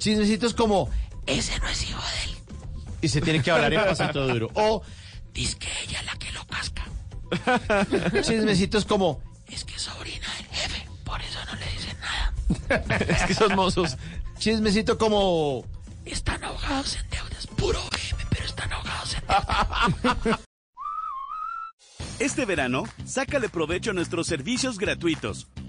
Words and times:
Chismecitos 0.00 0.54
como, 0.54 0.88
ese 1.26 1.58
no 1.58 1.68
es 1.68 1.82
hijo 1.82 2.00
de 2.00 2.24
él. 2.24 2.38
Y 3.02 3.08
se 3.08 3.20
tiene 3.20 3.42
que 3.42 3.50
hablar 3.50 3.72
en 3.72 3.84
pasito 3.84 4.26
duro. 4.26 4.50
O, 4.54 4.82
dice 5.34 5.58
que 5.58 5.68
ella 5.84 6.00
es 6.00 6.06
la 6.06 6.16
que 6.16 6.32
lo 6.32 6.46
casca. 6.46 6.84
Chismecitos 8.22 8.86
como, 8.86 9.20
es 9.46 9.62
que 9.64 9.74
es 9.74 9.82
sobrina 9.82 10.26
del 10.36 10.46
jefe, 10.46 10.88
por 11.04 11.20
eso 11.20 11.38
no 11.44 11.54
le 11.54 11.66
dicen 11.72 11.96
nada. 12.00 12.94
Es 13.14 13.22
que 13.24 13.34
son 13.34 13.54
mozos. 13.54 13.98
Chismecito 14.38 14.96
como, 14.96 15.66
están 16.06 16.42
ahogados 16.44 16.96
en 16.96 17.10
deudas. 17.10 17.46
Puro 17.48 17.78
BM, 17.90 18.24
pero 18.30 18.46
están 18.46 18.72
ahogados 18.72 19.14
en 19.14 19.20
deudas. 19.26 20.40
Este 22.18 22.46
verano, 22.46 22.84
sácale 23.04 23.50
provecho 23.50 23.90
a 23.90 23.94
nuestros 23.94 24.26
servicios 24.26 24.78
gratuitos, 24.78 25.46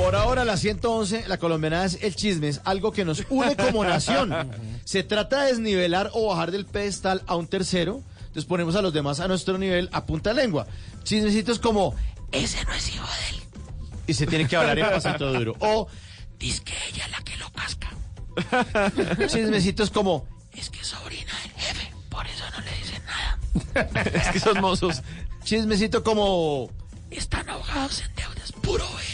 Por 0.00 0.16
ahora, 0.16 0.46
la 0.46 0.56
111, 0.56 1.28
la 1.28 1.36
colombiana 1.36 1.84
es 1.84 1.98
el 2.00 2.16
chisme, 2.16 2.48
es 2.48 2.62
algo 2.64 2.90
que 2.90 3.04
nos 3.04 3.22
une 3.28 3.54
como 3.54 3.84
nación. 3.84 4.34
Se 4.84 5.02
trata 5.02 5.42
de 5.42 5.48
desnivelar 5.48 6.10
o 6.14 6.28
bajar 6.28 6.50
del 6.50 6.64
pedestal 6.64 7.22
a 7.26 7.36
un 7.36 7.46
tercero, 7.46 8.02
entonces 8.20 8.46
ponemos 8.46 8.74
a 8.76 8.82
los 8.82 8.94
demás 8.94 9.20
a 9.20 9.28
nuestro 9.28 9.58
nivel 9.58 9.90
a 9.92 10.06
punta 10.06 10.32
lengua. 10.32 10.66
Chismecitos 11.04 11.58
como, 11.58 11.94
ese 12.32 12.64
no 12.64 12.72
es 12.72 12.88
hijo 12.88 13.06
de 13.06 13.36
él. 13.36 13.42
Y 14.06 14.14
se 14.14 14.26
tiene 14.26 14.48
que 14.48 14.56
hablar 14.56 14.78
en 14.78 14.88
pasito 14.88 15.32
duro. 15.34 15.54
O, 15.60 15.86
dice 16.38 16.62
que 16.64 16.72
ella 16.88 17.04
es 17.04 17.10
la 17.10 17.22
que 17.22 17.36
lo 17.36 17.50
casca. 17.52 19.26
Chismecitos 19.28 19.90
como, 19.90 20.26
es 20.54 20.70
que 20.70 20.80
es 20.80 20.86
sobrina 20.86 21.32
del 21.42 21.52
jefe, 21.52 21.92
por 22.08 22.26
eso 22.26 22.44
no 22.52 22.60
le 22.64 22.72
dicen 22.78 23.02
nada. 23.04 23.90
Es 24.14 24.28
que 24.28 24.40
son 24.40 24.60
mozos. 24.62 25.02
Chismecito 25.44 26.02
como, 26.02 26.70
están 27.10 27.48
ahogados 27.50 28.00
en 28.00 28.14
deudas. 28.14 28.52
Puro 28.62 28.86
BM, 28.86 29.09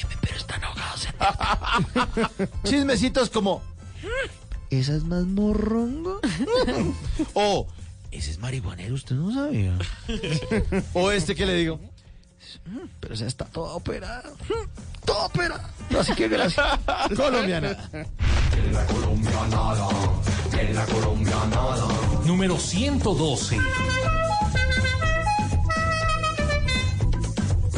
Chismecitos 2.65 3.31
como, 3.31 3.63
¿esa 4.71 4.95
es 4.97 5.05
más 5.05 5.25
morrongo? 5.25 6.21
o, 7.35 7.67
ese 8.11 8.31
es 8.31 8.39
marihuanero, 8.39 8.95
usted 8.95 9.17
no 9.17 9.33
sabía. 9.33 9.79
o 10.95 11.11
este 11.11 11.35
que 11.35 11.47
le 11.47 11.55
digo, 11.55 11.81
pero 13.01 13.15
esa 13.15 13.27
está 13.27 13.45
toda 13.47 13.75
operada. 13.75 14.33
Toda 15.05 15.27
operada. 15.27 15.71
Así 15.99 16.15
que 16.15 16.29
gracias. 16.29 16.67
Colombiana. 17.17 17.77
Número 22.25 22.59
112. 22.59 23.57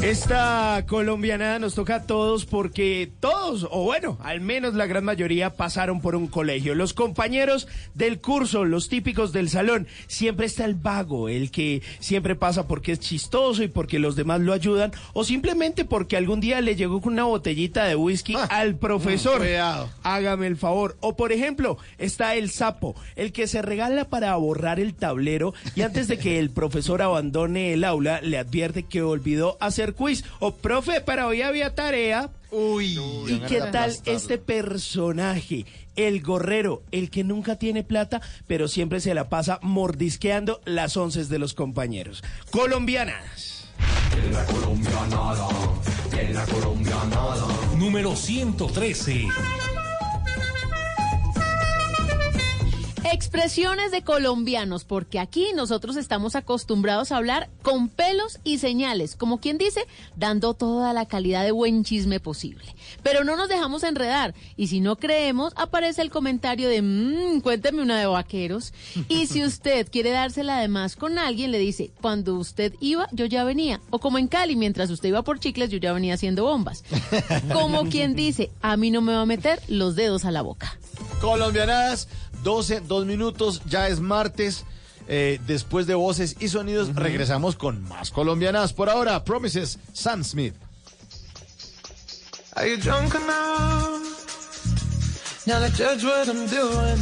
Esta 0.02 0.84
colombiana 0.86 1.58
nos 1.58 1.74
toca 1.74 1.96
a 1.96 2.02
todos 2.04 2.46
porque 2.46 3.10
todos, 3.18 3.66
o 3.68 3.82
bueno, 3.82 4.16
al 4.22 4.40
menos 4.40 4.74
la 4.74 4.86
gran 4.86 5.04
mayoría 5.04 5.56
pasaron 5.56 6.00
por 6.00 6.14
un 6.14 6.28
colegio. 6.28 6.76
Los 6.76 6.94
compañeros 6.94 7.66
del 7.94 8.20
curso, 8.20 8.64
los 8.64 8.88
típicos 8.88 9.32
del 9.32 9.50
salón, 9.50 9.88
siempre 10.06 10.46
está 10.46 10.64
el 10.66 10.76
vago, 10.76 11.28
el 11.28 11.50
que 11.50 11.82
siempre 11.98 12.36
pasa 12.36 12.68
porque 12.68 12.92
es 12.92 13.00
chistoso 13.00 13.64
y 13.64 13.68
porque 13.68 13.98
los 13.98 14.14
demás 14.14 14.40
lo 14.40 14.52
ayudan, 14.52 14.92
o 15.14 15.24
simplemente 15.24 15.84
porque 15.84 16.16
algún 16.16 16.38
día 16.38 16.60
le 16.60 16.76
llegó 16.76 17.00
con 17.00 17.14
una 17.14 17.24
botellita 17.24 17.84
de 17.84 17.96
whisky 17.96 18.36
al 18.50 18.76
profesor. 18.76 19.38
cuidado. 19.38 19.90
Hágame 20.04 20.46
el 20.46 20.56
favor. 20.56 20.96
O 21.00 21.16
por 21.16 21.32
ejemplo, 21.32 21.76
está 21.98 22.36
el 22.36 22.50
sapo, 22.50 22.94
el 23.16 23.32
que 23.32 23.48
se 23.48 23.62
regala 23.62 24.08
para 24.08 24.36
borrar 24.36 24.78
el 24.78 24.94
tablero 24.94 25.54
y 25.74 25.82
antes 25.82 26.06
de 26.06 26.18
que 26.18 26.38
el 26.38 26.50
profesor 26.50 27.02
abandone 27.02 27.72
el 27.72 27.82
aula 27.82 28.20
le 28.20 28.38
advierte 28.38 28.84
que 28.84 29.02
olvidó 29.02 29.56
hacer 29.60 29.87
quiz. 29.92 30.24
O 30.40 30.54
profe, 30.54 31.00
para 31.00 31.26
hoy 31.26 31.42
había 31.42 31.74
tarea. 31.74 32.30
Uy. 32.50 32.98
¿Y 33.26 33.40
qué 33.40 33.60
tal 33.72 33.94
este 34.04 34.38
personaje? 34.38 35.66
El 35.96 36.22
gorrero, 36.22 36.82
el 36.92 37.10
que 37.10 37.24
nunca 37.24 37.56
tiene 37.56 37.82
plata, 37.82 38.20
pero 38.46 38.68
siempre 38.68 39.00
se 39.00 39.14
la 39.14 39.28
pasa 39.28 39.58
mordisqueando 39.62 40.60
las 40.64 40.96
once 40.96 41.24
de 41.24 41.38
los 41.38 41.54
compañeros. 41.54 42.22
Colombianas. 42.50 43.68
Número 47.76 48.16
113. 48.16 49.26
Expresiones 53.04 53.90
de 53.90 54.02
colombianos, 54.02 54.84
porque 54.84 55.18
aquí 55.18 55.48
nosotros 55.54 55.96
estamos 55.96 56.36
acostumbrados 56.36 57.12
a 57.12 57.16
hablar 57.16 57.48
con 57.62 57.88
pelos 57.88 58.40
y 58.44 58.58
señales, 58.58 59.16
como 59.16 59.38
quien 59.40 59.58
dice, 59.58 59.86
dando 60.16 60.54
toda 60.54 60.92
la 60.92 61.06
calidad 61.06 61.44
de 61.44 61.52
buen 61.52 61.84
chisme 61.84 62.20
posible. 62.20 62.64
Pero 63.02 63.24
no 63.24 63.36
nos 63.36 63.48
dejamos 63.48 63.82
enredar, 63.82 64.34
y 64.56 64.68
si 64.68 64.80
no 64.80 64.96
creemos, 64.96 65.52
aparece 65.56 66.02
el 66.02 66.10
comentario 66.10 66.68
de, 66.68 66.82
mmm, 66.82 67.40
cuénteme 67.40 67.82
una 67.82 67.98
de 67.98 68.06
vaqueros. 68.06 68.72
Y 69.08 69.26
si 69.26 69.44
usted 69.44 69.88
quiere 69.90 70.10
dársela 70.10 70.58
de 70.60 70.68
más 70.68 70.96
con 70.96 71.18
alguien, 71.18 71.50
le 71.50 71.58
dice, 71.58 71.90
cuando 72.00 72.34
usted 72.34 72.74
iba, 72.80 73.08
yo 73.12 73.24
ya 73.24 73.44
venía. 73.44 73.80
O 73.90 73.98
como 73.98 74.18
en 74.18 74.28
Cali, 74.28 74.54
mientras 74.54 74.90
usted 74.90 75.08
iba 75.08 75.22
por 75.22 75.40
chicles, 75.40 75.70
yo 75.70 75.78
ya 75.78 75.92
venía 75.92 76.14
haciendo 76.14 76.44
bombas. 76.44 76.84
Como 77.52 77.88
quien 77.88 78.14
dice, 78.14 78.50
a 78.60 78.76
mí 78.76 78.90
no 78.90 79.00
me 79.00 79.12
va 79.12 79.22
a 79.22 79.26
meter 79.26 79.60
los 79.68 79.96
dedos 79.96 80.24
a 80.24 80.30
la 80.30 80.42
boca. 80.42 80.78
Colombianadas, 81.20 82.08
12, 82.48 82.80
2 82.80 83.04
minutos, 83.04 83.60
ya 83.66 83.88
es 83.88 84.00
martes. 84.00 84.64
Eh, 85.06 85.38
después 85.46 85.86
de 85.86 85.94
voces 85.94 86.34
y 86.40 86.48
sonidos, 86.48 86.94
regresamos 86.94 87.56
con 87.56 87.86
más 87.86 88.10
colombianas. 88.10 88.72
Por 88.72 88.88
ahora, 88.88 89.22
Promises, 89.22 89.78
Sam 89.92 90.24
Smith. 90.24 90.54
Are 92.56 92.66
you 92.66 92.78
drunk 92.78 93.14
enough? 93.14 94.00
Now 95.46 95.60
to 95.60 95.68
judge 95.76 96.02
what 96.04 96.26
I'm 96.26 96.46
doing. 96.46 96.98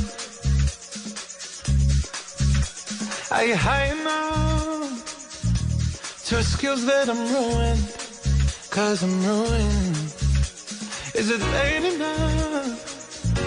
Are 3.30 3.46
you 3.46 3.54
high 3.54 3.92
enough 3.92 5.04
to 6.24 6.38
excuse 6.40 6.84
that 6.86 7.08
I'm 7.08 7.22
ruined? 7.32 7.94
Cause 8.70 9.04
I'm 9.04 9.24
ruined. 9.24 9.96
Is 11.14 11.30
it 11.30 11.40
late 11.40 11.94
enough 11.94 12.45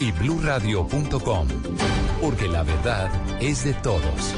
y 0.00 0.12
bluradio.com, 0.12 1.48
porque 2.20 2.48
la 2.48 2.62
verdad 2.62 3.10
es 3.40 3.64
de 3.64 3.74
todos. 3.74 4.34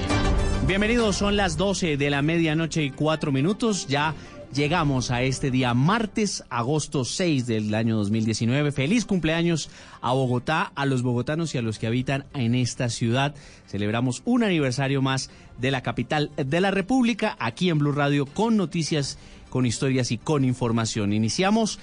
Bienvenidos, 0.67 1.17
son 1.17 1.37
las 1.37 1.57
12 1.57 1.97
de 1.97 2.11
la 2.11 2.23
medianoche 2.23 2.83
y 2.83 2.91
cuatro 2.91 3.33
minutos. 3.33 3.87
Ya 3.87 4.15
llegamos 4.53 5.11
a 5.11 5.23
este 5.23 5.51
día 5.51 5.75
martes, 5.75 6.45
agosto 6.49 7.05
6 7.05 7.47
del 7.47 7.75
año 7.75 7.97
2019. 7.97 8.73
Feliz 8.73 9.05
cumpleaños 9.05 9.69
a 10.01 10.13
Bogotá, 10.13 10.73
a 10.75 10.87
los 10.87 11.03
bogotanos 11.03 11.55
y 11.55 11.59
a 11.59 11.63
los 11.63 11.79
que 11.79 11.87
habitan 11.87 12.25
en 12.35 12.55
esta 12.55 12.89
ciudad. 12.89 13.35
Celebramos 13.67 14.23
un 14.25 14.45
aniversario 14.45 15.03
más 15.03 15.31
de 15.59 15.71
la 15.71 15.83
capital 15.83 16.31
de 16.37 16.61
la 16.61 16.71
República 16.71 17.37
aquí 17.39 17.69
en 17.69 17.79
Blue 17.79 17.93
Radio 17.93 18.27
con 18.27 18.57
noticias, 18.57 19.19
con 19.51 19.67
historias 19.67 20.11
y 20.13 20.19
con 20.19 20.45
información. 20.45 21.13
Iniciamos 21.13 21.79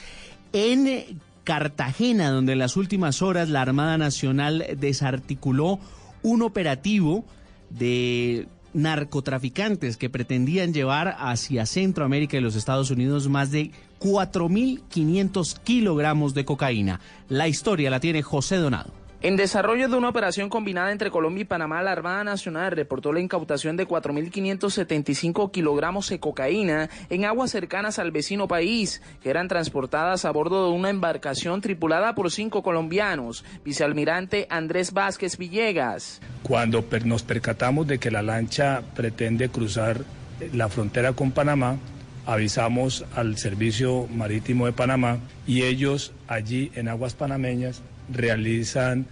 en 0.53 1.19
Cartagena, 1.47 2.29
donde 2.29 2.51
en 2.51 2.59
las 2.59 2.75
últimas 2.75 3.21
horas 3.21 3.47
la 3.47 3.61
Armada 3.61 3.97
Nacional 3.97 4.65
desarticuló 4.77 5.79
un 6.21 6.41
operativo 6.41 7.23
de 7.69 8.49
narcotraficantes 8.73 9.95
que 9.95 10.09
pretendían 10.09 10.73
llevar 10.73 11.15
hacia 11.17 11.65
Centroamérica 11.65 12.35
y 12.35 12.41
los 12.41 12.57
Estados 12.57 12.91
Unidos 12.91 13.29
más 13.29 13.49
de 13.49 13.71
4.500 14.01 15.59
kilogramos 15.63 16.33
de 16.33 16.43
cocaína. 16.43 16.99
La 17.29 17.47
historia 17.47 17.89
la 17.89 18.01
tiene 18.01 18.23
José 18.23 18.57
Donado. 18.57 19.06
En 19.19 19.35
desarrollo 19.35 19.89
de 19.89 19.95
una 19.97 20.09
operación 20.09 20.47
combinada 20.47 20.91
entre 20.91 21.09
Colombia 21.09 21.41
y 21.41 21.45
Panamá, 21.45 21.81
la 21.81 21.91
Armada 21.91 22.23
Nacional 22.23 22.71
reportó 22.71 23.11
la 23.11 23.19
incautación 23.19 23.75
de 23.75 23.87
4.575 23.87 25.49
kilogramos 25.49 26.09
de 26.09 26.19
cocaína 26.19 26.87
en 27.09 27.25
aguas 27.25 27.49
cercanas 27.49 27.97
al 27.97 28.11
vecino 28.11 28.47
país, 28.47 29.01
que 29.23 29.31
eran 29.31 29.47
transportadas 29.47 30.23
a 30.23 30.29
bordo 30.29 30.67
de 30.67 30.75
una 30.75 30.91
embarcación 30.91 31.61
tripulada 31.61 32.13
por 32.13 32.29
cinco 32.29 32.61
colombianos. 32.61 33.43
Vicealmirante 33.65 34.45
Andrés 34.51 34.93
Vázquez 34.93 35.39
Villegas. 35.39 36.21
Cuando 36.43 36.85
nos 37.05 37.23
percatamos 37.23 37.87
de 37.87 37.97
que 37.97 38.11
la 38.11 38.21
lancha 38.21 38.83
pretende 38.93 39.49
cruzar 39.49 39.99
la 40.53 40.69
frontera 40.69 41.13
con 41.13 41.31
Panamá, 41.31 41.77
avisamos 42.27 43.03
al 43.15 43.35
Servicio 43.39 44.07
Marítimo 44.13 44.67
de 44.67 44.73
Panamá 44.73 45.17
y 45.47 45.63
ellos 45.63 46.13
allí 46.27 46.71
en 46.75 46.87
aguas 46.87 47.15
panameñas 47.15 47.81
realizan 48.11 49.05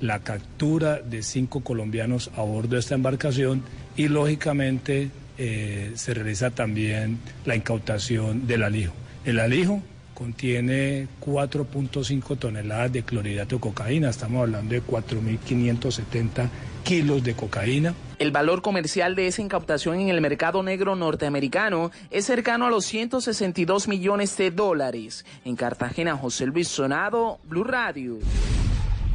la 0.00 0.18
captura 0.18 0.98
de 0.98 1.22
cinco 1.22 1.60
colombianos 1.60 2.30
a 2.36 2.42
bordo 2.42 2.74
de 2.74 2.80
esta 2.80 2.94
embarcación 2.94 3.62
y 3.96 4.08
lógicamente 4.08 5.10
eh, 5.38 5.92
se 5.94 6.14
realiza 6.14 6.50
también 6.50 7.18
la 7.44 7.56
incautación 7.56 8.46
del 8.46 8.64
alijo. 8.64 8.92
El 9.24 9.38
alijo 9.38 9.82
contiene 10.14 11.08
4.5 11.20 12.38
toneladas 12.38 12.92
de 12.92 13.02
clorhidrato 13.02 13.56
de 13.56 13.60
cocaína, 13.60 14.10
estamos 14.10 14.42
hablando 14.42 14.74
de 14.74 14.82
4.570 14.82 16.48
kilos 16.84 17.24
de 17.24 17.34
cocaína. 17.34 17.94
El 18.22 18.30
valor 18.30 18.62
comercial 18.62 19.16
de 19.16 19.26
esa 19.26 19.42
incautación 19.42 19.98
en 19.98 20.08
el 20.08 20.20
mercado 20.20 20.62
negro 20.62 20.94
norteamericano 20.94 21.90
es 22.08 22.24
cercano 22.24 22.66
a 22.66 22.70
los 22.70 22.84
162 22.84 23.88
millones 23.88 24.36
de 24.36 24.52
dólares. 24.52 25.26
En 25.44 25.56
Cartagena, 25.56 26.16
José 26.16 26.46
Luis 26.46 26.68
Sonado, 26.68 27.40
Blue 27.42 27.64
Radio. 27.64 28.20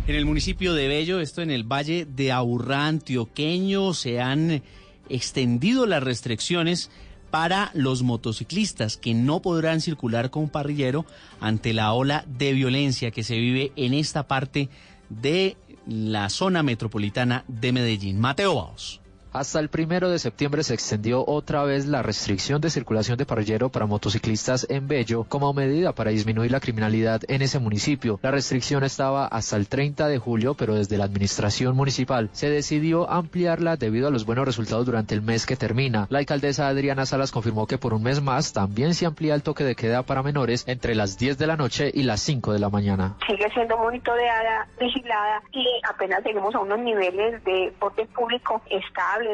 En 0.07 0.15
el 0.15 0.25
municipio 0.25 0.74
de 0.74 0.89
Bello, 0.89 1.21
esto 1.21 1.42
en 1.42 1.51
el 1.51 1.63
Valle 1.63 2.06
de 2.06 2.33
Aburrá, 2.33 2.88
antioqueño, 2.88 3.94
se 3.94 4.19
han 4.19 4.62
extendido 5.07 5.86
las 5.86 6.03
restricciones 6.03 6.92
para 7.31 7.71
los 7.74 8.03
motociclistas 8.03 8.98
que 8.98 9.13
no 9.13 9.42
podrán 9.42 9.80
circular 9.80 10.31
con 10.31 10.50
parrillero 10.50 11.06
ante 11.39 11.71
la 11.71 11.94
ola 11.94 12.25
de 12.27 12.51
violencia 12.51 13.12
que 13.12 13.24
se 13.24 13.38
vive 13.38 13.71
en 13.77 13.94
esta 13.94 14.27
parte 14.27 14.68
de 15.10 15.56
la 15.88 16.30
zona 16.30 16.63
metropolitana 16.63 17.44
de 17.48 17.72
Medellín. 17.72 18.19
Mateo 18.19 18.56
Baos. 18.56 19.01
Hasta 19.33 19.59
el 19.59 19.69
primero 19.69 20.09
de 20.09 20.19
septiembre 20.19 20.63
se 20.63 20.74
extendió 20.74 21.24
otra 21.25 21.63
vez 21.63 21.85
la 21.85 22.01
restricción 22.01 22.62
de 22.62 22.69
circulación 22.69 23.18
de 23.18 23.25
parrillero 23.25 23.69
para 23.69 23.85
motociclistas 23.85 24.65
en 24.69 24.88
Bello 24.88 25.25
como 25.25 25.53
medida 25.53 25.91
para 25.91 26.12
disminuir 26.12 26.51
la 26.51 26.59
criminalidad 26.59 27.21
en 27.27 27.41
ese 27.41 27.59
municipio. 27.59 28.19
La 28.24 28.31
restricción 28.31 28.83
estaba 28.83 29.27
hasta 29.27 29.57
el 29.57 29.68
30 29.68 30.07
de 30.07 30.18
julio, 30.18 30.53
pero 30.53 30.75
desde 30.75 30.97
la 30.97 31.06
administración 31.06 31.75
municipal 31.75 32.29
se 32.31 32.50
decidió 32.50 33.09
ampliarla 33.09 33.77
debido 33.77 34.07
a 34.07 34.12
los 34.12 34.25
buenos 34.25 34.45
resultados 34.45 34.85
durante 34.85 35.13
el 35.13 35.21
mes 35.21 35.45
que 35.45 35.56
termina. 35.56 36.07
La 36.09 36.19
alcaldesa 36.19 36.68
Adriana 36.68 37.06
Salas 37.06 37.31
confirmó 37.31 37.68
que 37.68 37.77
por 37.77 37.94
un 37.94 38.03
mes 38.03 38.21
más 38.21 38.53
también 38.53 38.94
se 38.94 39.06
amplía 39.06 39.35
el 39.35 39.44
toque 39.44 39.63
de 39.63 39.75
queda 39.75 40.03
para 40.03 40.24
menores 40.24 40.63
entre 40.68 40.95
las 40.95 41.18
10 41.18 41.38
de 41.38 41.47
la 41.47 41.57
noche 41.57 41.91
y 41.94 42.03
las 42.03 42.21
5 42.21 42.53
de 42.53 42.59
la 42.59 42.69
mañana. 42.69 43.15
Sigue 43.27 43.50
siendo 43.53 43.77
monitoreada, 43.77 44.68
vigilada 44.79 45.41
y 45.51 45.65
apenas 45.89 46.24
lleguemos 46.24 46.56
a 46.56 46.59
unos 46.59 46.79
niveles 46.79 47.44
de 47.44 47.74
orden 47.79 48.07
público 48.07 48.62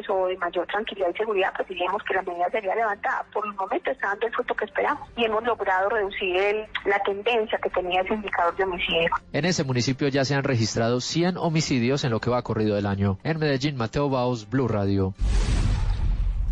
o 0.09 0.27
de 0.27 0.37
mayor 0.37 0.67
tranquilidad 0.67 1.09
y 1.13 1.17
seguridad, 1.17 1.53
pues 1.55 1.67
diríamos 1.69 2.01
que 2.03 2.13
la 2.13 2.21
medida 2.21 2.49
sería 2.51 2.75
levantada. 2.75 3.25
Por 3.33 3.45
el 3.45 3.53
momento 3.53 3.91
está 3.91 4.07
dando 4.07 4.27
el 4.27 4.33
fruto 4.33 4.55
que 4.55 4.65
esperamos 4.65 5.09
y 5.15 5.25
hemos 5.25 5.43
logrado 5.43 5.89
reducir 5.89 6.35
el, 6.35 6.65
la 6.85 6.99
tendencia 7.03 7.57
que 7.61 7.69
tenía 7.69 8.01
ese 8.01 8.13
indicador 8.13 8.55
de 8.55 8.63
homicidio. 8.63 9.09
En 9.31 9.45
ese 9.45 9.63
municipio 9.63 10.07
ya 10.07 10.25
se 10.25 10.35
han 10.35 10.43
registrado 10.43 11.01
100 11.01 11.37
homicidios 11.37 12.03
en 12.03 12.11
lo 12.11 12.19
que 12.19 12.29
va 12.29 12.41
corrido 12.41 12.75
del 12.75 12.85
año. 12.85 13.17
En 13.23 13.39
Medellín, 13.39 13.75
Mateo 13.75 14.09
Baos, 14.09 14.49
Blue 14.49 14.67
Radio. 14.67 15.13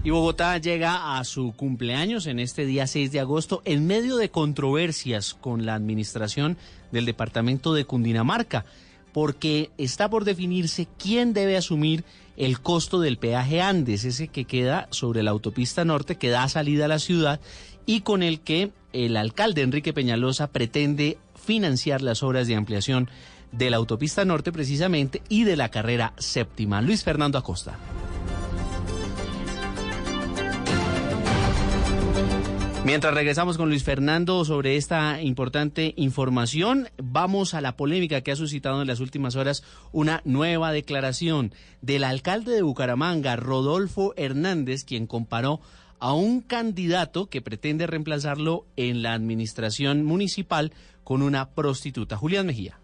Y 0.04 0.10
Bogotá 0.10 0.58
llega 0.58 1.20
a 1.20 1.24
su 1.24 1.54
cumpleaños 1.56 2.26
en 2.26 2.40
este 2.40 2.66
día 2.66 2.88
6 2.88 3.12
de 3.12 3.20
agosto 3.20 3.62
en 3.66 3.86
medio 3.86 4.18
de 4.18 4.32
controversias 4.32 5.36
con 5.36 5.68
la 5.68 5.76
administración 5.76 6.58
del 6.92 7.06
departamento 7.06 7.76
de 7.76 7.86
Cundinamarca, 7.86 8.66
porque 9.14 9.70
está 9.78 10.10
por 10.10 10.26
definirse 10.26 10.88
quién 10.98 11.34
debe 11.34 11.56
asumir 11.56 12.04
el 12.42 12.60
costo 12.60 13.00
del 13.00 13.20
peaje 13.20 13.62
Andes, 13.62 14.04
ese 14.04 14.28
que 14.28 14.46
queda 14.46 14.88
sobre 14.90 15.22
la 15.22 15.30
autopista 15.30 15.86
norte 15.86 16.16
que 16.16 16.32
da 16.32 16.50
salida 16.50 16.86
a 16.86 16.88
la 16.88 16.98
ciudad 16.98 17.40
y 17.86 18.02
con 18.02 18.24
el 18.24 18.40
que 18.40 18.72
el 18.94 19.16
alcalde 19.16 19.62
Enrique 19.62 19.94
Peñalosa 19.94 20.48
pretende 20.48 21.20
financiar 21.36 22.02
las 22.02 22.24
obras 22.24 22.48
de 22.48 22.56
ampliación 22.56 23.12
de 23.52 23.70
la 23.70 23.78
autopista 23.78 24.26
norte 24.26 24.52
precisamente 24.52 25.22
y 25.30 25.44
de 25.44 25.56
la 25.56 25.70
carrera 25.70 26.14
séptima. 26.18 26.82
Luis 26.82 27.04
Fernando 27.04 27.38
Acosta. 27.38 27.78
Mientras 32.84 33.14
regresamos 33.14 33.58
con 33.58 33.70
Luis 33.70 33.84
Fernando 33.84 34.44
sobre 34.44 34.76
esta 34.76 35.22
importante 35.22 35.94
información, 35.98 36.90
vamos 36.98 37.54
a 37.54 37.62
la 37.62 37.78
polémica 37.78 38.22
que 38.22 38.32
ha 38.32 38.36
suscitado 38.36 38.82
en 38.82 38.88
las 38.88 39.00
últimas 39.00 39.36
horas 39.36 39.64
una 39.92 40.22
nueva 40.26 40.72
declaración 40.72 41.54
del 41.82 42.04
alcalde 42.04 42.54
de 42.54 42.64
Bucaramanga, 42.64 43.36
Rodolfo 43.36 44.16
Hernández, 44.18 44.84
quien 44.84 45.06
comparó 45.06 45.62
a 46.00 46.14
un 46.14 46.42
candidato 46.42 47.30
que 47.30 47.44
pretende 47.44 47.86
reemplazarlo 47.86 48.66
en 48.76 49.04
la 49.04 49.14
administración 49.14 50.04
municipal 50.04 50.74
con 51.04 51.22
una 51.22 51.52
prostituta. 51.52 52.18
Julián 52.18 52.48
Mejía. 52.48 52.81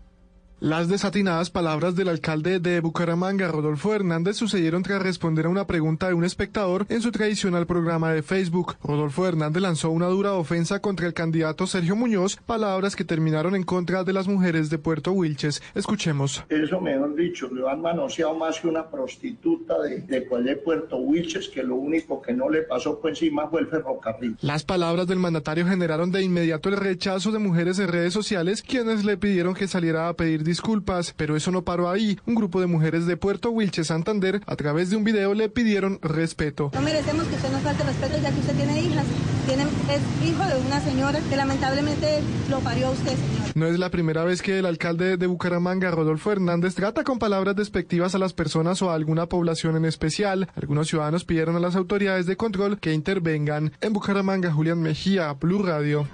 Las 0.59 0.89
desatinadas 0.89 1.51
palabras 1.51 1.95
del 1.95 2.07
alcalde 2.07 2.59
de 2.59 2.79
Bucaramanga, 2.79 3.47
Rodolfo 3.47 3.93
Hernández, 3.93 4.37
sucedieron 4.37 4.81
tras 4.81 5.03
responder 5.03 5.45
a 5.45 5.49
una 5.49 5.67
pregunta 5.67 6.07
de 6.07 6.15
un 6.15 6.23
espectador 6.23 6.87
en 6.89 7.03
su 7.03 7.11
tradicional 7.11 7.67
programa 7.67 8.11
de 8.11 8.23
Facebook. 8.23 8.75
Rodolfo 8.83 9.27
Hernández 9.27 9.61
lanzó 9.61 9.91
una 9.91 10.07
dura 10.07 10.33
ofensa 10.33 10.79
contra 10.79 11.05
el 11.05 11.13
candidato 11.13 11.67
Sergio 11.67 11.95
Muñoz, 11.95 12.37
palabras 12.47 12.95
que 12.95 13.03
terminaron 13.03 13.55
en 13.55 13.61
contra 13.61 14.03
de 14.03 14.13
las 14.13 14.27
mujeres 14.27 14.71
de 14.71 14.79
Puerto 14.79 15.11
Wilches. 15.11 15.61
Escuchemos. 15.75 16.43
Eso, 16.49 16.81
mejor 16.81 17.15
dicho, 17.15 17.49
lo 17.51 17.69
han 17.69 17.83
manoseado 17.83 18.33
más 18.33 18.59
que 18.59 18.67
una 18.67 18.89
prostituta 18.89 19.79
de, 19.83 19.99
de, 19.99 20.21
de 20.21 20.55
Puerto 20.55 20.97
Wilches, 20.97 21.49
que 21.49 21.61
lo 21.61 21.75
único 21.75 22.19
que 22.19 22.33
no 22.33 22.49
le 22.49 22.63
pasó 22.63 22.99
por 22.99 23.11
encima 23.11 23.47
fue 23.47 23.61
el 23.61 23.67
ferrocarril. 23.67 24.35
Las 24.41 24.63
palabras 24.63 25.05
del 25.05 25.19
mandatario 25.19 25.67
generaron 25.67 26.11
de 26.11 26.23
inmediato 26.23 26.69
el 26.69 26.77
rechazo 26.77 27.31
de 27.31 27.37
mujeres 27.37 27.77
en 27.77 27.89
redes 27.89 28.11
sociales, 28.11 28.63
quienes 28.63 29.05
le 29.05 29.17
pidieron 29.17 29.53
que 29.53 29.67
saliera 29.67 30.09
a 30.09 30.13
pedir 30.15 30.46
disculpas, 30.47 31.13
pero 31.15 31.35
eso 31.35 31.51
no 31.51 31.63
paró 31.63 31.91
ahí. 31.91 32.17
Un 32.25 32.33
grupo 32.33 32.59
de 32.59 32.65
mujeres 32.65 33.05
de 33.05 33.17
Puerto 33.17 33.51
Wilche, 33.51 33.83
Santander, 33.83 34.41
a 34.47 34.55
través 34.55 34.89
de 34.89 34.95
un 34.95 35.03
video 35.03 35.35
le 35.35 35.49
pidieron 35.49 35.99
respeto. 36.01 36.71
No 36.73 36.81
merecemos 36.81 37.27
que 37.27 37.35
usted 37.35 37.51
nos 37.51 37.61
falte 37.61 37.83
respeto 37.83 38.17
ya 38.19 38.31
que 38.31 38.39
usted 38.39 38.55
tiene 38.55 38.81
hijas. 38.81 39.05
Tiene, 39.45 39.63
es 39.63 40.27
hijo 40.27 40.43
de 40.43 40.59
una 40.65 40.81
señora 40.81 41.19
que 41.29 41.35
lamentablemente 41.35 42.21
lo 42.49 42.59
parió 42.61 42.87
a 42.87 42.91
usted, 42.91 43.11
señor. 43.11 43.55
No 43.55 43.67
es 43.67 43.77
la 43.77 43.91
primera 43.91 44.23
vez 44.23 44.41
que 44.41 44.59
el 44.59 44.65
alcalde 44.65 45.17
de 45.17 45.27
Bucaramanga, 45.27 45.91
Rodolfo 45.91 46.31
Hernández, 46.31 46.75
trata 46.75 47.03
con 47.03 47.19
palabras 47.19 47.55
despectivas 47.55 48.15
a 48.15 48.19
las 48.19 48.33
personas 48.33 48.81
o 48.81 48.89
a 48.89 48.95
alguna 48.95 49.27
población 49.27 49.75
en 49.75 49.85
especial. 49.85 50.47
Algunos 50.55 50.87
ciudadanos 50.87 51.25
pidieron 51.25 51.55
a 51.55 51.59
las 51.59 51.75
autoridades 51.75 52.25
de 52.25 52.37
control 52.37 52.79
que 52.79 52.93
intervengan. 52.93 53.73
En 53.81 53.93
Bucaramanga, 53.93 54.51
Julián 54.51 54.81
Mejía, 54.81 55.33
Blue 55.33 55.63
Radio. 55.63 56.07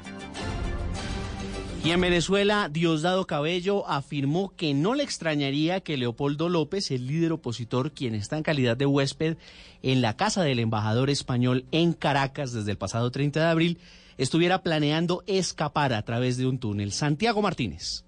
Y 1.84 1.92
en 1.92 2.00
Venezuela, 2.00 2.70
Diosdado 2.72 3.28
Cabello 3.28 3.86
afirmó 3.90 4.56
que 4.56 4.74
no 4.74 4.94
le 4.94 5.04
extrañaría 5.04 5.82
que 5.82 5.98
Leopoldo 5.98 6.48
López, 6.48 6.92
el 6.92 7.08
líder 7.08 7.34
opositor, 7.34 7.92
quien 7.92 8.16
está 8.16 8.38
en 8.38 8.44
calidad 8.44 8.78
de 8.78 8.86
huésped 8.86 9.36
en 9.82 10.02
la 10.02 10.16
casa 10.16 10.44
del 10.44 10.60
embajador 10.60 11.10
español 11.10 11.66
en 11.72 11.92
Caracas 11.92 12.54
desde 12.54 12.72
el 12.72 12.78
pasado 12.78 13.12
30 13.12 13.42
de 13.42 13.46
abril, 13.48 13.80
estuviera 14.18 14.64
planeando 14.64 15.26
escapar 15.28 15.92
a 15.92 16.04
través 16.04 16.38
de 16.38 16.48
un 16.48 16.58
túnel. 16.58 16.94
Santiago 16.94 17.42
Martínez. 17.42 18.06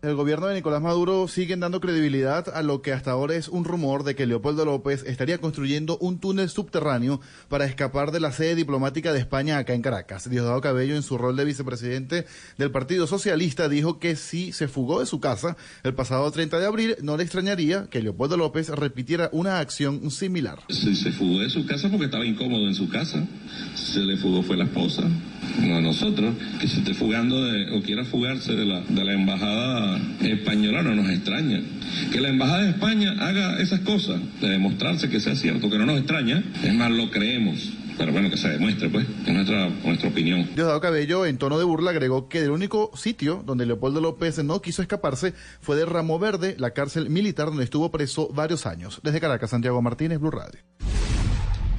El 0.00 0.14
gobierno 0.14 0.46
de 0.46 0.54
Nicolás 0.54 0.80
Maduro 0.80 1.26
sigue 1.26 1.56
dando 1.56 1.80
credibilidad 1.80 2.48
a 2.54 2.62
lo 2.62 2.82
que 2.82 2.92
hasta 2.92 3.10
ahora 3.10 3.34
es 3.34 3.48
un 3.48 3.64
rumor 3.64 4.04
de 4.04 4.14
que 4.14 4.26
Leopoldo 4.26 4.64
López 4.64 5.02
estaría 5.04 5.38
construyendo 5.38 5.98
un 5.98 6.20
túnel 6.20 6.48
subterráneo 6.48 7.20
para 7.48 7.64
escapar 7.64 8.12
de 8.12 8.20
la 8.20 8.30
sede 8.30 8.54
diplomática 8.54 9.12
de 9.12 9.18
España 9.18 9.58
acá 9.58 9.74
en 9.74 9.82
Caracas. 9.82 10.30
Diosdado 10.30 10.60
Cabello, 10.60 10.94
en 10.94 11.02
su 11.02 11.18
rol 11.18 11.34
de 11.34 11.44
vicepresidente 11.44 12.26
del 12.58 12.70
Partido 12.70 13.08
Socialista, 13.08 13.68
dijo 13.68 13.98
que 13.98 14.14
si 14.14 14.52
se 14.52 14.68
fugó 14.68 15.00
de 15.00 15.06
su 15.06 15.18
casa 15.18 15.56
el 15.82 15.94
pasado 15.94 16.30
30 16.30 16.60
de 16.60 16.66
abril, 16.66 16.96
no 17.02 17.16
le 17.16 17.24
extrañaría 17.24 17.88
que 17.90 18.00
Leopoldo 18.00 18.36
López 18.36 18.68
repitiera 18.68 19.30
una 19.32 19.58
acción 19.58 20.12
similar. 20.12 20.60
Se, 20.68 20.94
se 20.94 21.10
fugó 21.10 21.40
de 21.40 21.50
su 21.50 21.66
casa 21.66 21.88
porque 21.90 22.04
estaba 22.04 22.24
incómodo 22.24 22.68
en 22.68 22.76
su 22.76 22.88
casa. 22.88 23.26
Se 23.74 23.98
le 23.98 24.16
fugó 24.16 24.44
fue 24.44 24.56
la 24.56 24.64
esposa, 24.66 25.02
a 25.62 25.80
nosotros. 25.80 26.34
Que 26.60 26.68
se 26.68 26.78
esté 26.78 26.94
fugando 26.94 27.44
de, 27.44 27.76
o 27.76 27.82
quiera 27.82 28.04
fugarse 28.04 28.54
de 28.54 28.64
la, 28.64 28.80
de 28.80 29.04
la 29.04 29.12
embajada 29.12 29.98
española 30.20 30.82
no 30.82 30.94
nos 30.94 31.10
extraña. 31.10 31.60
Que 32.12 32.20
la 32.20 32.28
Embajada 32.28 32.62
de 32.64 32.70
España 32.70 33.14
haga 33.18 33.60
esas 33.60 33.80
cosas, 33.80 34.20
de 34.40 34.48
demostrarse 34.48 35.08
que 35.08 35.20
sea 35.20 35.34
cierto, 35.34 35.70
que 35.70 35.78
no 35.78 35.86
nos 35.86 35.98
extraña, 35.98 36.42
es 36.62 36.74
más, 36.74 36.90
lo 36.90 37.10
creemos. 37.10 37.72
Pero 37.96 38.12
bueno, 38.12 38.30
que 38.30 38.36
se 38.36 38.48
demuestre, 38.48 38.88
pues, 38.88 39.06
es 39.26 39.34
nuestra, 39.34 39.68
nuestra 39.84 40.08
opinión. 40.08 40.48
Diosdado 40.54 40.80
Cabello, 40.80 41.26
en 41.26 41.36
tono 41.36 41.58
de 41.58 41.64
burla, 41.64 41.90
agregó 41.90 42.28
que 42.28 42.44
el 42.44 42.50
único 42.50 42.92
sitio 42.94 43.42
donde 43.44 43.66
Leopoldo 43.66 44.00
López 44.00 44.42
no 44.44 44.62
quiso 44.62 44.82
escaparse 44.82 45.34
fue 45.60 45.76
de 45.76 45.84
Ramo 45.84 46.18
Verde, 46.20 46.54
la 46.58 46.70
cárcel 46.70 47.10
militar 47.10 47.46
donde 47.46 47.64
estuvo 47.64 47.90
preso 47.90 48.28
varios 48.32 48.66
años. 48.66 49.00
Desde 49.02 49.20
Caracas, 49.20 49.50
Santiago 49.50 49.82
Martínez, 49.82 50.20
Blue 50.20 50.30
Radio. 50.30 50.60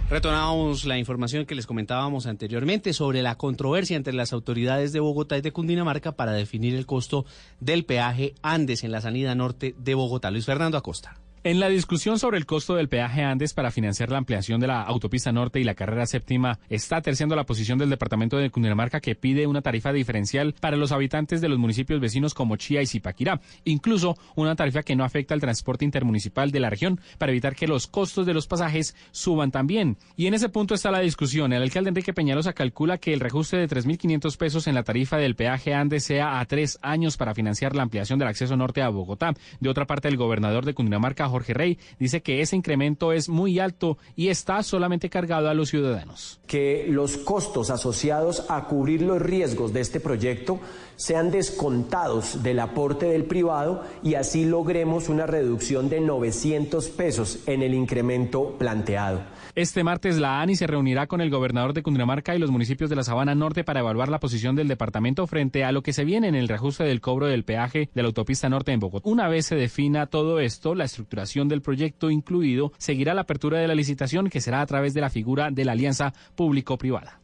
Retomamos 0.10 0.86
la 0.86 0.98
información 0.98 1.46
que 1.46 1.54
les 1.54 1.68
comentábamos 1.68 2.26
anteriormente 2.26 2.94
sobre 2.94 3.22
la 3.22 3.36
controversia 3.36 3.96
entre 3.96 4.14
las 4.14 4.34
autoridades 4.34 4.92
de 4.92 5.00
Bogotá 5.00 5.38
y 5.38 5.42
de 5.42 5.52
Cundinamarca 5.52 6.14
para 6.14 6.32
definir 6.32 6.74
el 6.74 6.88
costo 6.88 7.26
del 7.60 7.86
peaje 7.86 8.34
Andes 8.42 8.84
en 8.84 8.92
la 8.92 9.02
salida 9.02 9.36
norte 9.36 9.76
de 9.78 9.94
Bogotá. 9.94 10.32
Luis 10.32 10.48
Fernando 10.48 10.80
Acosta. 10.80 11.20
En 11.42 11.62
la 11.62 11.70
discusión 11.70 12.20
sobre 12.20 12.38
el 12.38 12.46
costo 12.46 12.76
del 12.76 12.90
peaje 12.90 13.24
Andes 13.24 13.54
para 13.54 13.72
financiar 13.72 14.12
la 14.12 14.18
ampliación 14.18 14.60
de 14.60 14.68
la 14.68 14.82
autopista 14.82 15.32
norte 15.32 15.62
y 15.62 15.64
la 15.64 15.74
carrera 15.74 16.06
séptima, 16.06 16.60
está 16.68 17.02
terciando 17.02 17.34
la 17.34 17.46
posición 17.46 17.80
del 17.80 17.90
departamento 17.90 18.36
de 18.36 18.50
Cundinamarca 18.50 19.00
que 19.00 19.16
pide 19.16 19.48
una 19.48 19.62
tarifa 19.62 19.94
diferencial 19.94 20.54
para 20.60 20.76
los 20.76 20.92
habitantes 20.92 21.40
de 21.40 21.48
los 21.48 21.58
municipios 21.58 22.02
vecinos 22.02 22.34
como 22.34 22.58
Chía 22.58 22.82
y 22.82 22.88
Zipaquirá, 22.88 23.40
incluso 23.64 24.18
una 24.36 24.58
tarifa 24.58 24.84
que 24.84 24.98
no 24.98 25.06
afecta 25.06 25.34
al 25.34 25.40
transporte 25.40 25.86
intermunicipal 25.86 26.52
de 26.52 26.60
la 26.60 26.70
región 26.70 27.00
para 27.18 27.32
evitar 27.32 27.56
que 27.56 27.70
los 27.70 27.88
costos 27.88 28.26
de 28.26 28.34
los 28.34 28.46
pasajes 28.46 28.94
suban 29.12 29.50
también. 29.50 29.96
Y 30.18 30.28
en 30.28 30.34
ese 30.34 30.50
punto 30.50 30.76
está 30.76 30.92
la 30.92 31.00
discusión. 31.00 31.54
El 31.54 31.64
alcalde 31.64 31.88
Enrique 31.88 32.14
Peñalosa 32.14 32.52
calcula 32.52 32.98
que 32.98 33.14
el 33.14 33.22
reajuste 33.22 33.56
de 33.56 33.70
3.500 33.70 34.36
pesos 34.36 34.68
en 34.68 34.76
la 34.76 34.84
tarifa 34.84 35.16
del 35.16 35.36
peaje 35.36 35.74
Andes 35.74 36.04
sea 36.04 36.42
a 36.42 36.46
tres 36.46 36.80
años 36.82 37.16
para 37.16 37.34
financiar 37.34 37.78
la 37.78 37.84
ampliación 37.84 38.20
del 38.20 38.28
acceso 38.28 38.58
norte 38.58 38.82
a 38.82 38.90
Bogotá. 38.90 39.34
De 39.62 39.70
otra 39.70 39.88
parte, 39.88 40.10
el 40.10 40.18
gobernador 40.18 40.66
de 40.66 40.74
Cundinamarca, 40.74 41.30
Jorge 41.40 41.54
Rey, 41.54 41.80
dice 41.98 42.22
que 42.22 42.42
ese 42.42 42.58
incremento 42.58 43.14
es 43.14 43.30
muy 43.30 43.60
alto 43.60 43.98
y 44.18 44.28
está 44.28 44.62
solamente 44.62 45.10
cargado 45.10 45.48
a 45.48 45.54
los 45.54 45.70
ciudadanos. 45.70 46.42
Que 46.48 46.86
los 46.90 47.16
costos 47.16 47.70
asociados 47.70 48.46
a 48.50 48.66
cubrir 48.66 49.02
los 49.02 49.22
riesgos 49.22 49.72
de 49.72 49.80
este 49.80 50.02
proyecto 50.02 50.60
sean 50.98 51.32
descontados 51.32 52.44
del 52.44 52.60
aporte 52.60 53.06
del 53.06 53.24
privado 53.24 53.86
y 54.04 54.16
así 54.16 54.44
logremos 54.44 55.08
una 55.08 55.26
reducción 55.26 55.88
de 55.88 56.02
900 56.02 56.90
pesos 56.90 57.40
en 57.46 57.62
el 57.62 57.74
incremento 57.74 58.58
planteado. 58.58 59.22
Este 59.56 59.84
martes 59.84 60.18
la 60.18 60.42
ANI 60.42 60.56
se 60.56 60.68
reunirá 60.68 61.08
con 61.08 61.22
el 61.22 61.30
gobernador 61.30 61.74
de 61.74 61.82
Cundinamarca 61.82 62.36
y 62.36 62.40
los 62.40 62.52
municipios 62.52 62.90
de 62.90 62.96
la 62.96 63.04
Sabana 63.04 63.36
Norte 63.36 63.64
para 63.64 63.80
evaluar 63.80 64.10
la 64.10 64.20
posición 64.20 64.56
del 64.56 64.68
departamento 64.68 65.26
frente 65.28 65.64
a 65.64 65.72
lo 65.72 65.82
que 65.82 65.94
se 65.94 66.06
viene 66.06 66.28
en 66.28 66.36
el 66.36 66.48
reajuste 66.48 66.84
del 66.84 67.02
cobro 67.02 67.28
del 67.28 67.44
peaje 67.44 67.90
de 67.94 68.02
la 68.02 68.08
autopista 68.08 68.50
norte 68.50 68.72
en 68.72 68.80
Bogotá. 68.80 69.10
Una 69.10 69.28
vez 69.28 69.48
se 69.48 69.56
defina 69.56 70.06
todo 70.06 70.40
esto, 70.40 70.76
la 70.76 70.86
estructuración 70.86 71.48
del 71.48 71.62
proyecto 71.62 72.12
incluido, 72.12 72.72
seguirá 72.78 73.14
la 73.14 73.22
apertura 73.22 73.60
de 73.60 73.68
la 73.68 73.76
licitación 73.76 74.30
que 74.30 74.42
será 74.42 74.62
a 74.62 74.66
través 74.66 74.94
de 74.94 75.02
la 75.02 75.10
figura 75.10 75.50
de 75.52 75.66
la 75.66 75.72
alianza 75.72 76.14
público-privada. 76.36 77.20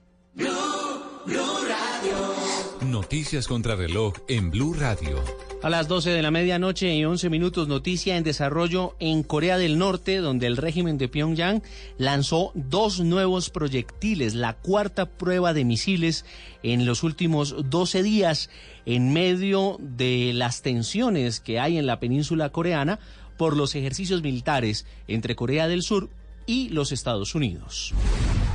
Noticias 2.91 3.47
contra 3.47 3.75
reloj 3.75 4.13
en 4.27 4.51
Blue 4.51 4.75
Radio. 4.75 5.23
A 5.63 5.69
las 5.69 5.87
12 5.87 6.11
de 6.11 6.21
la 6.21 6.29
medianoche 6.29 6.93
y 6.93 7.03
11 7.03 7.29
minutos, 7.31 7.67
noticia 7.67 8.15
en 8.15 8.23
desarrollo 8.23 8.95
en 8.99 9.23
Corea 9.23 9.57
del 9.57 9.79
Norte, 9.79 10.17
donde 10.17 10.45
el 10.45 10.57
régimen 10.57 10.99
de 10.99 11.07
Pyongyang 11.07 11.63
lanzó 11.97 12.51
dos 12.53 12.99
nuevos 12.99 13.49
proyectiles, 13.49 14.35
la 14.35 14.53
cuarta 14.53 15.07
prueba 15.07 15.53
de 15.53 15.65
misiles 15.65 16.25
en 16.61 16.85
los 16.85 17.01
últimos 17.01 17.55
12 17.69 18.03
días, 18.03 18.49
en 18.85 19.11
medio 19.13 19.77
de 19.79 20.31
las 20.33 20.61
tensiones 20.61 21.39
que 21.39 21.59
hay 21.59 21.77
en 21.77 21.87
la 21.87 21.99
península 21.99 22.49
coreana 22.51 22.99
por 23.37 23.57
los 23.57 23.73
ejercicios 23.73 24.21
militares 24.21 24.85
entre 25.07 25.35
Corea 25.35 25.67
del 25.67 25.81
Sur 25.81 26.09
y 26.45 26.69
los 26.69 26.91
Estados 26.91 27.35
Unidos. 27.35 27.93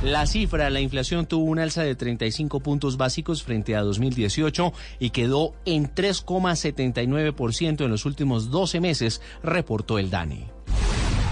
La 0.03 0.25
cifra, 0.25 0.69
la 0.69 0.79
inflación 0.81 1.27
tuvo 1.27 1.45
un 1.45 1.59
alza 1.59 1.83
de 1.83 1.95
35 1.95 2.59
puntos 2.61 2.97
básicos 2.97 3.43
frente 3.43 3.75
a 3.75 3.81
2018 3.81 4.73
y 4.99 5.11
quedó 5.11 5.53
en 5.65 5.93
3,79% 5.93 7.85
en 7.85 7.91
los 7.91 8.05
últimos 8.05 8.49
12 8.49 8.79
meses, 8.79 9.21
reportó 9.43 9.99
el 9.99 10.09
DANE. 10.09 10.60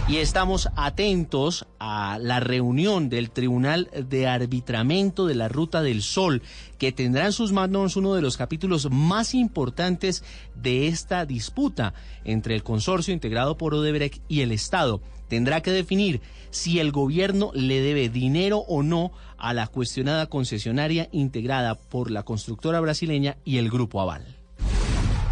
Y 0.09 0.17
estamos 0.17 0.69
atentos 0.75 1.67
a 1.77 2.17
la 2.19 2.39
reunión 2.39 3.09
del 3.09 3.29
Tribunal 3.29 3.91
de 4.09 4.25
Arbitramento 4.25 5.27
de 5.27 5.35
la 5.35 5.49
Ruta 5.49 5.83
del 5.83 6.01
Sol, 6.01 6.41
que 6.79 6.91
tendrá 6.91 7.27
en 7.27 7.31
sus 7.31 7.51
manos 7.51 7.95
uno 7.95 8.15
de 8.15 8.23
los 8.23 8.35
capítulos 8.35 8.89
más 8.89 9.35
importantes 9.35 10.23
de 10.55 10.87
esta 10.87 11.27
disputa 11.27 11.93
entre 12.23 12.55
el 12.55 12.63
consorcio 12.63 13.13
integrado 13.13 13.55
por 13.55 13.75
Odebrecht 13.75 14.23
y 14.27 14.41
el 14.41 14.51
Estado. 14.51 14.99
Tendrá 15.27 15.61
que 15.61 15.69
definir 15.69 16.21
si 16.49 16.79
el 16.79 16.91
gobierno 16.91 17.51
le 17.53 17.79
debe 17.79 18.09
dinero 18.09 18.65
o 18.67 18.81
no 18.81 19.11
a 19.37 19.53
la 19.53 19.67
cuestionada 19.67 20.25
concesionaria 20.25 21.07
integrada 21.11 21.75
por 21.75 22.09
la 22.09 22.23
constructora 22.23 22.79
brasileña 22.79 23.37
y 23.45 23.57
el 23.57 23.69
Grupo 23.69 24.01
Aval. 24.01 24.38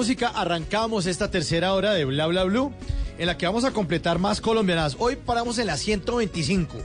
Música 0.00 0.28
arrancamos 0.28 1.04
esta 1.04 1.30
tercera 1.30 1.74
hora 1.74 1.92
de 1.92 2.06
Bla 2.06 2.26
Bla 2.26 2.44
Blue, 2.44 2.72
en 3.18 3.26
la 3.26 3.36
que 3.36 3.44
vamos 3.44 3.64
a 3.64 3.72
completar 3.72 4.18
más 4.18 4.40
colombianas. 4.40 4.96
Hoy 4.98 5.16
paramos 5.16 5.58
en 5.58 5.66
la 5.66 5.76
125. 5.76 6.78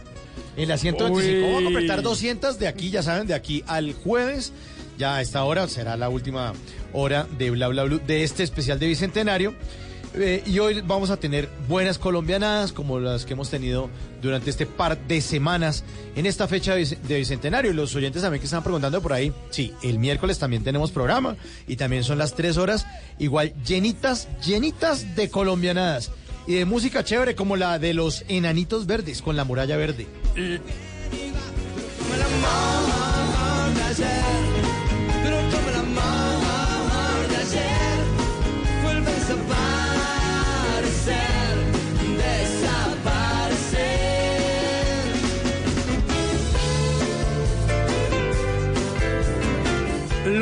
En 0.58 0.68
la 0.68 0.78
125 0.78 1.42
vamos 1.42 1.56
a 1.56 1.58
Uy. 1.60 1.64
completar 1.64 2.02
200 2.02 2.60
de 2.60 2.68
aquí, 2.68 2.90
ya 2.90 3.04
saben, 3.04 3.26
de 3.26 3.34
aquí 3.34 3.64
al 3.68 3.94
jueves. 3.94 4.52
Ya 4.98 5.16
a 5.16 5.22
esta 5.22 5.46
hora 5.46 5.66
será 5.70 5.96
la 5.96 6.10
última 6.10 6.52
hora 6.92 7.26
de 7.38 7.52
Bla 7.52 7.70
Bla 7.70 7.86
Blue 7.86 8.02
de 8.06 8.26
este 8.26 8.44
especial 8.44 8.80
de 8.80 8.88
Bicentenario. 8.88 9.56
Eh, 10.18 10.44
y 10.46 10.60
hoy 10.60 10.82
vamos 10.82 11.10
a 11.10 11.18
tener 11.18 11.50
buenas 11.68 11.98
colombianadas 11.98 12.72
como 12.72 13.00
las 13.00 13.26
que 13.26 13.34
hemos 13.34 13.50
tenido 13.50 13.90
durante 14.22 14.50
este 14.50 14.66
par 14.66 14.98
de 15.08 15.20
semanas 15.20 15.84
en 16.16 16.26
esta 16.26 16.48
fecha 16.48 16.74
de 16.74 16.84
bic- 16.84 17.00
de 17.02 17.18
Bicentenario. 17.18 17.72
Y 17.72 17.74
los 17.74 17.94
oyentes 17.96 18.22
también 18.22 18.40
que 18.40 18.46
están 18.46 18.64
preguntando 18.64 19.02
por 19.02 19.12
ahí, 19.14 19.34
sí, 19.50 19.74
el 19.84 20.00
miércoles 20.00 20.40
también 20.40 20.64
tenemos 20.64 20.92
programa 20.92 21.36
y 21.68 21.76
también 21.76 22.04
son 22.04 22.18
las 22.18 22.34
tres 22.34 22.58
horas, 22.58 22.86
igual 23.20 23.54
llenitas, 23.66 24.30
llenitas 24.46 25.16
de 25.16 25.30
colombianadas 25.30 26.12
y 26.48 26.54
de 26.54 26.66
música 26.66 27.04
chévere 27.04 27.36
como 27.36 27.58
la 27.58 27.78
de 27.80 27.94
los 27.94 28.24
enanitos 28.28 28.86
verdes 28.86 29.22
con 29.22 29.36
la 29.36 29.44
muralla 29.44 29.76
verde. 29.76 30.08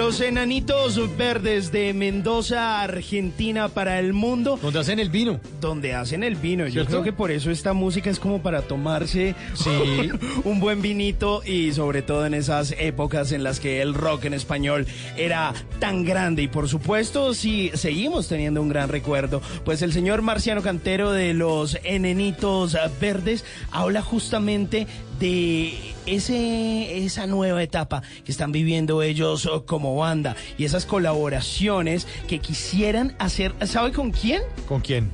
Los 0.04 0.20
enanitos 0.20 1.00
verdes 1.16 1.72
de 1.72 1.94
Mendoza, 1.94 2.82
Argentina 2.82 3.70
para 3.70 4.00
el 4.00 4.12
mundo. 4.12 4.60
Donde 4.62 4.80
hacen 4.80 5.00
el 5.00 5.10
vino. 5.10 5.40
Donde 5.64 5.94
hacen 5.94 6.24
el 6.24 6.36
vino. 6.36 6.68
Yo 6.68 6.86
creo 6.86 7.04
que 7.04 7.14
por 7.14 7.32
eso 7.32 7.50
esta 7.50 7.72
música 7.72 8.10
es 8.10 8.20
como 8.20 8.42
para 8.42 8.64
tomarse 8.64 9.34
Sí. 9.54 9.70
un 10.44 10.60
buen 10.60 10.82
vinito 10.82 11.42
y 11.46 11.72
sobre 11.72 12.02
todo 12.02 12.26
en 12.26 12.34
esas 12.34 12.76
épocas 12.78 13.32
en 13.32 13.44
las 13.44 13.62
que 13.62 13.82
el 13.82 13.94
rock 13.94 14.26
en 14.26 14.34
español 14.34 14.86
era 15.16 15.54
tan 15.80 16.04
grande. 16.04 16.42
Y 16.44 16.48
por 16.50 16.68
supuesto, 16.68 17.34
si 17.34 17.72
seguimos 17.76 18.28
teniendo 18.28 18.62
un 18.62 18.68
gran 18.68 18.90
recuerdo, 18.90 19.42
pues 19.64 19.82
el 19.82 19.94
señor 19.94 20.22
Marciano 20.22 20.62
Cantero 20.62 21.12
de 21.14 21.34
los 21.34 21.78
enanitos 21.86 22.78
verdes 23.00 23.46
habla 23.72 24.02
justamente 24.02 24.86
de 25.20 25.74
ese, 26.06 27.06
esa 27.06 27.26
nueva 27.26 27.64
etapa 27.64 28.02
que 28.26 28.32
están 28.34 28.52
viviendo 28.52 29.02
ellos 29.02 29.50
como 29.66 29.96
banda 29.96 30.36
y 30.58 30.66
esas 30.66 30.86
colaboraciones 30.86 32.06
que 32.28 32.40
quisieran 32.40 33.16
hacer, 33.20 33.54
¿sabe 33.66 33.94
con 33.94 34.12
quién? 34.12 34.42
¿Con 34.68 34.82
quién? 34.82 35.10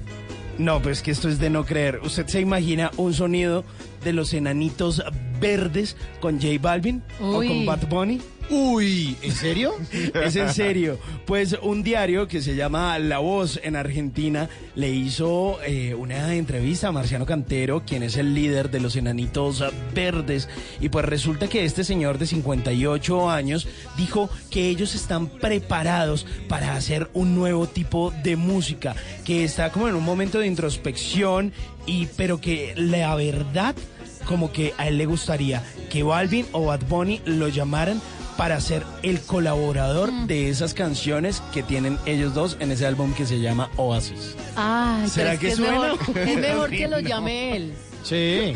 No, 0.59 0.81
pues 0.81 1.01
que 1.01 1.11
esto 1.11 1.29
es 1.29 1.39
de 1.39 1.49
no 1.49 1.65
creer. 1.65 2.01
¿Usted 2.03 2.27
se 2.27 2.41
imagina 2.41 2.91
un 2.97 3.13
sonido 3.13 3.63
de 4.03 4.11
los 4.11 4.33
enanitos 4.33 5.01
verdes 5.39 5.95
con 6.19 6.35
J 6.35 6.55
Balvin 6.61 7.01
o 7.21 7.37
con 7.37 7.65
Bad 7.65 7.87
Bunny? 7.87 8.19
Uy, 8.51 9.15
¿en 9.21 9.31
serio? 9.31 9.73
Es 9.91 10.35
en 10.35 10.51
serio. 10.51 10.97
Pues 11.27 11.55
un 11.61 11.83
diario 11.83 12.27
que 12.27 12.41
se 12.41 12.55
llama 12.55 12.97
La 12.97 13.19
Voz 13.19 13.59
en 13.61 13.75
Argentina 13.75 14.49
le 14.73 14.89
hizo 14.89 15.61
eh, 15.63 15.93
una 15.93 16.33
entrevista 16.33 16.87
a 16.87 16.91
Marciano 16.91 17.27
Cantero, 17.27 17.83
quien 17.85 18.01
es 18.01 18.17
el 18.17 18.33
líder 18.33 18.71
de 18.71 18.79
los 18.79 18.95
Enanitos 18.95 19.63
Verdes. 19.93 20.49
Y 20.79 20.89
pues 20.89 21.05
resulta 21.05 21.47
que 21.47 21.63
este 21.63 21.83
señor 21.83 22.17
de 22.17 22.25
58 22.25 23.29
años 23.29 23.67
dijo 23.97 24.31
que 24.49 24.67
ellos 24.67 24.95
están 24.95 25.27
preparados 25.27 26.25
para 26.47 26.75
hacer 26.75 27.07
un 27.13 27.35
nuevo 27.35 27.67
tipo 27.67 28.11
de 28.23 28.35
música, 28.35 28.95
que 29.25 29.43
está 29.43 29.71
como 29.71 29.87
en 29.87 29.95
un 29.95 30.03
momento 30.03 30.39
de 30.39 30.47
introspección, 30.47 31.53
y 31.85 32.07
pero 32.17 32.41
que 32.41 32.73
la 32.75 33.13
verdad 33.15 33.75
como 34.25 34.51
que 34.51 34.73
a 34.77 34.87
él 34.87 34.97
le 34.97 35.05
gustaría 35.05 35.63
que 35.89 36.03
Balvin 36.03 36.45
o 36.51 36.65
Bad 36.65 36.81
Bunny 36.87 37.21
lo 37.25 37.47
llamaran 37.47 37.99
para 38.39 38.61
ser 38.61 38.83
el 39.03 39.19
colaborador 39.19 40.13
de 40.25 40.47
esas 40.47 40.73
canciones 40.73 41.43
que 41.53 41.61
tienen 41.61 41.97
ellos 42.05 42.33
dos 42.33 42.55
en 42.61 42.71
ese 42.71 42.85
álbum 42.85 43.13
que 43.13 43.25
se 43.25 43.41
llama 43.41 43.69
Oasis. 43.75 44.33
Ay, 44.55 45.09
¿Será 45.09 45.35
que 45.35 45.47
es 45.47 45.53
es 45.53 45.59
suena? 45.59 45.91
mejor, 45.91 46.17
es 46.17 46.37
mejor 46.39 46.69
que 46.69 46.87
lo 46.87 46.99
llame 47.01 47.57
él. 47.57 47.73
Sí. 48.01 48.53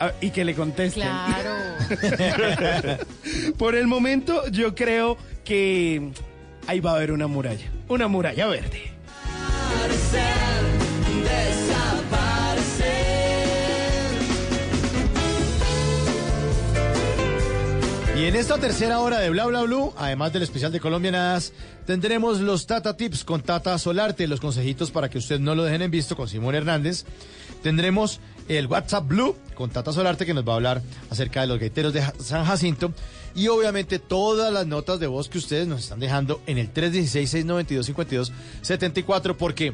Ah, 0.00 0.10
y 0.20 0.30
que 0.30 0.44
le 0.44 0.56
contesten. 0.56 1.04
Claro. 1.04 1.54
Por 3.58 3.76
el 3.76 3.86
momento, 3.86 4.48
yo 4.48 4.74
creo 4.74 5.16
que 5.44 6.10
ahí 6.66 6.80
va 6.80 6.90
a 6.90 6.96
haber 6.96 7.12
una 7.12 7.28
muralla. 7.28 7.70
Una 7.86 8.08
muralla 8.08 8.48
verde. 8.48 8.90
Y 18.14 18.26
en 18.26 18.36
esta 18.36 18.58
tercera 18.58 19.00
hora 19.00 19.20
de 19.20 19.30
Bla 19.30 19.46
Bla 19.46 19.62
Blue, 19.62 19.94
además 19.96 20.34
del 20.34 20.42
especial 20.42 20.70
de 20.70 20.80
Colombianadas, 20.80 21.54
tendremos 21.86 22.40
los 22.40 22.66
Tata 22.66 22.94
Tips 22.94 23.24
con 23.24 23.40
Tata 23.40 23.78
Solarte, 23.78 24.28
los 24.28 24.38
consejitos 24.38 24.90
para 24.90 25.08
que 25.08 25.16
usted 25.16 25.40
no 25.40 25.54
lo 25.54 25.64
dejen 25.64 25.80
en 25.80 25.90
visto 25.90 26.14
con 26.14 26.28
Simón 26.28 26.54
Hernández. 26.54 27.06
Tendremos 27.62 28.20
el 28.48 28.66
WhatsApp 28.66 29.08
Blue 29.08 29.34
con 29.54 29.70
Tata 29.70 29.94
Solarte 29.94 30.26
que 30.26 30.34
nos 30.34 30.46
va 30.46 30.52
a 30.52 30.56
hablar 30.56 30.82
acerca 31.08 31.40
de 31.40 31.46
los 31.46 31.58
gaiteros 31.58 31.94
de 31.94 32.04
San 32.18 32.44
Jacinto. 32.44 32.92
Y 33.34 33.48
obviamente 33.48 33.98
todas 33.98 34.52
las 34.52 34.66
notas 34.66 35.00
de 35.00 35.06
voz 35.06 35.30
que 35.30 35.38
ustedes 35.38 35.66
nos 35.66 35.80
están 35.80 35.98
dejando 35.98 36.42
en 36.46 36.58
el 36.58 36.70
316-692-5274 36.74 39.36
porque 39.36 39.72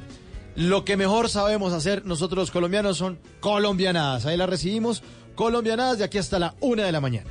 lo 0.54 0.84
que 0.84 0.96
mejor 0.96 1.28
sabemos 1.28 1.72
hacer 1.72 2.06
nosotros 2.06 2.38
los 2.38 2.52
colombianos 2.52 2.98
son 2.98 3.18
colombianadas. 3.40 4.26
Ahí 4.26 4.36
las 4.36 4.48
recibimos, 4.48 5.02
colombianadas 5.34 5.98
de 5.98 6.04
aquí 6.04 6.18
hasta 6.18 6.38
la 6.38 6.54
una 6.60 6.84
de 6.84 6.92
la 6.92 7.00
mañana. 7.00 7.28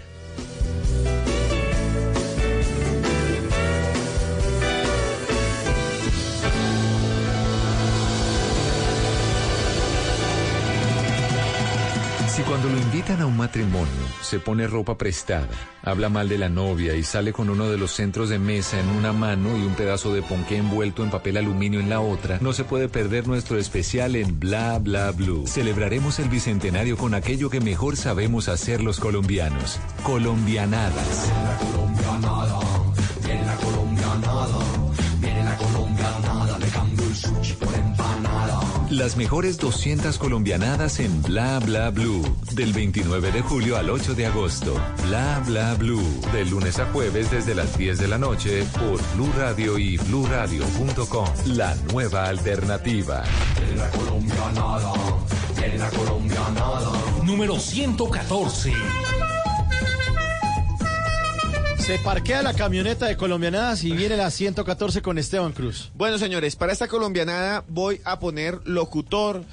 Si 12.37 12.43
cuando 12.43 12.69
lo 12.69 12.77
invitan 12.77 13.19
a 13.19 13.25
un 13.25 13.35
matrimonio 13.35 13.87
se 14.21 14.39
pone 14.39 14.67
ropa 14.67 14.95
prestada, 14.95 15.49
habla 15.81 16.07
mal 16.07 16.29
de 16.29 16.37
la 16.37 16.49
novia 16.49 16.93
y 16.93 17.01
sale 17.01 17.33
con 17.33 17.49
uno 17.49 17.67
de 17.67 17.79
los 17.79 17.89
centros 17.89 18.29
de 18.29 18.37
mesa 18.37 18.79
en 18.79 18.89
una 18.89 19.11
mano 19.11 19.57
y 19.57 19.63
un 19.63 19.73
pedazo 19.73 20.13
de 20.13 20.21
ponqué 20.21 20.57
envuelto 20.57 21.03
en 21.03 21.09
papel 21.09 21.37
aluminio 21.37 21.79
en 21.79 21.89
la 21.89 21.99
otra, 21.99 22.37
no 22.39 22.53
se 22.53 22.63
puede 22.63 22.89
perder 22.89 23.27
nuestro 23.27 23.57
especial 23.57 24.15
en 24.15 24.39
Bla 24.39 24.77
Bla 24.77 25.09
Blue. 25.13 25.47
Celebraremos 25.47 26.19
el 26.19 26.29
bicentenario 26.29 26.95
con 26.95 27.15
aquello 27.15 27.49
que 27.49 27.59
mejor 27.59 27.97
sabemos 27.97 28.49
hacer 28.49 28.83
los 28.83 28.99
colombianos, 28.99 29.79
colombianadas. 30.03 31.31
colombianada, 31.73 32.59
viene 33.25 33.47
la 33.47 33.55
colombianada, 33.55 34.13
viene 34.19 34.45
la 34.45 34.45
colombianada, 34.45 34.66
Las 38.89 39.17
mejores 39.17 39.57
200 39.57 40.17
colombianadas 40.17 41.01
en 41.01 41.21
Bla 41.21 41.59
Bla 41.59 41.89
Blue. 41.89 42.23
Del 42.53 42.71
29 42.71 43.33
de 43.33 43.41
julio 43.41 43.75
al 43.75 43.89
8 43.89 44.15
de 44.15 44.27
agosto. 44.27 44.79
Bla 45.07 45.43
Bla 45.45 45.73
Blue. 45.73 46.21
De 46.31 46.45
lunes 46.45 46.79
a 46.79 46.85
jueves 46.85 47.29
desde 47.29 47.53
las 47.53 47.77
10 47.77 47.97
de 47.97 48.07
la 48.07 48.17
noche 48.17 48.63
por 48.79 49.01
Blue 49.15 49.29
Radio 49.37 49.77
y 49.77 49.97
bluradio.com. 49.97 51.27
La 51.47 51.75
nueva 51.91 52.27
alternativa. 52.27 53.23
En 53.69 53.77
la 53.77 53.89
colombianada, 53.91 54.93
en 55.61 55.79
la 55.79 55.89
colombianada. 55.89 56.91
Número 57.25 57.59
114. 57.59 58.71
Se 61.79 61.99
parquea 61.99 62.43
la 62.43 62.53
camioneta 62.53 63.05
de 63.05 63.15
colombianadas 63.15 63.83
y 63.83 63.91
viene 63.91 64.17
la 64.17 64.29
114 64.29 65.01
con 65.01 65.17
Esteban 65.17 65.53
Cruz. 65.53 65.91
Bueno, 65.95 66.17
señores, 66.17 66.55
para 66.55 66.73
esta 66.73 66.87
colombianada 66.87 67.63
voy 67.69 68.01
a 68.03 68.19
poner 68.19 68.59
locutor, 68.65 69.43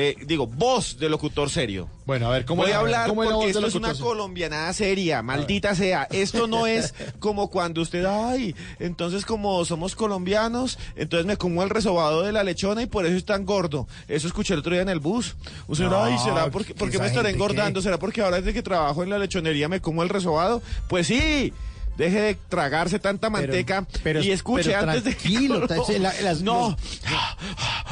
eh, 0.00 0.14
digo, 0.26 0.46
voz 0.46 0.96
de 1.00 1.08
locutor 1.08 1.50
serio. 1.50 1.88
Bueno, 2.06 2.28
a 2.28 2.30
ver, 2.30 2.44
¿cómo 2.44 2.62
Voy 2.62 2.70
a 2.70 2.78
hablar 2.78 3.08
cómo 3.08 3.24
porque 3.24 3.50
esto 3.50 3.66
es 3.66 3.74
una 3.74 3.92
colombianada 3.94 4.72
seria, 4.72 5.22
maldita 5.22 5.74
sea. 5.74 6.06
Esto 6.12 6.46
no 6.46 6.68
es 6.68 6.94
como 7.18 7.50
cuando 7.50 7.82
usted, 7.82 8.04
ay, 8.04 8.54
entonces 8.78 9.26
como 9.26 9.64
somos 9.64 9.96
colombianos, 9.96 10.78
entonces 10.94 11.26
me 11.26 11.36
como 11.36 11.64
el 11.64 11.70
resobado 11.70 12.22
de 12.22 12.30
la 12.30 12.44
lechona 12.44 12.82
y 12.82 12.86
por 12.86 13.06
eso 13.06 13.16
es 13.16 13.24
tan 13.24 13.44
gordo. 13.44 13.88
Eso 14.06 14.28
escuché 14.28 14.54
el 14.54 14.60
otro 14.60 14.72
día 14.72 14.82
en 14.82 14.88
el 14.88 15.00
bus. 15.00 15.34
Señor, 15.72 15.90
No, 15.90 16.04
ay, 16.04 16.16
¿será 16.18 16.48
porque, 16.48 16.74
¿qué 16.74 16.78
porque 16.78 17.00
me 17.00 17.06
estaré 17.08 17.30
engordando? 17.30 17.82
¿Será 17.82 17.98
porque 17.98 18.20
ahora 18.20 18.36
desde 18.36 18.54
que 18.54 18.62
trabajo 18.62 19.02
en 19.02 19.10
la 19.10 19.18
lechonería 19.18 19.68
me 19.68 19.80
como 19.80 20.04
el 20.04 20.10
resobado? 20.10 20.62
Pues 20.86 21.08
sí. 21.08 21.52
Deje 21.98 22.20
de 22.20 22.34
tragarse 22.48 22.98
tanta 23.00 23.28
manteca 23.28 23.84
pero- 24.02 24.22
y 24.22 24.30
escuche 24.30 24.70
pero 24.70 24.78
antes 24.90 25.04
de 25.04 25.16
que... 25.16 25.98
la- 25.98 26.14
las- 26.22 26.40
no, 26.42 26.76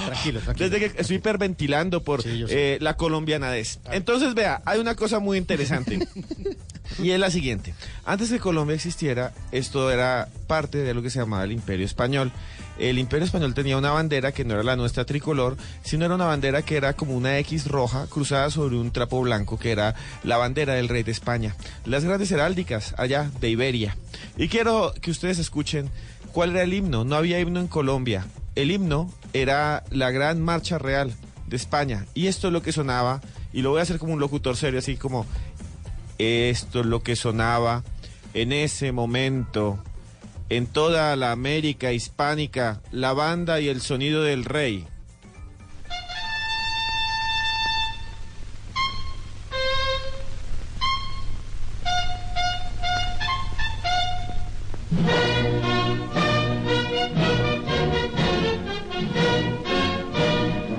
Tranquilo, 0.06 0.40
tranquilo. 0.40 0.70
desde 0.70 0.78
que 0.92 1.00
estoy 1.00 1.16
hiperventilando 1.16 2.02
por 2.04 2.22
eh, 2.24 2.78
la 2.80 2.96
colombianadez. 2.96 3.80
Entonces, 3.90 4.34
vea, 4.34 4.62
hay 4.64 4.78
una 4.78 4.94
cosa 4.94 5.18
muy 5.18 5.36
interesante. 5.38 5.98
y 6.98 7.10
es 7.10 7.20
la 7.20 7.30
siguiente. 7.30 7.74
Antes 8.04 8.30
de 8.30 8.40
Colombia 8.40 8.74
existiera, 8.74 9.32
esto 9.52 9.90
era 9.90 10.28
parte 10.46 10.78
de 10.78 10.94
lo 10.94 11.02
que 11.02 11.10
se 11.10 11.18
llamaba 11.18 11.44
el 11.44 11.52
Imperio 11.52 11.84
Español. 11.84 12.32
El 12.78 12.98
Imperio 12.98 13.24
Español 13.24 13.54
tenía 13.54 13.78
una 13.78 13.90
bandera 13.90 14.32
que 14.32 14.44
no 14.44 14.54
era 14.54 14.62
la 14.62 14.76
nuestra 14.76 15.04
tricolor, 15.04 15.56
sino 15.82 16.04
era 16.04 16.14
una 16.14 16.26
bandera 16.26 16.62
que 16.62 16.76
era 16.76 16.92
como 16.92 17.16
una 17.16 17.38
X 17.38 17.66
roja 17.66 18.06
cruzada 18.06 18.50
sobre 18.50 18.76
un 18.76 18.90
trapo 18.90 19.20
blanco, 19.20 19.58
que 19.58 19.72
era 19.72 19.94
la 20.24 20.36
bandera 20.36 20.74
del 20.74 20.88
rey 20.88 21.02
de 21.02 21.12
España. 21.12 21.56
Las 21.84 22.04
grandes 22.04 22.30
heráldicas 22.30 22.94
allá 22.98 23.30
de 23.40 23.50
Iberia. 23.50 23.96
Y 24.36 24.48
quiero 24.48 24.92
que 25.00 25.10
ustedes 25.10 25.38
escuchen 25.38 25.90
cuál 26.32 26.50
era 26.50 26.62
el 26.62 26.74
himno. 26.74 27.04
No 27.04 27.16
había 27.16 27.40
himno 27.40 27.60
en 27.60 27.68
Colombia. 27.68 28.26
El 28.54 28.70
himno 28.70 29.10
era 29.32 29.84
la 29.90 30.10
gran 30.10 30.40
marcha 30.42 30.78
real 30.78 31.14
de 31.46 31.56
España. 31.56 32.06
Y 32.14 32.26
esto 32.26 32.48
es 32.48 32.52
lo 32.52 32.62
que 32.62 32.72
sonaba, 32.72 33.20
y 33.52 33.62
lo 33.62 33.70
voy 33.70 33.80
a 33.80 33.82
hacer 33.82 33.98
como 33.98 34.12
un 34.12 34.20
locutor 34.20 34.56
serio, 34.56 34.78
así 34.78 34.96
como, 34.96 35.26
esto 36.18 36.80
es 36.80 36.86
lo 36.86 37.02
que 37.02 37.16
sonaba 37.16 37.84
en 38.34 38.52
ese 38.52 38.92
momento, 38.92 39.78
en 40.48 40.66
toda 40.66 41.16
la 41.16 41.32
América 41.32 41.92
hispánica, 41.92 42.80
la 42.92 43.12
banda 43.12 43.60
y 43.60 43.68
el 43.68 43.80
sonido 43.80 44.22
del 44.22 44.44
rey. 44.44 44.86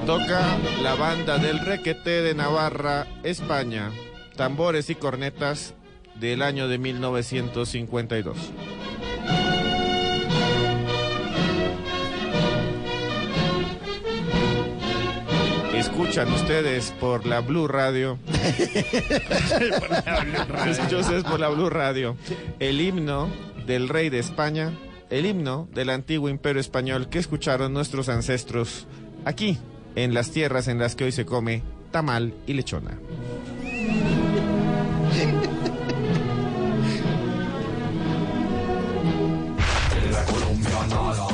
Toca 0.06 0.58
la 0.82 0.95
banda 0.95 1.38
del 1.38 1.60
requete 1.60 2.21
de 2.21 2.34
Navarra, 2.34 3.08
España. 3.23 3.91
Tambores 4.38 4.89
y 4.89 4.95
cornetas 4.95 5.73
del 6.15 6.41
año 6.43 6.67
de 6.67 6.78
1952. 6.78 8.38
Escuchan 15.73 16.32
ustedes 16.32 16.93
por 17.00 17.26
la 17.26 17.41
Blue 17.41 17.67
Radio. 17.67 18.19
Escuchan 20.67 21.00
ustedes 21.00 21.23
por 21.23 21.39
la 21.39 21.50
Blue 21.50 21.71
Radio. 21.71 22.15
El 22.60 22.80
himno 22.80 23.30
del 23.65 23.89
rey 23.89 24.10
de 24.10 24.19
España, 24.19 24.71
el 25.10 25.26
himno 25.26 25.67
del 25.73 25.89
antiguo 25.89 26.30
imperio 26.30 26.62
español 26.62 27.10
que 27.10 27.17
escucharon 27.17 27.73
nuestros 27.73 28.08
ancestros 28.08 28.86
aquí, 29.26 29.58
en 29.95 30.13
las 30.13 30.30
tierras 30.30 30.67
en 30.67 30.78
las 30.78 30.95
que 30.95 31.06
hoy 31.06 31.12
se 31.12 31.26
come 31.26 31.63
tamal 31.91 32.36
y 32.45 32.54
lechona. 32.54 33.00
Colombianada, 40.86 41.28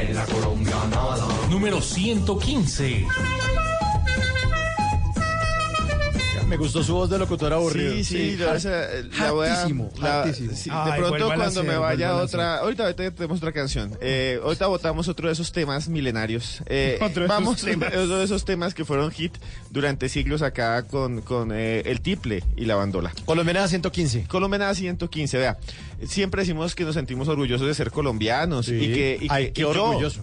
en 0.00 0.14
la 0.14 0.24
colombianada. 0.26 1.26
Número 1.50 1.80
115. 1.80 3.06
Me 6.48 6.56
gustó 6.56 6.82
su 6.82 6.94
voz 6.94 7.10
de 7.10 7.18
locutor 7.18 7.52
aburrido. 7.52 7.92
Sí, 7.96 8.04
sí, 8.04 8.36
yo 8.38 8.54
esa, 8.54 8.70
la 9.20 9.32
voy 9.32 9.48
a- 9.48 9.52
Hartísimo, 9.54 9.90
la- 9.98 10.22
hartísimo. 10.22 10.52
sí, 10.54 10.70
Ay, 10.72 10.92
de 10.92 10.96
pronto 10.96 11.10
vuélvala 11.10 11.34
a 11.34 11.36
cuando 11.36 11.62
me 11.62 11.68
hacer, 11.68 11.80
vaya 11.80 11.96
vuélvala 12.06 12.20
a 12.22 12.24
otra, 12.24 12.58
ahorita, 12.60 12.82
ahorita 12.84 13.10
tenemos 13.10 13.36
otra 13.36 13.52
canción. 13.52 13.98
Eh, 14.00 14.40
ahorita 14.42 14.66
votamos 14.66 15.08
otro 15.08 15.26
de 15.26 15.34
esos 15.34 15.52
temas 15.52 15.90
milenarios. 15.90 16.62
Eh, 16.64 16.96
Otro 17.02 17.20
de 17.24 17.26
esos 17.26 17.28
vamos, 17.28 17.60
temas. 17.60 17.88
otro 17.94 18.16
de 18.18 18.24
esos 18.24 18.46
temas 18.46 18.72
que 18.72 18.86
fueron 18.86 19.10
hit 19.10 19.34
durante 19.68 20.08
siglos 20.08 20.40
acá 20.40 20.84
con, 20.84 21.20
con 21.20 21.50
eh, 21.52 21.82
el 21.84 22.00
tiple 22.00 22.42
y 22.56 22.64
la 22.64 22.76
bandola. 22.76 23.12
Colombianada 23.26 23.68
115. 23.68 24.24
Colombianada 24.26 24.74
115, 24.74 25.36
vea. 25.36 25.58
Siempre 26.06 26.42
decimos 26.42 26.74
que 26.76 26.84
nos 26.84 26.94
sentimos 26.94 27.26
orgullosos 27.28 27.66
de 27.66 27.74
ser 27.74 27.90
colombianos 27.90 28.66
Sí. 28.66 28.74
y 28.76 28.92
que, 28.92 29.18
y 29.22 29.26
Ay, 29.30 29.50
que- 29.50 29.62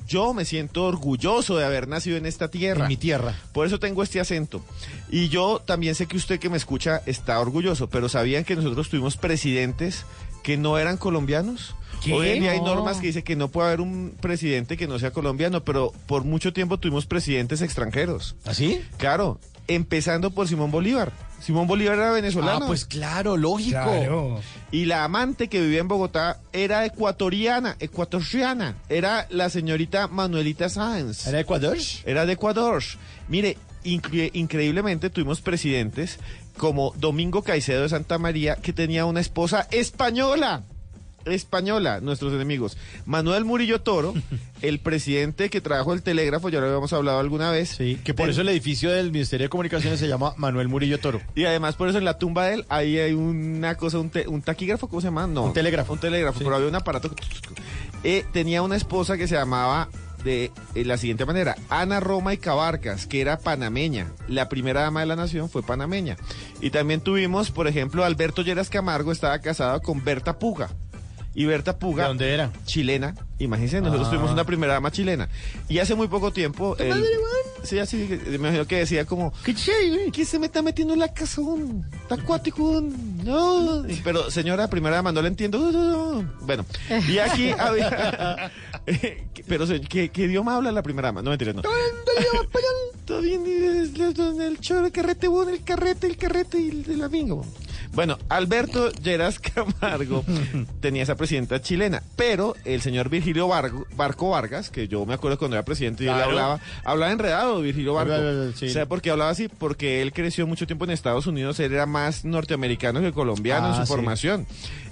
yo- 0.07 0.33
me 0.33 0.45
siento 0.45 0.85
orgulloso 0.85 1.57
de 1.57 1.65
haber 1.65 1.87
nacido 1.87 2.15
en 2.17 2.25
esta 2.25 2.49
tierra. 2.49 2.83
En 2.83 2.87
mi 2.87 2.97
tierra. 2.97 3.35
Por 3.51 3.67
eso 3.67 3.79
tengo 3.79 4.01
este 4.01 4.19
acento. 4.21 4.63
Y 5.11 5.27
yo 5.29 5.61
también 5.65 5.93
sé 5.95 6.05
que 6.07 6.15
usted 6.17 6.39
que 6.39 6.49
me 6.49 6.57
escucha 6.57 7.01
está 7.05 7.39
orgulloso, 7.39 7.89
pero 7.89 8.07
¿sabían 8.07 8.45
que 8.45 8.55
nosotros 8.55 8.89
tuvimos 8.89 9.17
presidentes 9.17 10.05
que 10.43 10.55
no 10.57 10.77
eran 10.77 10.95
colombianos? 10.97 11.75
¿Qué? 12.03 12.13
Hoy 12.13 12.29
en 12.29 12.41
día 12.41 12.51
hay 12.51 12.59
No. 12.59 12.67
normas 12.75 12.97
que 12.97 13.07
dicen 13.07 13.23
que 13.23 13.35
no 13.35 13.47
puede 13.49 13.67
haber 13.67 13.81
un 13.81 14.15
presidente 14.21 14.77
que 14.77 14.87
no 14.87 14.99
sea 14.99 15.11
colombiano, 15.11 15.63
pero 15.63 15.91
por 16.07 16.23
mucho 16.23 16.53
tiempo 16.53 16.77
tuvimos 16.77 17.05
presidentes 17.05 17.61
extranjeros. 17.61 18.35
¿Así? 18.45 18.81
Claro, 18.97 19.39
empezando 19.67 20.31
por 20.31 20.47
Simón 20.47 20.71
Bolívar. 20.71 21.11
Simón 21.45 21.67
Bolívar 21.67 21.97
era 21.97 22.11
venezolano. 22.11 22.65
Ah, 22.65 22.67
pues 22.67 22.85
claro, 22.85 23.37
lógico. 23.37 23.69
Claro. 23.71 24.41
Y 24.71 24.85
la 24.85 25.03
amante 25.03 25.47
que 25.47 25.61
vivía 25.61 25.79
en 25.79 25.87
Bogotá 25.87 26.39
era 26.53 26.85
ecuatoriana, 26.85 27.75
ecuatoriana. 27.79 28.75
Era 28.89 29.27
la 29.29 29.49
señorita 29.51 30.07
Manuelita 30.07 30.69
Sáenz. 30.69 31.27
¿Era 31.27 31.39
Ecuador? 31.39 31.77
Era 32.05 32.25
de 32.25 32.33
Ecuador. 32.33 32.81
Mire, 33.27 33.57
incre- 33.83 34.31
increíblemente 34.33 35.09
tuvimos 35.11 35.41
presidentes 35.41 36.17
como 36.57 36.93
Domingo 36.97 37.43
Caicedo 37.43 37.83
de 37.83 37.89
Santa 37.89 38.17
María, 38.17 38.55
que 38.55 38.73
tenía 38.73 39.05
una 39.05 39.19
esposa 39.19 39.67
española. 39.71 40.63
Española, 41.25 41.99
nuestros 42.01 42.33
enemigos. 42.33 42.77
Manuel 43.05 43.45
Murillo 43.45 43.81
Toro, 43.81 44.13
el 44.61 44.79
presidente 44.79 45.49
que 45.49 45.61
trajo 45.61 45.93
el 45.93 46.01
telégrafo, 46.01 46.49
ya 46.49 46.59
lo 46.59 46.67
habíamos 46.67 46.93
hablado 46.93 47.19
alguna 47.19 47.51
vez. 47.51 47.69
Sí, 47.69 47.99
que 48.03 48.13
por 48.13 48.29
eso 48.29 48.41
el 48.41 48.49
edificio 48.49 48.91
del 48.91 49.11
Ministerio 49.11 49.45
de 49.45 49.49
Comunicaciones 49.49 49.99
se 49.99 50.07
llama 50.07 50.33
Manuel 50.37 50.67
Murillo 50.67 50.99
Toro. 50.99 51.21
Y 51.35 51.45
además 51.45 51.75
por 51.75 51.89
eso 51.89 51.97
en 51.97 52.05
la 52.05 52.17
tumba 52.17 52.45
de 52.47 52.55
él 52.55 52.65
ahí 52.69 52.97
hay 52.99 53.13
una 53.13 53.75
cosa, 53.75 53.99
un, 53.99 54.09
te- 54.09 54.27
un 54.27 54.41
taquígrafo, 54.41 54.87
¿cómo 54.87 55.01
se 55.01 55.07
llama? 55.07 55.27
No. 55.27 55.43
Un 55.43 55.53
telégrafo. 55.53 55.93
Un 55.93 55.99
telégrafo, 55.99 56.39
pero 56.39 56.55
había 56.55 56.67
un 56.67 56.75
aparato. 56.75 57.09
que- 57.13 57.23
Eh, 58.03 58.23
tenía 58.31 58.61
una 58.61 58.75
esposa 58.75 59.17
que 59.17 59.27
se 59.27 59.35
llamaba 59.35 59.89
de 60.23 60.51
eh, 60.73 60.85
la 60.85 60.97
siguiente 60.97 61.23
manera, 61.25 61.55
Ana 61.69 61.99
Roma 61.99 62.33
y 62.33 62.37
Cabarcas, 62.37 63.05
que 63.05 63.21
era 63.21 63.37
panameña. 63.37 64.07
La 64.27 64.49
primera 64.49 64.81
dama 64.81 65.01
de 65.01 65.05
la 65.05 65.15
nación 65.15 65.49
fue 65.51 65.61
panameña. 65.61 66.17
Y 66.61 66.71
también 66.71 67.01
tuvimos, 67.01 67.51
por 67.51 67.67
ejemplo, 67.67 68.03
Alberto 68.03 68.41
Lleras 68.41 68.69
Camargo 68.69 69.11
estaba 69.11 69.37
casado 69.39 69.81
con 69.81 70.03
Berta 70.03 70.39
Puga. 70.39 70.69
Y 71.35 71.45
Berta 71.45 71.77
Puga. 71.77 72.03
¿De 72.03 72.07
dónde 72.09 72.33
era? 72.33 72.51
Chilena. 72.65 73.13
Imagínense, 73.39 73.81
nosotros 73.81 74.07
Ah. 74.07 74.11
tuvimos 74.11 74.31
una 74.31 74.45
primera 74.45 74.73
dama 74.73 74.89
chilena. 74.91 75.27
Y 75.67 75.79
hace 75.79 75.93
muy 75.93 76.07
poco 76.07 76.31
tiempo. 76.31 76.77
el- 76.77 77.03
sí, 77.63 77.77
así, 77.79 78.07
me 78.29 78.35
imagino 78.35 78.65
que 78.65 78.77
decía 78.77 79.03
como. 79.05 79.33
¿Qué, 79.43 79.53
¿Qué 80.13 80.23
se 80.25 80.39
me 80.39 80.45
está 80.45 80.61
metiendo 80.61 80.93
en 80.93 81.01
la 81.01 81.13
casa? 81.13 81.41
un 81.41 81.85
Está 82.03 82.15
acuático. 82.15 82.81
No. 82.81 83.83
Pero, 84.03 84.31
señora, 84.31 84.69
primera 84.69 84.95
dama, 84.95 85.11
no 85.11 85.21
le 85.21 85.27
entiendo. 85.27 86.23
Bueno, 86.41 86.65
y 87.09 87.17
aquí 87.17 87.49
había. 87.59 88.51
pero, 89.47 89.65
¿qué, 89.89 90.09
qué 90.09 90.21
idioma 90.23 90.55
habla 90.55 90.71
la 90.71 90.81
primera 90.83 91.09
dama? 91.09 91.21
No 91.21 91.31
mentira, 91.31 91.51
no. 91.51 91.61
Todo 93.05 93.21
bien, 93.21 93.43
el 93.45 94.59
choro, 94.61 94.85
el 94.85 94.91
carrete, 94.91 95.27
bueno, 95.27 95.51
el 95.51 95.63
carrete, 95.63 96.07
el 96.07 96.17
carrete 96.17 96.59
y 96.59 96.69
el, 96.69 96.85
el 96.91 97.03
amigo. 97.03 97.45
Bueno, 97.95 98.17
Alberto 98.29 98.91
Lleras 98.91 99.39
Camargo 99.39 100.23
tenía 100.81 101.03
esa 101.03 101.15
presidenta 101.15 101.61
chilena, 101.61 102.03
pero 102.17 102.55
el 102.65 102.81
señor 102.81 103.09
Virgilio 103.09 103.47
Barco, 103.47 103.87
Barco 103.95 104.29
Vargas, 104.31 104.69
que 104.69 104.87
yo 104.89 105.05
me 105.05 105.13
acuerdo 105.13 105.37
cuando 105.37 105.55
era 105.55 105.63
presidente 105.65 106.03
y 106.03 106.07
él 106.07 106.13
Claro. 106.13 106.29
hablaba, 106.31 106.59
hablaba 106.83 107.11
enredado 107.13 107.61
Virgilio 107.61 107.93
Barco. 107.93 108.13
Habla- 108.13 108.51
sí. 108.55 108.69
¿Sabe 108.69 108.85
por 108.85 109.01
qué 109.01 109.11
hablaba 109.11 109.31
así? 109.31 109.47
Porque 109.47 110.01
él 110.01 110.11
creció 110.11 110.45
mucho 110.45 110.67
tiempo 110.67 110.83
en 110.85 110.91
Estados 110.91 111.25
Unidos, 111.25 111.59
él 111.61 111.73
era 111.73 111.85
más 111.85 112.25
norteamericano 112.25 112.99
que 113.01 113.13
colombiano 113.13 113.67
en 113.67 113.73
Ah, 113.73 113.77
su 113.77 113.81
sí. 113.83 113.87
formación. 113.87 114.45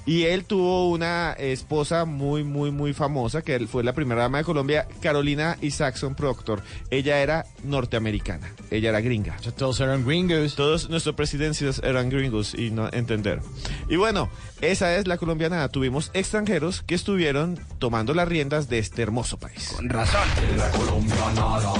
Y 0.05 0.23
él 0.23 0.45
tuvo 0.45 0.89
una 0.89 1.33
esposa 1.33 2.05
muy, 2.05 2.43
muy, 2.43 2.71
muy 2.71 2.93
famosa, 2.93 3.41
que 3.41 3.67
fue 3.67 3.83
la 3.83 3.93
primera 3.93 4.23
dama 4.23 4.39
de 4.39 4.43
Colombia, 4.43 4.87
Carolina 5.01 5.57
Isaacson 5.61 6.15
Proctor. 6.15 6.61
Ella 6.89 7.19
era 7.19 7.45
norteamericana, 7.63 8.51
ella 8.69 8.89
era 8.89 9.01
gringa. 9.01 9.37
Todos 9.57 9.79
eran 9.79 10.05
gringos. 10.05 10.55
Todos 10.55 10.89
nuestros 10.89 11.15
presidencias 11.15 11.81
eran 11.83 12.09
gringos 12.09 12.53
y 12.53 12.71
no 12.71 12.89
entender. 12.91 13.41
Y 13.89 13.95
bueno, 13.95 14.29
esa 14.61 14.95
es 14.95 15.07
la 15.07 15.17
colombiana. 15.17 15.67
Tuvimos 15.69 16.11
extranjeros 16.13 16.83
que 16.83 16.95
estuvieron 16.95 17.59
tomando 17.79 18.13
las 18.13 18.27
riendas 18.27 18.69
de 18.69 18.79
este 18.79 19.01
hermoso 19.01 19.37
país. 19.37 19.73
Con 19.75 19.89
razón. 19.89 20.21
En 20.49 20.57
la 20.57 20.69
colombianada, 20.71 21.73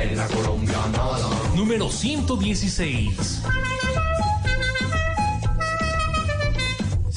en 0.00 0.16
la 0.16 0.26
colombianada. 0.28 1.28
Número 1.54 1.90
116. 1.90 3.42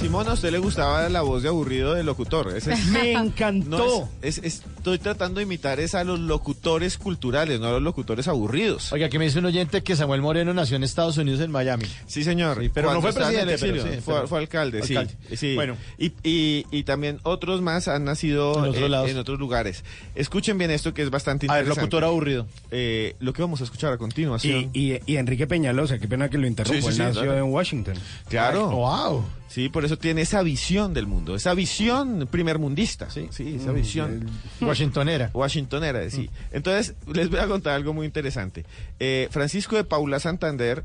Simón, 0.04 0.28
¿a 0.28 0.34
usted 0.34 0.52
le 0.52 0.58
gustaba 0.60 1.08
la 1.08 1.22
voz 1.22 1.44
de 1.44 1.48
aburrido 1.50 1.94
del 1.94 2.06
locutor? 2.06 2.54
Ese 2.58 2.74
es- 2.74 2.88
Me 2.88 3.14
encantó. 3.14 3.70
No, 3.78 4.10
es- 4.22 4.38
es- 4.40 4.62
estoy 4.78 5.00
tratando 5.00 5.40
de 5.40 5.44
imitar 5.44 5.80
es 5.80 5.96
a 5.96 6.04
los 6.04 6.20
locutores 6.20 6.98
culturales, 6.98 7.62
no 7.62 7.68
a 7.68 7.72
los 7.72 7.82
locutores 7.82 8.28
aburridos. 8.28 8.92
Oiga, 8.92 9.06
aquí 9.08 9.18
me 9.18 9.24
dice 9.26 9.40
un 9.40 9.46
oyente 9.46 9.82
que 9.82 9.96
Samuel 9.96 10.22
Moreno 10.22 10.54
nació 10.54 10.76
en 10.76 10.84
Estados 10.84 11.16
Unidos, 11.18 11.40
en 11.40 11.52
Miami. 11.52 11.86
Sí, 12.06 12.26
señor. 12.26 12.62
pero 12.74 12.94
no 12.94 13.00
fue 13.00 13.12
estaba 13.12 13.32
en 13.32 13.40
el 13.40 13.46
presidente, 13.46 13.54
exilio, 13.54 13.84
pero 13.84 13.96
sí, 13.96 14.02
fue, 14.02 14.14
pero- 14.16 14.28
fue 14.28 14.40
alcalde, 14.40 14.84
sí, 14.84 14.96
Alcalde. 14.98 15.38
sí. 15.38 15.56
Bueno. 15.56 15.78
Y, 15.98 16.12
y- 16.24 16.66
y 16.70 16.84
también 16.84 17.20
otros 17.24 17.62
más 17.62 17.88
han 17.88 18.04
nacido 18.04 18.54
En 18.60 18.72
otros 18.72 18.84
eh, 18.84 18.90
lados. 18.90 19.10
en 19.10 19.18
otros 19.18 19.40
lugares. 19.40 19.86
Escuchen 20.16 20.58
bien 20.58 20.70
esto 20.72 20.94
que 20.94 21.02
es 21.04 21.12
bastante 21.12 21.48
A 21.50 21.54
ver, 21.54 21.62
interesante. 21.64 21.82
locutor 21.82 22.04
aburrido. 22.04 22.46
Eh, 22.72 23.16
lo 23.22 23.32
que 23.32 23.42
vamos 23.42 23.62
a 23.62 23.64
escuchar 23.64 23.94
a 23.94 23.98
continuación. 23.98 24.70
y, 24.74 25.00
y 25.06 25.16
Enrique 25.16 25.48
Peñalosa, 25.48 25.98
qué 25.98 26.10
pena 26.10 26.30
que 26.30 26.38
lo 26.38 26.46
interrumpo, 26.46 26.76
Sí, 26.76 26.82
sí, 26.82 27.02
él 27.02 27.14
sí, 27.14 27.16
nació 27.20 27.38
en 27.38 27.44
Washington. 27.46 27.94
Claro. 28.28 28.70
Wow. 28.70 29.24
Sí, 29.54 29.70
por 29.70 29.86
eso 29.86 30.00
tiene 30.00 30.22
esa 30.22 30.42
visión 30.42 30.96
del 30.96 31.06
mundo, 31.06 31.36
esa 31.36 31.54
visión 31.54 32.28
primermundista. 32.32 33.12
Sí, 33.12 33.28
sí 33.30 33.58
esa 33.62 33.72
visión. 33.72 34.28
Washingtonera. 34.62 35.30
Washingtonera, 35.32 36.10
sí. 36.10 36.28
Entonces, 36.52 36.96
les 37.14 37.30
voy 37.30 37.38
a 37.38 37.46
contar 37.46 37.76
algo 37.76 37.94
muy 37.94 38.08
interesante. 38.08 38.66
Eh, 39.00 39.28
Francisco 39.30 39.76
de 39.76 39.84
Paula 39.84 40.20
Santander, 40.20 40.84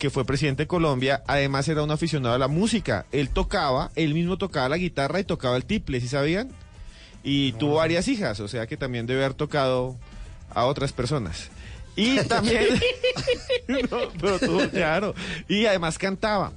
que 0.00 0.10
fue 0.10 0.24
presidente 0.24 0.64
de 0.64 0.66
Colombia, 0.66 1.22
además 1.28 1.68
era 1.68 1.84
un 1.84 1.92
aficionado 1.92 2.34
a 2.34 2.38
la 2.38 2.48
música. 2.48 3.06
Él 3.12 3.28
tocaba, 3.28 3.92
él 3.94 4.14
mismo 4.14 4.36
tocaba 4.36 4.68
la 4.68 4.78
guitarra 4.78 5.20
y 5.20 5.24
tocaba 5.24 5.56
el 5.56 5.64
tiple, 5.64 6.00
¿sí 6.00 6.08
sabían? 6.08 6.48
Y 7.22 7.52
tuvo 7.52 7.76
varias 7.76 8.08
hijas, 8.08 8.40
o 8.40 8.48
sea 8.48 8.66
que 8.66 8.76
también 8.76 9.06
debe 9.06 9.24
haber 9.24 9.34
tocado 9.34 9.96
a 10.50 10.64
otras 10.64 10.92
personas. 10.92 11.50
Y 11.94 12.16
también... 12.24 12.66
No, 13.68 13.98
pero 14.20 14.40
tuvo, 14.40 14.68
claro. 14.70 15.14
Y 15.48 15.66
además 15.66 15.98
cantaba. 15.98 16.52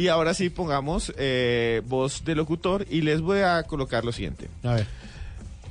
Y 0.00 0.08
ahora 0.08 0.32
sí 0.32 0.48
pongamos 0.48 1.12
eh, 1.18 1.82
voz 1.86 2.24
de 2.24 2.34
locutor 2.34 2.86
y 2.88 3.02
les 3.02 3.20
voy 3.20 3.40
a 3.40 3.62
colocar 3.64 4.02
lo 4.02 4.12
siguiente. 4.12 4.48
A 4.62 4.72
ver. 4.72 4.86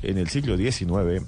En 0.04 0.20
el 0.20 0.30
siglo 0.30 0.56
XIX, 0.56 1.26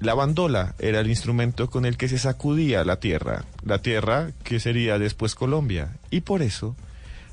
la 0.00 0.14
bandola 0.14 0.74
era 0.78 1.00
el 1.00 1.10
instrumento 1.10 1.68
con 1.68 1.84
el 1.84 1.98
que 1.98 2.08
se 2.08 2.16
sacudía 2.16 2.82
la 2.82 2.98
tierra, 2.98 3.44
la 3.62 3.82
tierra 3.82 4.30
que 4.42 4.58
sería 4.58 4.98
después 4.98 5.34
Colombia. 5.34 5.98
Y 6.08 6.22
por 6.22 6.40
eso 6.40 6.74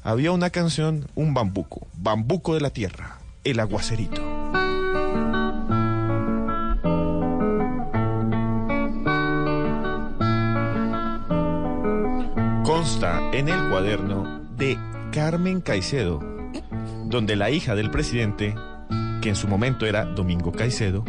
había 0.04 0.34
una 0.34 0.50
canción, 0.50 1.08
un 1.16 1.34
bambuco, 1.34 1.88
bambuco 1.96 2.56
de 2.56 2.60
la 2.60 2.72
tierra, 2.72 3.20
el 3.46 3.62
aguacerito. 3.62 4.22
Consta 12.66 13.32
en 13.32 13.48
el 13.48 13.70
cuaderno 13.70 14.46
de 14.58 14.78
Carmen 15.18 15.62
Caicedo, 15.62 16.20
donde 17.06 17.36
la 17.36 17.50
hija 17.50 17.74
del 17.74 17.90
presidente, 17.90 18.54
que 19.20 19.30
en 19.30 19.36
su 19.36 19.48
momento 19.48 19.88
era 19.88 20.06
Domingo 20.06 20.52
Caicedo, 20.52 21.04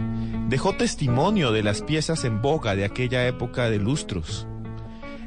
dejó 0.49 0.75
testimonio 0.75 1.53
de 1.53 1.63
las 1.63 1.83
piezas 1.83 2.25
en 2.25 2.41
boga 2.41 2.75
de 2.75 2.87
aquella 2.87 3.27
época 3.27 3.69
de 3.69 3.79
lustros. 3.79 4.49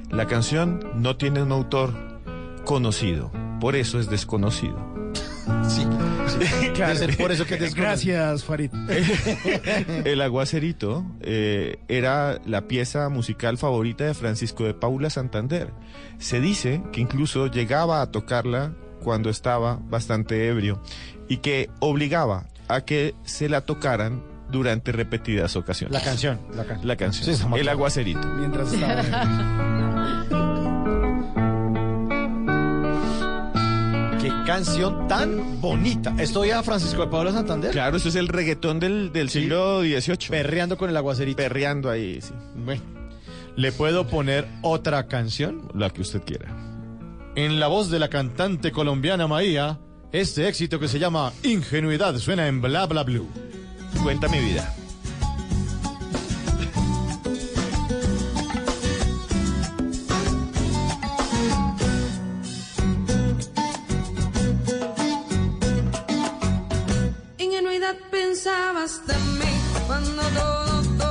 La 0.09 0.25
canción 0.25 0.79
no 0.95 1.15
tiene 1.15 1.43
un 1.43 1.51
autor 1.51 1.93
conocido, 2.65 3.31
por 3.59 3.75
eso 3.75 3.99
es 3.99 4.09
desconocido. 4.09 4.79
Sí, 5.69 5.85
Claro. 6.73 6.93
Debe 6.99 7.13
ser 7.13 7.17
por 7.17 7.31
eso 7.31 7.45
que 7.45 7.57
te 7.57 7.69
Gracias, 7.69 8.43
Farid. 8.43 8.71
El 10.05 10.21
aguacerito 10.21 11.05
eh, 11.21 11.77
era 11.87 12.39
la 12.45 12.67
pieza 12.67 13.09
musical 13.09 13.57
favorita 13.57 14.03
de 14.05 14.13
Francisco 14.13 14.63
de 14.63 14.73
Paula 14.73 15.09
Santander. 15.09 15.71
Se 16.17 16.39
dice 16.39 16.81
que 16.91 17.01
incluso 17.01 17.47
llegaba 17.47 18.01
a 18.01 18.11
tocarla 18.11 18.73
cuando 19.03 19.29
estaba 19.29 19.79
bastante 19.89 20.47
ebrio 20.47 20.81
y 21.27 21.37
que 21.37 21.69
obligaba 21.79 22.45
a 22.67 22.81
que 22.81 23.15
se 23.23 23.49
la 23.49 23.61
tocaran 23.61 24.23
durante 24.49 24.91
repetidas 24.91 25.55
ocasiones. 25.55 25.93
La 25.93 26.03
canción. 26.03 26.39
La, 26.55 26.65
can- 26.65 26.79
La 26.87 26.95
canción. 26.95 27.35
Sí, 27.35 27.43
el 27.57 27.69
aguacerito. 27.69 28.27
Mientras 28.37 28.71
estaba... 28.73 30.27
canción 34.51 35.07
tan 35.07 35.61
bonita. 35.61 36.13
Estoy 36.19 36.49
a 36.49 36.61
Francisco 36.61 37.03
de 37.03 37.07
Pablo 37.07 37.31
Santander. 37.31 37.71
Claro, 37.71 37.95
eso 37.95 38.09
es 38.09 38.15
el 38.15 38.27
reggaetón 38.27 38.81
del, 38.81 39.13
del 39.13 39.29
siglo 39.29 39.79
XVIII. 39.79 40.27
Perreando 40.29 40.77
con 40.77 40.89
el 40.89 40.97
aguacerito. 40.97 41.37
Perreando 41.37 41.89
ahí, 41.89 42.19
sí. 42.19 42.33
Bueno, 42.57 42.81
¿le 43.55 43.71
puedo 43.71 44.07
poner 44.07 44.45
otra 44.61 45.07
canción? 45.07 45.71
La 45.73 45.89
que 45.89 46.01
usted 46.01 46.23
quiera. 46.23 46.53
En 47.37 47.61
la 47.61 47.67
voz 47.67 47.89
de 47.89 47.99
la 47.99 48.09
cantante 48.09 48.73
colombiana 48.73 49.25
Maía, 49.25 49.79
este 50.11 50.49
éxito 50.49 50.81
que 50.81 50.89
se 50.89 50.99
llama 50.99 51.31
Ingenuidad 51.43 52.17
suena 52.17 52.49
en 52.49 52.59
Bla 52.61 52.87
Bla 52.87 53.03
Blue. 53.03 53.29
Cuenta 54.03 54.27
mi 54.27 54.39
vida. 54.39 54.75
Ingenuidad 67.61 67.95
pensabas 68.09 69.05
de 69.05 69.13
mí 69.13 69.53
cuando 69.85 70.23
todo, 70.31 70.81
todo 70.97 71.10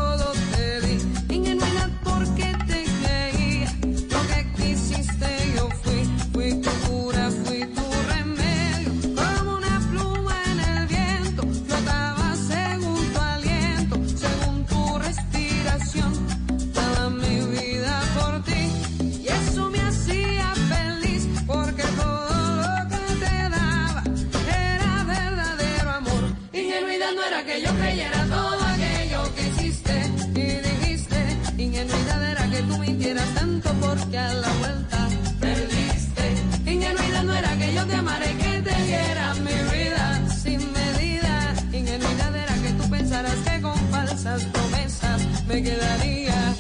porque 33.81 34.18
a 34.18 34.35
la 34.35 34.53
vuelta 34.61 35.09
perdiste. 35.40 36.70
Ingenuidad 36.70 37.23
no 37.25 37.35
era 37.35 37.57
que 37.59 37.75
yo 37.75 37.87
te 37.87 37.94
amara 37.94 38.31
y 38.31 38.35
que 38.35 38.62
te 38.62 38.83
diera 38.85 39.35
mi 39.35 39.79
vida 39.79 40.29
sin 40.29 40.73
medida. 40.73 41.55
Ingenuidad 41.73 42.37
era 42.37 42.55
que 42.55 42.70
tú 42.73 42.90
pensaras 42.90 43.37
que 43.37 43.61
con 43.61 43.79
falsas 43.90 44.44
promesas 44.44 45.23
me 45.46 45.62
quedaría. 45.62 46.55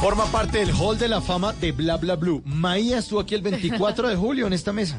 Forma 0.00 0.24
parte 0.26 0.58
del 0.58 0.72
Hall 0.72 0.98
de 0.98 1.08
la 1.08 1.20
Fama 1.20 1.52
de 1.52 1.70
Bla 1.70 1.96
Bla 1.96 2.16
Blue. 2.16 2.42
Maía 2.44 2.98
estuvo 2.98 3.20
aquí 3.20 3.34
el 3.36 3.42
24 3.42 4.08
de 4.08 4.16
julio 4.16 4.46
en 4.46 4.52
esta 4.52 4.72
mesa. 4.72 4.98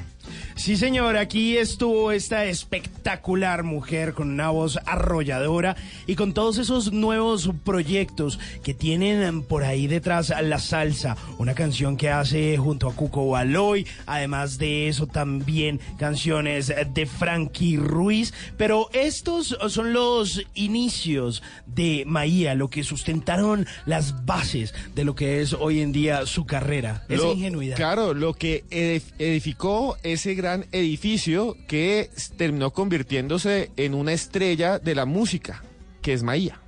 Sí, 0.64 0.78
señor, 0.78 1.18
aquí 1.18 1.58
estuvo 1.58 2.14
esta 2.14 2.46
espectacular 2.46 3.64
mujer 3.64 4.14
con 4.14 4.30
una 4.30 4.50
voz 4.50 4.80
arrolladora 4.86 5.76
y 6.08 6.16
con 6.16 6.34
todos 6.34 6.58
esos 6.58 6.94
nuevos 6.94 7.50
proyectos 7.66 8.40
que 8.64 8.74
tienen 8.74 9.44
por 9.44 9.66
ahí 9.66 9.88
detrás 9.88 10.34
la 10.42 10.60
salsa, 10.60 11.18
una 11.38 11.54
canción 11.54 11.98
que 11.98 12.10
hace 12.10 12.56
junto 12.58 12.88
a 12.88 12.96
Cuco 12.96 13.28
Baloy, 13.28 13.86
además 14.06 14.58
de 14.58 14.88
eso 14.88 15.06
también 15.06 15.82
canciones 16.00 16.68
de 16.94 17.06
Frankie 17.08 17.76
Ruiz, 17.76 18.34
pero 18.56 18.90
estos 18.94 19.58
son 19.68 19.92
los 19.92 20.46
inicios 20.54 21.44
de 21.66 22.06
Maía, 22.08 22.56
lo 22.56 22.70
que 22.70 22.86
sustentaron 22.86 23.68
las 23.86 24.26
bases 24.26 24.74
de 24.96 25.04
lo 25.04 25.14
que 25.14 25.42
es 25.42 25.52
hoy 25.52 25.82
en 25.82 25.92
día 25.92 26.26
su 26.26 26.46
carrera, 26.46 27.04
esa 27.10 27.24
Lo- 27.24 27.34
ingenuidad. 27.34 27.76
Claro, 27.76 28.14
lo 28.14 28.34
que 28.34 28.64
edif- 28.70 29.12
edificó 29.20 29.98
ese 30.04 30.36
gran 30.36 30.53
edificio 30.72 31.56
que 31.68 32.10
terminó 32.38 32.72
convirtiéndose 32.72 33.72
en 33.78 33.94
una 33.94 34.14
estrella 34.14 34.80
de 34.80 34.96
la 34.96 35.06
música, 35.06 35.64
que 36.02 36.14
es 36.14 36.24
Maía. 36.24 36.60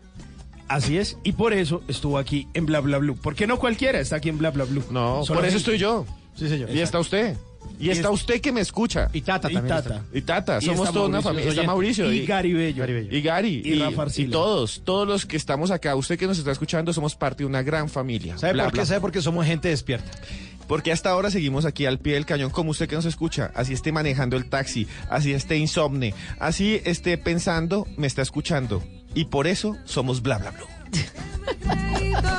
Así 0.68 0.98
es, 0.98 1.18
y 1.24 1.34
por 1.34 1.54
eso 1.54 1.84
estuvo 1.88 2.18
aquí 2.18 2.48
en 2.56 2.66
Bla 2.66 2.80
Bla 2.80 2.98
Blue. 2.98 3.18
Porque 3.22 3.46
no 3.46 3.60
cualquiera 3.60 4.00
está 4.00 4.16
aquí 4.16 4.30
en 4.30 4.38
Bla 4.40 4.50
Bla 4.52 4.64
Blue. 4.64 4.84
No, 4.90 5.24
Solo 5.24 5.40
por 5.40 5.46
eso 5.48 5.58
gente- 5.58 5.58
estoy 5.58 5.78
yo. 5.78 6.06
Sí, 6.36 6.50
señor. 6.50 6.70
Y 6.72 6.80
está 6.82 7.00
usted. 7.00 7.36
Y, 7.80 7.88
Y 7.88 7.90
está 7.92 8.08
es- 8.10 8.14
usted 8.16 8.42
que 8.42 8.52
me 8.52 8.62
escucha. 8.62 9.10
Y 9.14 9.22
Tata 9.22 9.50
Y 9.50 9.54
también. 9.54 9.76
Tata. 9.76 9.96
está. 9.96 10.18
Y 10.18 10.22
Tata, 10.22 10.58
Y 10.62 10.66
somos 10.66 10.92
toda 10.92 11.08
una 11.08 11.22
familia. 11.22 11.50
Está. 11.50 11.64
Mauricio. 11.64 12.12
Y 12.12 12.26
Gary 12.26 12.54
Bello. 12.54 12.80
Gary 12.82 12.94
Bello. 12.94 13.16
Y 13.16 13.22
Gary. 13.22 13.62
Y 13.64 13.76
Rafa 13.80 14.06
y 14.18 14.26
todos, 14.26 14.82
todos 14.84 15.08
los 15.08 15.26
que 15.26 15.38
estamos 15.38 15.72
acá, 15.72 15.96
usted 15.96 16.18
que 16.18 16.26
nos 16.28 16.38
está 16.40 16.52
escuchando, 16.52 16.94
somos 16.94 17.16
parte 17.16 17.44
de 17.44 17.48
una 17.48 17.62
gran 17.64 17.88
familia. 17.90 18.38
¿Sabe 18.38 18.54
Bla, 18.54 18.64
por 18.66 18.74
qué? 18.74 18.78
bla. 18.80 18.86
¿Sabe 18.86 19.02
por 19.02 19.12
qué 19.12 19.22
somos 19.22 19.46
gente 19.46 19.68
despierta? 19.70 20.10
Porque 20.68 20.92
hasta 20.92 21.10
ahora 21.10 21.32
seguimos 21.32 21.66
aquí 21.66 21.86
al 21.86 22.00
pie 22.00 22.14
del 22.16 22.26
cañón, 22.26 22.50
como 22.50 22.72
usted 22.72 22.88
que 22.88 22.96
nos 22.96 23.06
escucha, 23.06 23.52
así 23.56 23.74
esté 23.74 23.92
manejando 23.92 24.38
el 24.38 24.50
taxi, 24.50 24.88
así 25.10 25.34
esté 25.34 25.58
insomne, 25.58 26.14
así 26.40 26.82
esté 26.86 27.18
pensando, 27.18 27.88
me 27.98 28.08
está 28.08 28.22
escuchando. 28.22 28.84
Y 29.14 29.26
por 29.26 29.48
eso 29.48 29.78
somos 29.86 30.22
bla 30.22 30.38
bla 30.38 30.52
bla. 30.52 30.66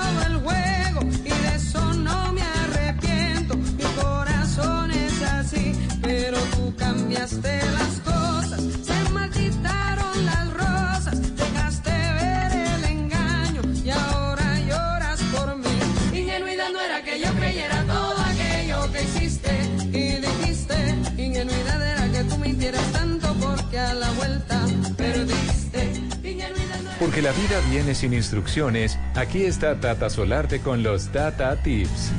Porque 27.16 27.28
la 27.28 27.32
vida 27.32 27.60
viene 27.70 27.94
sin 27.94 28.12
instrucciones, 28.12 28.98
aquí 29.14 29.44
está 29.44 29.80
Tata 29.80 30.10
Solarte 30.10 30.60
con 30.60 30.82
los 30.82 31.08
Tata 31.08 31.56
Tips. 31.62 32.10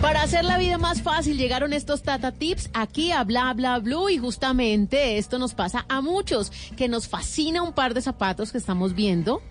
Para 0.00 0.22
hacer 0.22 0.46
la 0.46 0.56
vida 0.56 0.78
más 0.78 1.02
fácil 1.02 1.36
llegaron 1.36 1.74
estos 1.74 2.02
Tata 2.02 2.32
Tips 2.32 2.70
aquí 2.72 3.12
a 3.12 3.22
Bla 3.24 3.52
Bla 3.52 3.78
Blue 3.80 4.08
y 4.08 4.16
justamente 4.16 5.18
esto 5.18 5.38
nos 5.38 5.52
pasa 5.52 5.84
a 5.90 6.00
muchos, 6.00 6.50
que 6.74 6.88
nos 6.88 7.06
fascina 7.06 7.62
un 7.62 7.74
par 7.74 7.92
de 7.92 8.00
zapatos 8.00 8.50
que 8.50 8.56
estamos 8.56 8.94
viendo. 8.94 9.42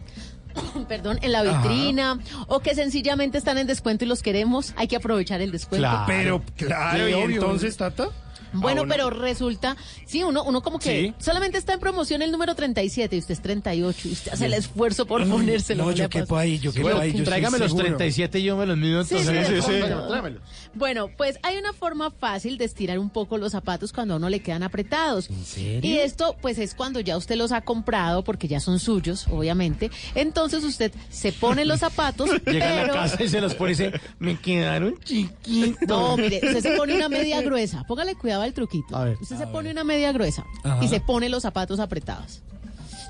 Perdón, 0.87 1.19
en 1.21 1.33
la 1.33 1.43
vitrina 1.43 2.17
o 2.47 2.61
que 2.61 2.73
sencillamente 2.73 3.37
están 3.37 3.59
en 3.59 3.67
descuento 3.67 4.05
y 4.05 4.07
los 4.07 4.23
queremos, 4.23 4.73
hay 4.75 4.87
que 4.87 4.95
aprovechar 4.95 5.39
el 5.41 5.51
descuento. 5.51 5.87
Claro. 5.87 6.05
Pero, 6.07 6.43
claro, 6.57 7.05
Sí, 7.05 7.11
y 7.11 7.13
obvio. 7.13 7.35
entonces, 7.35 7.77
Tata. 7.77 8.09
Bueno, 8.53 8.81
Ah, 8.83 8.85
pero 8.89 9.09
resulta, 9.09 9.75
sí, 10.05 10.23
uno, 10.23 10.43
uno 10.43 10.61
como 10.61 10.79
que 10.79 10.89
Sí. 10.89 11.13
solamente 11.23 11.57
está 11.57 11.73
en 11.73 11.79
promoción 11.79 12.21
el 12.21 12.31
número 12.31 12.55
37 12.55 13.15
y 13.15 13.19
usted 13.19 13.33
es 13.33 13.41
38 13.41 14.07
y 14.07 14.11
usted 14.11 14.31
hace 14.33 14.45
el 14.45 14.53
esfuerzo 14.53 15.05
por 15.05 15.27
ponérselo. 15.27 15.85
No, 15.85 15.91
yo 15.91 16.09
quepo 16.09 16.37
ahí, 16.37 16.59
yo 16.59 16.71
quepo 16.71 16.83
Bueno, 16.87 17.01
ahí. 17.01 17.13
yo 17.13 17.23
tráigame 17.23 17.57
los 17.59 17.67
seguro. 17.71 17.85
37 17.85 18.39
y 18.39 18.43
yo 18.43 18.57
me 18.57 18.65
los 18.65 18.77
mido 18.77 19.03
Sí, 19.03 19.15
entonces. 19.17 19.63
sí, 19.65 19.71
Bueno, 19.71 19.87
pronto. 19.87 20.07
tráemelos. 20.09 20.41
Bueno, 20.73 21.09
pues 21.17 21.37
hay 21.43 21.57
una 21.57 21.73
forma 21.73 22.11
fácil 22.11 22.57
de 22.57 22.65
estirar 22.65 22.99
un 22.99 23.09
poco 23.09 23.37
los 23.37 23.51
zapatos 23.51 23.91
cuando 23.93 24.13
a 24.15 24.17
uno 24.17 24.29
le 24.29 24.39
quedan 24.41 24.63
apretados. 24.63 25.29
¿En 25.29 25.43
serio? 25.45 25.89
Y 25.91 25.97
esto, 25.99 26.35
pues 26.41 26.57
es 26.59 26.73
cuando 26.75 26.99
ya 26.99 27.17
usted 27.17 27.35
los 27.35 27.51
ha 27.51 27.61
comprado, 27.61 28.23
porque 28.23 28.47
ya 28.47 28.59
son 28.59 28.79
suyos, 28.79 29.27
obviamente. 29.29 29.91
Entonces 30.15 30.63
usted 30.63 30.91
se 31.09 31.31
pone 31.31 31.65
los 31.65 31.79
zapatos, 31.79 32.29
Llega 32.45 32.81
a 32.83 32.87
la 32.87 32.93
casa 32.93 33.23
y 33.23 33.29
se 33.29 33.41
los 33.41 33.53
pone 33.55 33.71
y 33.73 33.75
dice, 33.75 33.91
me 34.19 34.39
quedaron 34.39 34.97
chiquitos. 35.03 35.87
No, 35.87 36.17
mire, 36.17 36.37
usted 36.43 36.61
se 36.61 36.71
pone 36.77 36.95
una 36.95 37.09
media 37.09 37.41
gruesa. 37.41 37.83
Póngale 37.87 38.15
cuidado 38.15 38.38
al 38.41 38.53
truquito. 38.53 38.95
A 38.95 39.05
ver. 39.05 39.17
usted 39.21 39.37
se 39.37 39.47
pone 39.47 39.71
una 39.71 39.83
media 39.83 40.11
gruesa 40.11 40.45
Ajá. 40.63 40.83
y 40.83 40.87
se 40.87 40.99
pone 40.99 41.29
los 41.29 41.43
zapatos 41.43 41.79
apretados. 41.79 42.41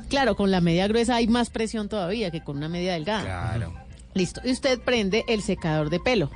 Claro, 0.10 0.36
con 0.36 0.50
la 0.52 0.60
media 0.62 0.88
gruesa 0.88 1.16
hay 1.16 1.28
más 1.28 1.50
presión 1.50 1.88
todavía 1.90 2.32
que 2.32 2.44
con 2.44 2.58
una 2.58 2.68
media 2.70 2.94
delgada. 2.94 3.24
Claro. 3.24 3.74
Listo. 4.16 4.42
Y 4.44 4.52
usted 4.52 4.80
prende 4.80 5.24
el 5.28 5.42
secador 5.44 5.90
de 5.90 6.00
pelo. 6.00 6.32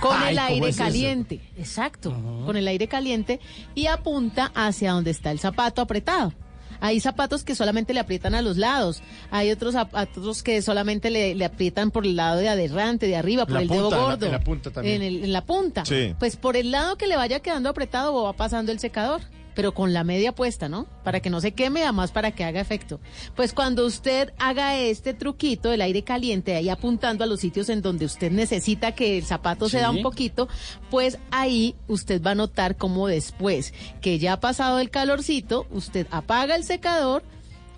Con 0.00 0.16
Ay, 0.16 0.30
el 0.30 0.36
¿cómo 0.36 0.48
aire 0.48 0.68
es 0.68 0.74
eso? 0.74 0.84
caliente. 0.84 1.40
Exacto. 1.56 2.10
Con 2.44 2.56
el 2.56 2.66
aire 2.66 2.88
caliente 2.88 3.38
y 3.76 3.86
apunta 3.86 4.50
hacia 4.54 4.90
donde 4.92 5.12
está 5.12 5.30
el 5.30 5.38
zapato 5.38 5.80
apretado. 5.80 6.32
Hay 6.80 7.00
zapatos 7.00 7.44
que 7.44 7.54
solamente 7.54 7.94
le 7.94 8.00
aprietan 8.00 8.34
a 8.34 8.42
los 8.42 8.56
lados. 8.56 9.02
Hay 9.30 9.50
otros 9.50 9.74
zapatos 9.74 10.42
que 10.42 10.60
solamente 10.62 11.10
le, 11.10 11.34
le 11.34 11.44
aprietan 11.44 11.90
por 11.90 12.04
el 12.06 12.16
lado 12.16 12.38
de 12.38 12.48
adelante, 12.48 13.06
de 13.06 13.16
arriba, 13.16 13.44
por 13.46 13.54
la 13.54 13.62
el 13.62 13.68
punta, 13.68 13.82
dedo 13.82 13.88
en 13.88 14.00
la- 14.00 14.06
gordo. 14.10 14.26
en 14.26 14.32
la 14.32 14.40
punta 14.40 14.70
también. 14.70 15.02
En, 15.02 15.02
el- 15.02 15.24
en 15.24 15.32
la 15.32 15.44
punta. 15.44 15.84
Sí. 15.84 16.14
Pues 16.18 16.36
por 16.36 16.56
el 16.56 16.70
lado 16.70 16.96
que 16.96 17.06
le 17.06 17.16
vaya 17.16 17.40
quedando 17.40 17.68
apretado 17.70 18.22
va 18.22 18.32
pasando 18.32 18.72
el 18.72 18.78
secador. 18.78 19.20
Pero 19.56 19.74
con 19.74 19.92
la 19.92 20.04
media 20.04 20.32
puesta, 20.32 20.68
¿no? 20.68 20.86
Para 21.02 21.18
que 21.18 21.30
no 21.30 21.40
se 21.40 21.52
queme, 21.52 21.82
además 21.82 22.12
para 22.12 22.30
que 22.30 22.44
haga 22.44 22.60
efecto. 22.60 23.00
Pues 23.34 23.52
cuando 23.52 23.84
usted 23.84 24.32
haga 24.38 24.78
este 24.78 25.14
truquito 25.14 25.70
del 25.70 25.80
aire 25.80 26.04
caliente, 26.04 26.54
ahí 26.54 26.68
apuntando 26.68 27.24
a 27.24 27.26
los 27.26 27.40
sitios 27.40 27.68
en 27.70 27.82
donde 27.82 28.04
usted 28.04 28.30
necesita 28.30 28.92
que 28.92 29.18
el 29.18 29.24
zapato 29.24 29.68
se 29.68 29.78
da 29.78 29.90
un 29.90 30.02
poquito, 30.02 30.48
pues 30.90 31.18
ahí 31.30 31.74
usted 31.88 32.22
va 32.22 32.32
a 32.32 32.34
notar 32.36 32.76
cómo 32.76 33.08
después 33.08 33.74
que 34.00 34.18
ya 34.18 34.34
ha 34.34 34.40
pasado 34.40 34.78
el 34.78 34.90
calorcito, 34.90 35.66
usted 35.70 36.06
apaga 36.10 36.54
el 36.54 36.62
secador, 36.62 37.24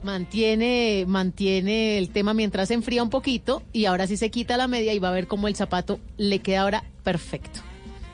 mantiene, 0.03 1.05
mantiene 1.07 1.99
el 1.99 2.11
tema 2.11 2.35
mientras 2.35 2.69
se 2.69 2.75
enfría 2.75 3.03
un 3.03 3.11
poquito 3.11 3.63
y 3.73 3.85
ahora 3.85 4.07
sí 4.07 4.17
se 4.17 4.31
quita 4.31 4.57
la 4.57 4.69
media 4.69 4.93
y 4.95 4.99
va 4.99 5.09
a 5.09 5.13
ver 5.13 5.27
cómo 5.27 5.49
el 5.49 5.57
zapato 5.57 6.01
le 6.17 6.41
queda 6.41 6.63
ahora 6.63 6.85
perfecto. 7.05 7.61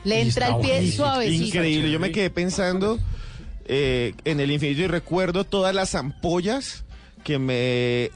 Le 0.04 0.20
entra 0.20 0.48
el 0.48 0.56
pie 0.60 0.92
suavecito. 0.92 1.44
Increíble. 1.46 1.90
Yo 1.90 1.98
me 1.98 2.12
quedé 2.12 2.28
pensando 2.28 2.98
eh, 3.66 4.14
en 4.24 4.40
el 4.40 4.50
infinito 4.50 4.82
y 4.82 4.86
recuerdo 4.86 5.44
todas 5.44 5.74
las 5.74 5.94
ampollas 5.94 6.84
que 7.24 7.38
me 7.40 7.54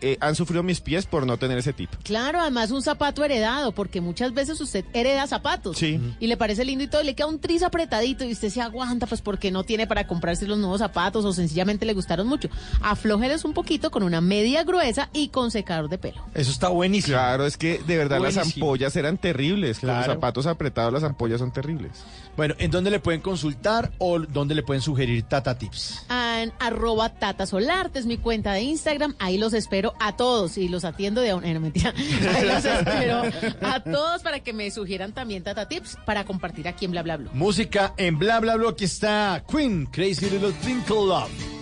eh, 0.01 0.16
han 0.21 0.37
sufrido 0.37 0.62
mis 0.62 0.81
pies 0.81 1.07
por 1.07 1.27
no 1.27 1.37
tener 1.38 1.59
ese 1.59 1.73
tip. 1.73 1.90
Claro, 2.05 2.40
además 2.40 2.71
un 2.71 2.83
zapato 2.83 3.25
heredado, 3.25 3.73
porque 3.73 4.01
muchas 4.01 4.33
veces 4.35 4.61
usted 4.61 4.85
hereda 4.92 5.27
zapatos 5.27 5.77
Sí. 5.79 5.99
y 6.21 6.27
le 6.29 6.37
parece 6.37 6.64
lindo 6.64 6.85
y 6.85 6.88
todo, 6.88 7.03
y 7.03 7.07
le 7.07 7.14
queda 7.14 7.27
un 7.27 7.40
tris 7.40 7.62
apretadito 7.62 8.25
y 8.25 8.33
usted 8.33 8.51
se 8.51 8.61
aguanta, 8.61 9.07
pues 9.07 9.21
porque 9.23 9.51
no 9.51 9.64
tiene 9.64 9.87
para 9.87 10.07
comprarse 10.07 10.47
los 10.47 10.59
nuevos 10.59 10.79
zapatos 10.79 11.25
o 11.25 11.33
sencillamente 11.33 11.87
le 11.87 11.94
gustaron 11.94 12.27
mucho. 12.29 12.49
Aflójeles 12.83 13.44
un 13.44 13.55
poquito 13.55 13.90
con 13.90 14.03
una 14.03 14.21
media 14.21 14.62
gruesa 14.64 15.09
y 15.12 15.29
con 15.29 15.51
secador 15.51 15.88
de 15.88 15.99
pelo. 15.99 16.23
Eso 16.35 16.51
está 16.51 16.68
buenísimo. 16.68 17.16
Claro, 17.16 17.47
es 17.47 17.57
que 17.57 17.79
de 17.87 17.97
verdad 17.97 18.21
las 18.21 18.37
ampollas 18.37 18.94
eran 18.97 19.16
terribles. 19.18 19.79
Con 19.81 19.88
los 19.88 19.99
Claro. 19.99 20.12
zapatos 20.14 20.47
apretados 20.47 20.92
las 20.92 21.03
ampollas 21.03 21.40
son 21.40 21.53
terribles. 21.53 21.92
Bueno, 22.37 22.55
¿en 22.59 22.71
dónde 22.71 22.90
le 22.90 23.01
pueden 23.01 23.21
consultar 23.21 23.90
o 23.99 24.18
dónde 24.21 24.55
le 24.55 24.62
pueden 24.62 24.81
sugerir 24.83 25.25
Tata 25.25 25.59
Tips? 25.59 26.05
En 26.11 26.53
arroba 26.61 27.09
Tata 27.09 27.47
Solarte 27.47 27.99
es 27.99 28.07
mi 28.07 28.16
cuenta 28.18 28.53
de 28.53 28.62
Instagram, 28.62 28.97
ahí 29.18 29.38
los 29.38 29.54
espero 29.54 29.94
a 30.00 30.16
todos 30.16 30.58
y 30.58 30.68
los 30.68 30.84
atiendo 30.84 31.20
de 31.20 31.34
una, 31.34 31.48
eh, 31.48 31.54
no, 31.54 31.61
mentira, 31.61 31.92
ahí 32.34 32.46
los 32.46 32.64
espero 32.64 33.22
a 33.62 33.80
todos 33.80 34.22
para 34.22 34.40
que 34.40 34.52
me 34.52 34.70
sugieran 34.70 35.12
también 35.12 35.42
Tata 35.42 35.68
Tips 35.68 35.96
para 36.04 36.24
compartir 36.24 36.68
aquí 36.68 36.84
en 36.84 36.92
Bla 36.92 37.02
Bla 37.02 37.16
Bla. 37.16 37.30
Música 37.32 37.94
en 37.96 38.18
bla 38.18 38.40
bla 38.40 38.56
bla. 38.56 38.70
Aquí 38.70 38.84
está 38.84 39.42
Queen, 39.50 39.87
Crazy 39.87 40.28
Little 40.28 40.52
Twinkle 40.62 41.06
Love. 41.06 41.58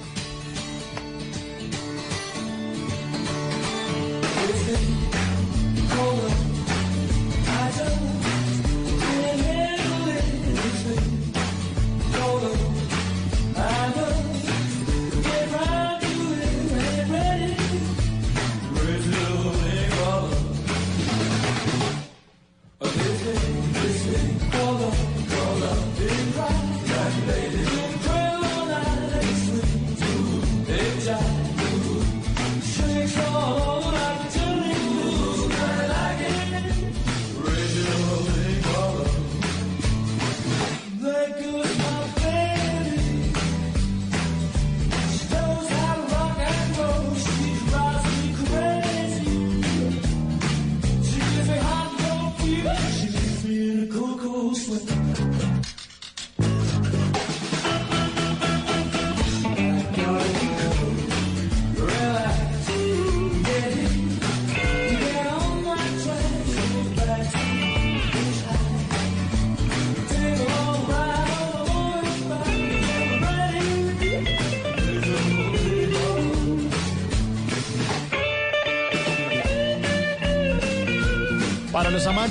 The 13.57 14.16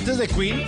Amantes 0.06 0.28
de 0.28 0.32
Queen, 0.32 0.62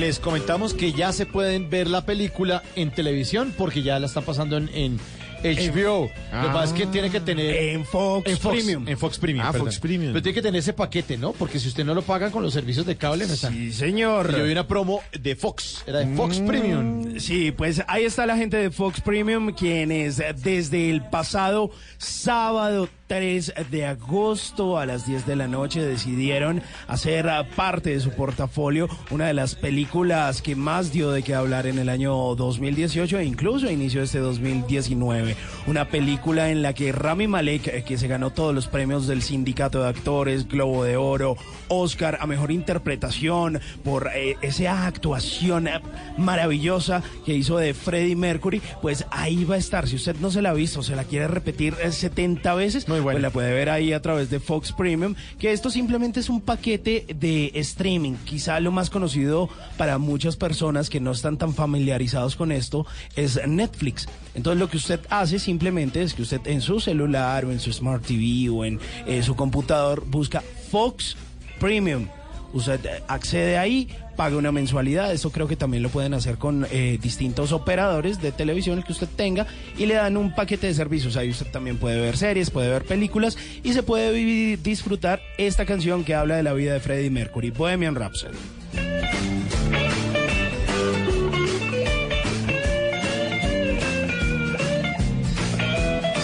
les 0.00 0.18
comentamos 0.18 0.74
que 0.74 0.92
ya 0.92 1.12
se 1.12 1.24
pueden 1.24 1.70
ver 1.70 1.86
la 1.86 2.04
película 2.04 2.64
en 2.74 2.90
televisión 2.90 3.54
porque 3.56 3.84
ya 3.84 4.00
la 4.00 4.06
están 4.06 4.24
pasando 4.24 4.56
en 4.56 4.98
HBO. 5.42 6.10
Lo 6.32 6.42
que 6.42 6.48
pasa 6.48 6.64
es 6.64 6.72
que 6.72 6.86
tiene 6.86 7.10
que 7.10 7.20
tener... 7.20 7.54
En 7.56 7.84
Fox, 7.84 8.38
Premium. 8.38 8.86
En 8.88 8.98
Fox 8.98 9.18
Premium. 9.18 9.44
Ah, 9.46 9.52
perdón. 9.52 9.68
Fox 9.68 9.80
Premium. 9.80 10.12
Pero 10.12 10.22
tiene 10.22 10.34
que 10.34 10.42
tener 10.42 10.58
ese 10.58 10.72
paquete, 10.72 11.16
¿no? 11.18 11.32
Porque 11.32 11.58
si 11.58 11.68
usted 11.68 11.84
no 11.84 11.94
lo 11.94 12.02
paga 12.02 12.30
con 12.30 12.42
los 12.42 12.52
servicios 12.52 12.86
de 12.86 12.96
cable, 12.96 13.26
no 13.26 13.34
está. 13.34 13.50
Sí, 13.50 13.72
señor. 13.72 14.36
Yo 14.36 14.44
vi 14.44 14.52
una 14.52 14.66
promo 14.66 15.00
de 15.18 15.36
Fox, 15.36 15.82
era 15.86 16.00
de 16.00 16.14
Fox 16.16 16.40
Mm, 16.40 16.46
Premium. 16.46 17.18
Sí, 17.18 17.50
pues 17.52 17.82
ahí 17.88 18.04
está 18.04 18.26
la 18.26 18.36
gente 18.36 18.56
de 18.56 18.70
Fox 18.70 19.00
Premium, 19.00 19.52
quienes 19.52 20.22
desde 20.42 20.90
el 20.90 21.02
pasado 21.02 21.70
sábado 21.98 22.88
3 23.08 23.54
de 23.70 23.86
agosto 23.86 24.78
a 24.78 24.86
las 24.86 25.06
10 25.06 25.26
de 25.26 25.34
la 25.36 25.48
noche 25.48 25.82
decidieron 25.82 26.62
hacer 26.86 27.28
ah, 27.28 27.44
parte 27.56 27.90
de 27.90 27.98
su 28.00 28.10
portafolio 28.12 28.88
una 29.10 29.26
de 29.26 29.34
las 29.34 29.56
películas 29.56 30.40
que 30.42 30.54
más 30.54 30.92
dio 30.92 31.10
de 31.10 31.24
qué 31.24 31.34
hablar 31.34 31.66
en 31.66 31.78
el 31.80 31.88
año 31.88 32.12
2018 32.36 33.18
e 33.18 33.24
incluso 33.24 33.66
a 33.66 33.72
inicio 33.72 34.00
de 34.00 34.06
este 34.06 34.18
2019. 34.20 35.29
Una 35.66 35.86
película 35.86 36.50
en 36.50 36.62
la 36.62 36.72
que 36.72 36.92
Rami 36.92 37.26
Malek, 37.26 37.66
eh, 37.68 37.84
que 37.84 37.98
se 37.98 38.08
ganó 38.08 38.30
todos 38.30 38.54
los 38.54 38.66
premios 38.66 39.06
del 39.06 39.22
Sindicato 39.22 39.82
de 39.82 39.88
Actores, 39.88 40.48
Globo 40.48 40.84
de 40.84 40.96
Oro, 40.96 41.36
Oscar 41.70 42.18
a 42.20 42.26
Mejor 42.26 42.50
Interpretación, 42.50 43.60
por 43.82 44.10
eh, 44.14 44.36
esa 44.42 44.86
actuación 44.86 45.68
eh, 45.68 45.80
maravillosa 46.18 47.02
que 47.24 47.34
hizo 47.34 47.56
de 47.56 47.72
Freddie 47.72 48.16
Mercury, 48.16 48.60
pues 48.82 49.06
ahí 49.10 49.44
va 49.44 49.54
a 49.54 49.58
estar. 49.58 49.88
Si 49.88 49.96
usted 49.96 50.16
no 50.16 50.30
se 50.30 50.42
la 50.42 50.50
ha 50.50 50.54
visto, 50.54 50.82
se 50.82 50.96
la 50.96 51.04
quiere 51.04 51.28
repetir 51.28 51.74
eh, 51.82 51.92
70 51.92 52.54
veces, 52.54 52.84
pues 52.84 53.20
la 53.20 53.30
puede 53.30 53.54
ver 53.54 53.70
ahí 53.70 53.92
a 53.92 54.02
través 54.02 54.28
de 54.30 54.40
Fox 54.40 54.72
Premium, 54.72 55.14
que 55.38 55.52
esto 55.52 55.70
simplemente 55.70 56.20
es 56.20 56.28
un 56.28 56.40
paquete 56.40 57.06
de 57.14 57.52
streaming. 57.54 58.14
Quizá 58.24 58.60
lo 58.60 58.72
más 58.72 58.90
conocido 58.90 59.48
para 59.78 59.98
muchas 59.98 60.36
personas 60.36 60.90
que 60.90 61.00
no 61.00 61.12
están 61.12 61.38
tan 61.38 61.54
familiarizados 61.54 62.36
con 62.36 62.52
esto 62.52 62.86
es 63.16 63.40
Netflix. 63.46 64.08
Entonces 64.34 64.58
lo 64.58 64.68
que 64.68 64.76
usted 64.76 65.00
hace 65.10 65.38
simplemente 65.38 66.02
es 66.02 66.14
que 66.14 66.22
usted 66.22 66.40
en 66.44 66.60
su 66.60 66.80
celular 66.80 67.44
o 67.44 67.52
en 67.52 67.60
su 67.60 67.72
Smart 67.72 68.04
TV 68.04 68.48
o 68.50 68.64
en 68.64 68.80
eh, 69.06 69.22
su 69.22 69.36
computador 69.36 70.04
busca 70.06 70.42
Fox 70.70 71.16
Premium. 71.60 72.08
Usted 72.52 72.80
accede 73.06 73.56
ahí, 73.58 73.88
paga 74.16 74.36
una 74.36 74.50
mensualidad. 74.50 75.12
Eso 75.12 75.30
creo 75.30 75.46
que 75.46 75.54
también 75.54 75.84
lo 75.84 75.88
pueden 75.88 76.14
hacer 76.14 76.36
con 76.36 76.66
eh, 76.72 76.98
distintos 77.00 77.52
operadores 77.52 78.20
de 78.20 78.32
televisión 78.32 78.78
el 78.78 78.84
que 78.84 78.90
usted 78.90 79.06
tenga 79.14 79.46
y 79.78 79.86
le 79.86 79.94
dan 79.94 80.16
un 80.16 80.34
paquete 80.34 80.66
de 80.66 80.74
servicios. 80.74 81.16
Ahí 81.16 81.30
usted 81.30 81.46
también 81.52 81.76
puede 81.78 82.00
ver 82.00 82.16
series, 82.16 82.50
puede 82.50 82.68
ver 82.68 82.84
películas 82.84 83.38
y 83.62 83.72
se 83.72 83.84
puede 83.84 84.10
vivir- 84.12 84.60
disfrutar 84.62 85.20
esta 85.38 85.64
canción 85.64 86.02
que 86.02 86.16
habla 86.16 86.34
de 86.34 86.42
la 86.42 86.52
vida 86.52 86.72
de 86.72 86.80
Freddie 86.80 87.10
Mercury, 87.10 87.50
Bohemian 87.52 87.94
Rhapsody. 87.94 88.36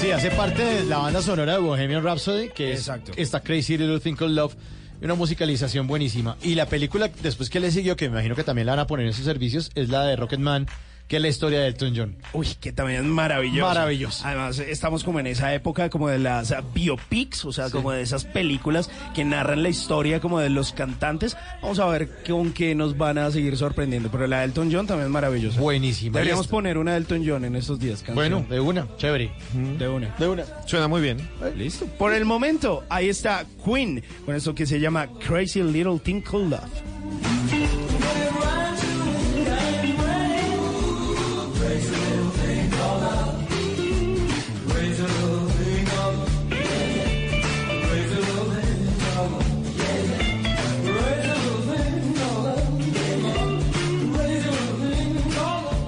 Sí, 0.00 0.10
hace 0.12 0.30
parte 0.30 0.62
de 0.62 0.84
la 0.84 0.98
banda 0.98 1.22
sonora 1.22 1.54
de 1.54 1.58
Bohemian 1.58 2.02
Rhapsody, 2.02 2.50
que 2.50 2.72
es 2.72 2.90
esta 3.16 3.40
Crazy 3.40 3.76
Little 3.78 3.98
Thing 3.98 4.14
Called 4.14 4.34
Love, 4.34 4.54
una 5.02 5.14
musicalización 5.14 5.86
buenísima. 5.86 6.36
Y 6.42 6.54
la 6.54 6.66
película 6.66 7.10
después 7.22 7.50
que 7.50 7.60
le 7.60 7.70
siguió, 7.70 7.96
que 7.96 8.08
me 8.08 8.14
imagino 8.14 8.34
que 8.34 8.44
también 8.44 8.66
la 8.66 8.72
van 8.72 8.80
a 8.80 8.86
poner 8.86 9.06
en 9.06 9.12
sus 9.12 9.24
servicios, 9.24 9.70
es 9.74 9.88
la 9.88 10.04
de 10.04 10.16
Rocketman, 10.16 10.66
que 11.08 11.16
es 11.16 11.22
la 11.22 11.28
historia 11.28 11.60
de 11.60 11.68
Elton 11.68 11.92
John. 11.96 12.16
Uy, 12.32 12.48
que 12.60 12.72
también 12.72 13.00
es 13.00 13.06
maravilloso. 13.06 13.68
Maravilloso. 13.68 14.26
Además, 14.26 14.58
estamos 14.58 15.04
como 15.04 15.20
en 15.20 15.28
esa 15.28 15.54
época 15.54 15.88
como 15.88 16.08
de 16.08 16.18
las 16.18 16.52
ah, 16.52 16.62
biopics, 16.74 17.44
o 17.44 17.52
sea, 17.52 17.70
como 17.70 17.92
de 17.92 18.02
esas 18.02 18.24
películas 18.24 18.90
que 19.14 19.24
narran 19.24 19.62
la 19.62 19.68
historia 19.68 20.20
como 20.20 20.40
de 20.40 20.50
los 20.50 20.72
cantantes. 20.72 21.36
Vamos 21.62 21.78
a 21.78 21.86
ver 21.86 22.08
con 22.26 22.52
qué 22.52 22.74
nos 22.74 22.96
van 22.96 23.18
a 23.18 23.30
seguir 23.30 23.56
sorprendiendo. 23.56 24.10
Pero 24.10 24.26
la 24.26 24.40
de 24.40 24.46
Elton 24.46 24.70
John 24.72 24.86
también 24.86 25.06
es 25.06 25.12
maravillosa. 25.12 25.60
Buenísima. 25.60 26.14
Deberíamos 26.14 26.48
poner 26.48 26.78
una 26.78 26.92
de 26.92 26.98
Elton 26.98 27.22
John 27.26 27.44
en 27.44 27.56
estos 27.56 27.78
días. 27.78 28.02
canción. 28.02 28.14
Bueno, 28.16 28.46
de 28.48 28.60
una, 28.60 28.88
chévere. 28.96 29.30
De 29.78 29.88
una. 29.88 30.14
De 30.16 30.28
una. 30.28 30.44
Suena 30.66 30.88
muy 30.88 31.00
bien. 31.00 31.18
Listo. 31.56 31.86
Por 31.98 32.12
el 32.12 32.24
momento, 32.24 32.84
ahí 32.88 33.08
está 33.08 33.46
Queen, 33.64 34.02
con 34.24 34.34
eso 34.34 34.54
que 34.54 34.66
se 34.66 34.80
llama 34.80 35.08
Crazy 35.26 35.62
Little 35.62 35.98
Thing 35.98 36.20
Called 36.20 36.50
Love. 36.50 37.55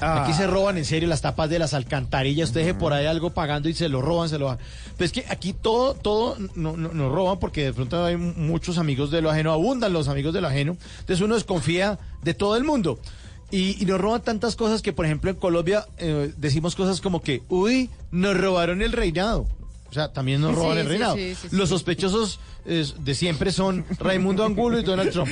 Ah. 0.00 0.22
Aquí 0.22 0.32
se 0.34 0.46
roban 0.46 0.76
en 0.78 0.84
serio 0.84 1.08
las 1.08 1.22
tapas 1.22 1.48
de 1.50 1.58
las 1.58 1.72
alcantarillas. 1.74 2.48
Usted 2.50 2.60
deje 2.60 2.74
por 2.74 2.92
ahí 2.92 3.06
algo 3.06 3.30
pagando 3.30 3.68
y 3.68 3.74
se 3.74 3.88
lo 3.88 4.02
roban, 4.02 4.28
se 4.28 4.38
lo 4.38 4.46
van. 4.46 4.58
Pero 4.96 5.06
es 5.06 5.12
que 5.12 5.24
aquí 5.28 5.52
todo, 5.52 5.94
todo 5.94 6.36
no- 6.54 6.76
no- 6.76 6.92
nos 6.92 7.12
roban 7.12 7.38
porque 7.38 7.64
de 7.64 7.72
pronto 7.72 8.04
hay 8.04 8.16
muchos 8.16 8.78
amigos 8.78 9.10
de 9.10 9.22
lo 9.22 9.30
ajeno, 9.30 9.52
abundan 9.52 9.92
los 9.92 10.08
amigos 10.08 10.34
de 10.34 10.40
lo 10.40 10.48
ajeno. 10.48 10.76
Entonces 11.00 11.20
uno 11.20 11.34
desconfía 11.34 11.98
de 12.22 12.34
todo 12.34 12.56
el 12.56 12.64
mundo. 12.64 12.98
Y, 13.50 13.80
y 13.80 13.86
nos 13.86 14.00
roban 14.00 14.22
tantas 14.22 14.56
cosas 14.56 14.82
que, 14.82 14.92
por 14.92 15.04
ejemplo, 15.06 15.30
en 15.30 15.36
Colombia 15.36 15.86
eh, 15.98 16.32
decimos 16.36 16.74
cosas 16.74 17.00
como 17.00 17.22
que, 17.22 17.42
uy, 17.48 17.90
nos 18.10 18.36
robaron 18.36 18.82
el 18.82 18.90
reinado. 18.92 19.46
O 19.88 19.92
sea, 19.92 20.12
también 20.12 20.40
nos 20.40 20.50
Sí, 20.50 20.56
roban 20.56 20.78
el 20.78 20.88
reinado. 20.88 21.14
sí, 21.14 21.34
sí, 21.40 21.48
sí. 21.50 21.56
Los 21.56 21.68
sospechosos 21.68 22.40
de 22.66 23.14
siempre 23.14 23.52
son 23.52 23.84
Raimundo 23.98 24.44
Angulo 24.44 24.78
y 24.78 24.82
Donald 24.82 25.10
Trump. 25.12 25.28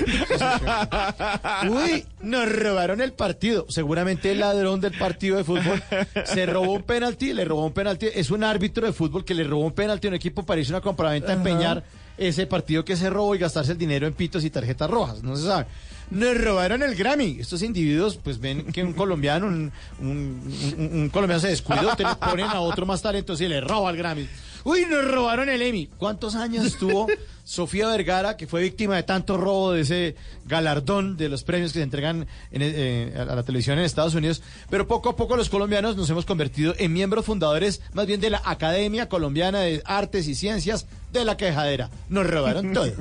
Uy, 1.68 2.04
nos 2.22 2.50
robaron 2.50 3.00
el 3.00 3.12
partido. 3.12 3.66
Seguramente 3.68 4.32
el 4.32 4.40
ladrón 4.40 4.80
del 4.80 4.96
partido 4.96 5.36
de 5.36 5.44
fútbol 5.44 5.82
se 6.24 6.46
robó 6.46 6.72
un 6.72 6.82
penalti, 6.82 7.32
le 7.32 7.44
robó 7.44 7.66
un 7.66 7.72
penalti. 7.72 8.06
Es 8.14 8.30
un 8.30 8.44
árbitro 8.44 8.86
de 8.86 8.92
fútbol 8.92 9.24
que 9.24 9.34
le 9.34 9.44
robó 9.44 9.64
un 9.66 9.72
penalti 9.72 10.06
a 10.06 10.10
un 10.10 10.14
equipo 10.14 10.44
para 10.44 10.60
irse 10.60 10.72
a 10.72 10.76
una 10.76 10.82
compraventa 10.82 11.32
a 11.32 11.34
empeñar 11.34 11.84
ese 12.16 12.46
partido 12.46 12.84
que 12.84 12.96
se 12.96 13.10
robó 13.10 13.34
y 13.34 13.38
gastarse 13.38 13.72
el 13.72 13.78
dinero 13.78 14.06
en 14.06 14.14
pitos 14.14 14.44
y 14.44 14.50
tarjetas 14.50 14.88
rojas. 14.88 15.22
No 15.22 15.36
se 15.36 15.46
sabe. 15.46 15.66
Nos 16.10 16.38
robaron 16.40 16.82
el 16.82 16.94
Grammy. 16.94 17.38
Estos 17.40 17.62
individuos, 17.62 18.16
pues 18.22 18.38
ven 18.38 18.66
que 18.72 18.84
un 18.84 18.92
colombiano, 18.92 19.46
un, 19.46 19.72
un- 20.00 20.52
un- 20.78 20.90
un 21.00 21.08
colombiano 21.08 21.40
se 21.40 21.48
descuidó, 21.48 21.96
te 21.96 22.04
le 22.04 22.14
ponen 22.16 22.46
a 22.46 22.60
otro 22.60 22.84
más 22.86 23.00
talentoso 23.02 23.42
y 23.42 23.48
le 23.48 23.60
roba 23.60 23.90
el 23.90 23.96
Grammy. 23.96 24.28
Uy, 24.64 24.86
nos 24.86 25.04
robaron 25.10 25.48
el 25.48 25.60
Emmy. 25.60 25.88
¿Cuántos 25.98 26.34
años 26.34 26.64
estuvo 26.64 27.06
Sofía 27.44 27.88
Vergara, 27.88 28.36
que 28.36 28.46
fue 28.46 28.62
víctima 28.62 28.96
de 28.96 29.02
tanto 29.02 29.36
robo 29.36 29.72
de 29.72 29.82
ese 29.82 30.16
galardón 30.46 31.18
de 31.18 31.28
los 31.28 31.44
premios 31.44 31.72
que 31.72 31.80
se 31.80 31.82
entregan 31.82 32.26
en, 32.50 32.62
eh, 32.62 33.14
a 33.18 33.26
la 33.26 33.42
televisión 33.42 33.78
en 33.78 33.84
Estados 33.84 34.14
Unidos? 34.14 34.42
Pero 34.70 34.88
poco 34.88 35.10
a 35.10 35.16
poco 35.16 35.36
los 35.36 35.50
colombianos 35.50 35.96
nos 35.96 36.08
hemos 36.08 36.24
convertido 36.24 36.74
en 36.78 36.92
miembros 36.94 37.26
fundadores 37.26 37.82
más 37.92 38.06
bien 38.06 38.20
de 38.20 38.30
la 38.30 38.40
Academia 38.44 39.08
Colombiana 39.08 39.60
de 39.60 39.82
Artes 39.84 40.26
y 40.28 40.34
Ciencias 40.34 40.86
de 41.12 41.24
la 41.26 41.36
Quejadera. 41.36 41.90
Nos 42.08 42.26
robaron 42.26 42.72
todo. 42.72 42.86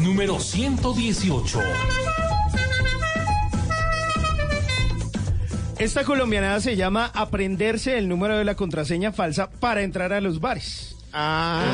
Número 0.00 0.38
118. 0.38 1.60
Esta 5.78 6.04
colombianada 6.04 6.60
se 6.60 6.76
llama 6.76 7.10
aprenderse 7.14 7.98
el 7.98 8.08
número 8.08 8.38
de 8.38 8.44
la 8.44 8.54
contraseña 8.54 9.10
falsa 9.12 9.50
para 9.50 9.82
entrar 9.82 10.12
a 10.12 10.20
los 10.20 10.38
bares. 10.40 10.94
Ah, 11.12 11.64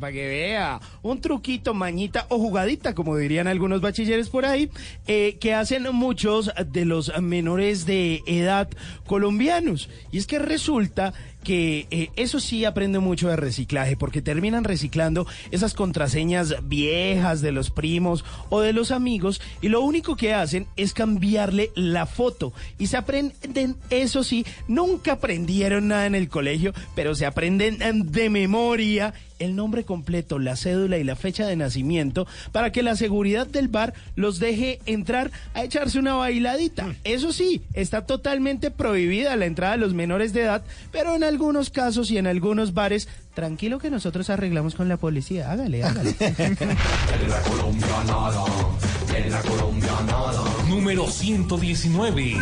para 0.00 0.12
que 0.12 0.26
vea. 0.26 0.80
Un 1.02 1.20
truquito, 1.20 1.74
mañita 1.74 2.26
o 2.28 2.38
jugadita, 2.38 2.92
como 2.92 3.16
dirían 3.16 3.46
algunos 3.46 3.80
bachilleres 3.80 4.30
por 4.30 4.44
ahí, 4.44 4.68
eh, 5.06 5.38
que 5.40 5.54
hacen 5.54 5.86
muchos 5.92 6.50
de 6.66 6.84
los 6.84 7.16
menores 7.22 7.86
de 7.86 8.22
edad 8.26 8.68
colombianos. 9.06 9.88
Y 10.10 10.18
es 10.18 10.26
que 10.26 10.40
resulta 10.40 11.14
que 11.42 11.86
eh, 11.90 12.10
eso 12.16 12.40
sí 12.40 12.64
aprende 12.64 12.98
mucho 12.98 13.28
de 13.28 13.36
reciclaje, 13.36 13.96
porque 13.96 14.22
terminan 14.22 14.64
reciclando 14.64 15.26
esas 15.50 15.74
contraseñas 15.74 16.54
viejas 16.64 17.40
de 17.40 17.52
los 17.52 17.70
primos 17.70 18.24
o 18.48 18.60
de 18.60 18.72
los 18.72 18.90
amigos, 18.90 19.40
y 19.60 19.68
lo 19.68 19.80
único 19.80 20.16
que 20.16 20.34
hacen 20.34 20.66
es 20.76 20.94
cambiarle 20.94 21.70
la 21.74 22.06
foto. 22.06 22.52
Y 22.78 22.86
se 22.86 22.96
aprenden, 22.96 23.76
eso 23.90 24.24
sí, 24.24 24.46
nunca 24.68 25.12
aprendieron 25.12 25.88
nada 25.88 26.06
en 26.06 26.14
el 26.14 26.28
colegio, 26.28 26.72
pero 26.94 27.14
se 27.14 27.26
aprenden 27.26 27.78
de 28.12 28.30
memoria 28.30 29.14
el 29.42 29.56
nombre 29.56 29.84
completo, 29.84 30.38
la 30.38 30.56
cédula 30.56 30.98
y 30.98 31.04
la 31.04 31.16
fecha 31.16 31.46
de 31.46 31.56
nacimiento 31.56 32.26
para 32.52 32.72
que 32.72 32.82
la 32.82 32.96
seguridad 32.96 33.46
del 33.46 33.68
bar 33.68 33.94
los 34.14 34.38
deje 34.38 34.80
entrar 34.86 35.30
a 35.54 35.64
echarse 35.64 35.98
una 35.98 36.14
bailadita. 36.14 36.94
Eso 37.04 37.32
sí, 37.32 37.62
está 37.74 38.06
totalmente 38.06 38.70
prohibida 38.70 39.36
la 39.36 39.46
entrada 39.46 39.72
de 39.72 39.78
los 39.78 39.94
menores 39.94 40.32
de 40.32 40.42
edad, 40.42 40.62
pero 40.90 41.14
en 41.14 41.24
algunos 41.24 41.70
casos 41.70 42.10
y 42.10 42.18
en 42.18 42.26
algunos 42.26 42.74
bares, 42.74 43.08
tranquilo 43.34 43.78
que 43.78 43.90
nosotros 43.90 44.30
arreglamos 44.30 44.74
con 44.74 44.88
la 44.88 44.96
policía. 44.96 45.50
Hágale, 45.50 45.82
hágale. 45.82 46.14
Número 50.68 51.08
119. 51.08 52.36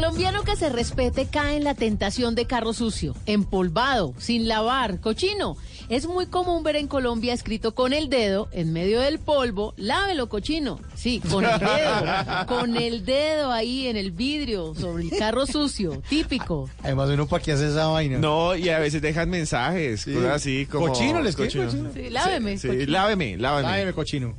Colombiano 0.00 0.42
que 0.44 0.56
se 0.56 0.68
respete 0.68 1.24
cae 1.24 1.56
en 1.56 1.64
la 1.64 1.72
tentación 1.74 2.34
de 2.34 2.44
carro 2.46 2.74
sucio, 2.74 3.14
empolvado, 3.24 4.12
sin 4.18 4.46
lavar, 4.46 5.00
cochino. 5.00 5.56
Es 5.88 6.06
muy 6.06 6.26
común 6.26 6.62
ver 6.62 6.76
en 6.76 6.86
Colombia 6.86 7.32
escrito 7.32 7.74
con 7.74 7.94
el 7.94 8.10
dedo 8.10 8.50
en 8.52 8.74
medio 8.74 9.00
del 9.00 9.18
polvo, 9.18 9.72
lávelo 9.78 10.28
cochino. 10.28 10.78
Sí, 10.94 11.22
con 11.30 11.46
el 11.46 11.58
dedo, 11.58 12.46
con 12.46 12.76
el 12.76 13.06
dedo 13.06 13.50
ahí 13.50 13.86
en 13.86 13.96
el 13.96 14.10
vidrio 14.10 14.74
sobre 14.74 15.04
el 15.04 15.16
carro 15.18 15.46
sucio, 15.46 16.02
típico. 16.10 16.68
Además, 16.82 17.08
uno 17.08 17.26
para 17.26 17.42
qué 17.42 17.52
hace 17.52 17.68
esa 17.68 17.86
vaina. 17.86 18.18
No, 18.18 18.54
y 18.54 18.68
a 18.68 18.78
veces 18.78 19.00
dejan 19.00 19.30
mensajes, 19.30 20.04
cosas 20.04 20.24
así 20.26 20.66
como... 20.66 20.88
Cochino, 20.88 21.22
¿les 21.22 21.34
cochino? 21.34 21.70
Sí, 21.70 22.10
láveme, 22.10 22.58
Sí, 22.58 22.68
cochino. 22.68 22.92
láveme, 22.92 23.38
láveme. 23.38 23.68
Láveme, 23.70 23.92
cochino. 23.94 24.34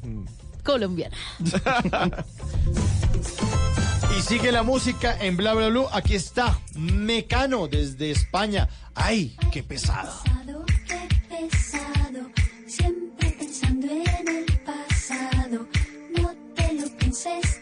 Colombiana. 0.63 1.17
Y 4.17 4.21
sigue 4.21 4.51
la 4.51 4.63
música 4.63 5.15
en 5.21 5.37
Bla 5.37 5.53
Bla 5.53 5.67
Blue. 5.67 5.87
Aquí 5.91 6.15
está 6.15 6.59
Mecano 6.73 7.67
desde 7.67 8.09
España. 8.09 8.67
¡Ay, 8.95 9.37
qué 9.51 9.61
pesado! 9.61 10.11
Qué 10.87 11.07
pesado, 11.29 12.31
siempre 12.65 13.29
pensando 13.37 13.85
en 13.85 14.27
el 14.27 14.59
pasado. 14.61 15.67
No 16.19 16.33
te 16.55 16.73
lo 16.73 16.89
pienses 16.97 17.61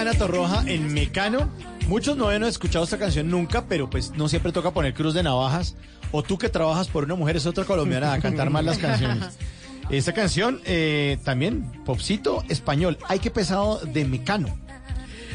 Ana 0.00 0.14
Torroja 0.14 0.64
en 0.66 0.94
Mecano. 0.94 1.50
Muchos 1.86 2.16
no 2.16 2.28
habían 2.28 2.44
escuchado 2.44 2.84
esta 2.84 2.96
canción 2.96 3.28
nunca, 3.28 3.66
pero 3.66 3.90
pues 3.90 4.12
no 4.12 4.30
siempre 4.30 4.50
toca 4.50 4.70
poner 4.70 4.94
cruz 4.94 5.12
de 5.12 5.22
navajas. 5.22 5.76
O 6.10 6.22
tú 6.22 6.38
que 6.38 6.48
trabajas 6.48 6.88
por 6.88 7.04
una 7.04 7.16
mujer 7.16 7.36
es 7.36 7.44
otra 7.44 7.64
colombiana 7.64 8.14
a 8.14 8.18
cantar 8.18 8.48
más 8.48 8.64
las 8.64 8.78
canciones. 8.78 9.36
Esta 9.90 10.14
canción 10.14 10.62
eh, 10.64 11.18
también, 11.22 11.70
popcito 11.84 12.42
español. 12.48 12.96
Ay, 13.08 13.18
qué 13.18 13.30
pesado 13.30 13.78
de 13.80 14.06
Mecano. 14.06 14.48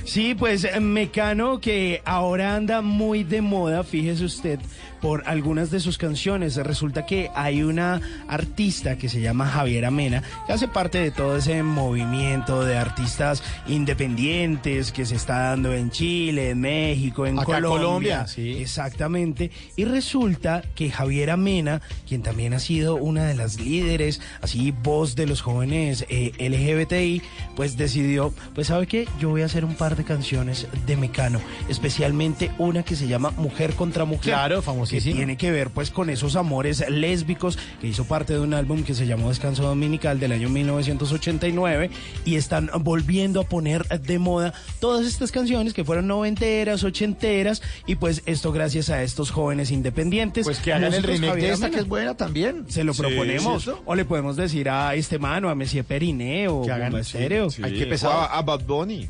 Sí, 0.06 0.36
pues 0.36 0.64
eh, 0.64 0.80
Mecano 0.80 1.60
que 1.60 2.02
ahora 2.06 2.56
anda 2.56 2.82
muy 2.82 3.24
de 3.24 3.42
moda, 3.42 3.84
fíjese 3.84 4.24
usted, 4.24 4.60
por 5.02 5.28
algunas 5.28 5.72
de 5.72 5.80
sus 5.80 5.98
canciones. 5.98 6.56
Resulta 6.58 7.06
que 7.06 7.30
hay 7.36 7.64
una 7.64 8.02
artista 8.28 8.98
que 8.98 9.10
se 9.10 9.20
llama 9.20 9.48
Javiera 9.48 9.90
Mena, 9.90 10.24
que 10.46 10.54
hace 10.54 10.68
parte 10.68 11.00
de 11.00 11.12
todo 11.12 11.38
ese 11.38 11.64
movimiento 11.64 12.64
de 12.64 12.78
artistas 12.78 13.44
independientes 13.68 14.92
que 14.92 15.06
se 15.06 15.16
está 15.16 15.50
dando 15.50 15.74
en 15.74 15.90
Chile, 15.90 16.52
en 16.52 16.62
México, 16.62 17.26
en 17.26 17.40
Acá 17.40 17.46
Colombia. 17.46 17.78
Colombia, 17.78 18.28
sí. 18.28 18.58
Exactamente. 18.62 19.52
Y 19.76 19.86
resulta 19.86 20.62
que 20.76 20.92
Javiera 20.92 21.36
Mena, 21.36 21.82
quien 22.08 22.22
también 22.22 22.54
ha 22.54 22.60
sido 22.60 22.96
una 22.96 23.26
de 23.26 23.34
las 23.34 23.60
líderes, 23.60 24.22
así 24.42 24.72
voz 24.72 25.16
de 25.16 25.26
los 25.26 25.42
jóvenes 25.42 26.06
eh, 26.10 26.32
LGBTI, 26.40 27.22
pues 27.56 27.76
decidió, 27.76 28.34
pues 28.54 28.68
sabe 28.68 28.88
qué, 28.88 29.08
yo 29.20 29.30
voy 29.30 29.42
a 29.42 29.46
hacer 29.46 29.66
un 29.66 29.76
par 29.76 29.95
par 29.96 30.04
de 30.04 30.04
canciones 30.04 30.68
de 30.86 30.98
Mecano, 30.98 31.40
especialmente 31.70 32.52
una 32.58 32.84
que 32.84 32.96
se 32.98 33.08
llama 33.08 33.32
Mujer 33.38 33.74
contra 33.76 34.04
Mujer. 34.04 34.34
Claro, 34.34 34.58
Que 34.58 34.62
famosísima. 34.64 35.16
tiene 35.16 35.38
que 35.38 35.52
ver 35.52 35.70
pues 35.70 35.90
con 35.90 36.10
esos 36.10 36.36
amores 36.36 36.84
lésbicos 36.90 37.58
que 37.80 37.88
hizo 37.88 38.04
parte 38.06 38.34
de 38.34 38.40
un 38.40 38.54
álbum 38.54 38.84
que 38.84 38.94
se 38.94 39.06
llamó 39.08 39.30
Descanso 39.30 39.64
Dominical 39.64 40.20
del 40.20 40.34
año 40.34 40.50
1989 40.50 41.90
y 42.26 42.36
están 42.36 42.70
volviendo 42.82 43.40
a 43.40 43.44
poner 43.46 43.88
de 44.02 44.20
moda 44.20 44.54
todas 44.80 45.06
estas 45.06 45.32
canciones 45.32 45.74
que 45.74 45.84
fueron 45.86 46.08
noventeras, 46.08 46.84
ochenteras 46.84 47.62
y 47.88 47.96
pues 47.96 48.22
esto 48.26 48.52
gracias 48.52 48.90
a 48.90 49.02
estos 49.04 49.32
jóvenes 49.32 49.72
independientes. 49.72 50.46
Pues 50.46 50.60
que 50.60 50.74
hagan 50.74 50.94
el 50.94 51.04
remake 51.04 51.30
Javier 51.30 51.48
de 51.48 51.54
esta 51.54 51.66
Amena. 51.68 51.78
que 51.78 51.82
es 51.84 51.88
buena 51.88 52.18
también. 52.18 52.66
Se 52.70 52.84
lo 52.84 52.94
Sí, 52.94 53.02
proponemos. 53.02 53.64
¿cierto? 53.64 53.82
O 53.86 53.96
le 53.96 54.04
podemos 54.06 54.36
decir 54.36 54.68
a 54.70 54.94
este 54.96 55.20
mano, 55.20 55.50
a 55.50 55.56
Messi 55.56 55.82
Periné 55.84 56.48
o 56.50 56.64
Que 56.64 56.72
hagan- 56.72 56.92
sí, 56.96 57.00
Estéreo. 57.00 57.50
sí. 57.50 57.62
Ay, 57.64 57.74
qué 57.78 57.86
O 57.86 57.90
pesado. 57.90 58.14
a, 58.14 58.38
a 58.38 58.42
Bad 58.42 58.66
Bunny. 58.66 59.08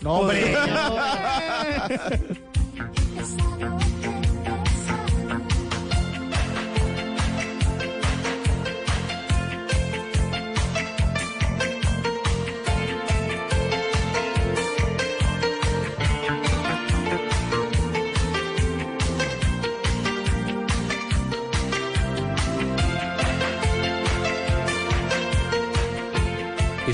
No, 0.00 0.20
hombre. 0.20 0.54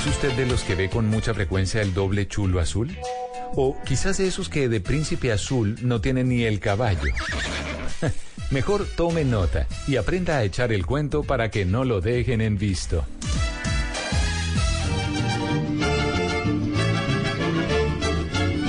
¿Es 0.05 0.11
usted 0.11 0.33
de 0.35 0.45
los 0.45 0.63
que 0.65 0.75
ve 0.75 0.91
con 0.91 1.07
mucha 1.09 1.33
frecuencia 1.33 1.81
el 1.81 1.95
doble 1.95 2.29
chulo 2.29 2.61
azul? 2.61 2.95
O 3.57 3.75
quizás 3.87 4.19
de 4.19 4.27
esos 4.27 4.51
que 4.51 4.69
de 4.69 4.79
príncipe 4.79 5.33
azul 5.33 5.79
no 5.81 6.03
tienen 6.03 6.29
ni 6.29 6.45
el 6.45 6.61
caballo. 6.61 7.11
Mejor 8.51 8.87
tome 8.97 9.25
nota 9.25 9.67
y 9.89 9.97
aprenda 9.97 10.37
a 10.37 10.45
echar 10.45 10.75
el 10.75 10.85
cuento 10.85 11.23
para 11.23 11.51
que 11.51 11.65
no 11.65 11.87
lo 11.87 12.03
dejen 12.03 12.43
en 12.43 12.59
visto. 12.59 13.07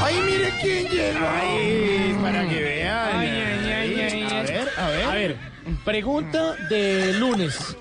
¡Ay, 0.02 0.16
mire 0.26 0.54
quién 0.62 0.88
llegó! 0.88 1.28
¡Ay, 1.28 2.18
para 2.22 2.48
que 2.48 2.62
vean! 2.62 3.16
Ay, 3.18 3.28
ay, 3.28 3.72
ay, 3.74 4.00
ay, 4.00 4.24
A 4.24 4.42
ver, 4.42 4.70
a 4.78 4.90
ver. 4.90 5.04
A 5.04 5.14
ver, 5.14 5.38
pregunta 5.84 6.56
de 6.70 7.12
lunes. 7.20 7.76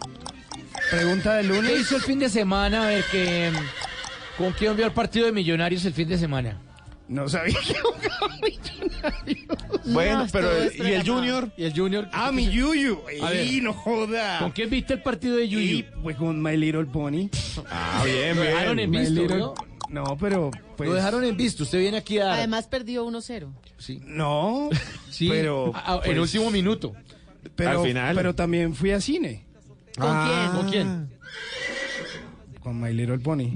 Pregunta 0.90 1.34
de 1.36 1.42
¿Qué 1.42 1.48
lunes. 1.48 1.80
hizo 1.80 1.96
el 1.96 2.02
fin 2.02 2.18
de 2.18 2.28
semana? 2.28 2.84
A 2.84 2.86
ver, 2.88 3.04
que, 3.10 3.50
¿con 4.38 4.52
quién 4.52 4.76
vio 4.76 4.86
el 4.86 4.92
partido 4.92 5.26
de 5.26 5.32
Millonarios 5.32 5.84
el 5.84 5.92
fin 5.92 6.08
de 6.08 6.18
semana? 6.18 6.58
No 7.08 7.28
sabía 7.28 7.56
que 7.66 7.74
jugaba 7.74 8.34
Millonarios. 8.42 9.84
Bueno, 9.86 10.18
No, 10.24 10.26
pero 10.32 10.48
¿y 10.72 10.92
el. 10.92 11.06
Junior? 11.06 11.50
¿Y 11.56 11.64
el 11.64 11.74
Junior? 11.74 12.08
Ah, 12.12 12.32
mi 12.32 12.48
Yuyu. 12.50 13.00
¡Ey, 13.30 13.60
no 13.60 13.72
joda! 13.72 14.38
¿Con 14.38 14.52
quién 14.52 14.70
viste 14.70 14.94
el 14.94 15.02
partido 15.02 15.36
de 15.36 15.44
Y 15.44 15.48
Yuyu? 15.50 15.84
pues 16.02 16.16
con 16.16 16.40
My 16.42 16.56
Little 16.56 16.86
Pony. 16.86 17.28
Ah, 17.70 18.02
bien, 18.04 18.36
Lo 18.36 18.42
dejaron 18.42 18.78
en 18.78 18.90
visto, 18.90 19.14
Little- 19.22 19.38
¿no? 19.38 19.54
No, 19.90 20.16
pero 20.18 20.50
pues... 20.76 20.88
Lo 20.88 20.94
dejaron 20.96 21.24
en 21.24 21.36
visto. 21.36 21.62
Usted 21.64 21.78
viene 21.78 21.98
aquí 21.98 22.18
a... 22.18 22.32
Además 22.32 22.66
perdió 22.66 23.06
1-0. 23.06 23.52
sí. 23.76 24.00
No, 24.04 24.70
Sí, 25.10 25.28
pero... 25.28 25.72
a- 25.74 25.92
a- 25.92 25.96
en 25.96 26.02
pues, 26.16 26.18
último 26.34 26.50
minuto. 26.50 26.94
pero, 27.54 27.80
Al 27.82 27.86
final. 27.86 28.16
Pero 28.16 28.34
también 28.34 28.74
fui 28.74 28.90
a 28.92 29.00
cine 29.00 29.44
¿Con 29.98 30.08
Ah. 30.10 30.52
¿Con 30.54 30.70
quién? 30.70 31.10
con 32.62 32.80
My 32.80 32.94
Little 32.94 33.18
Pony. 33.18 33.52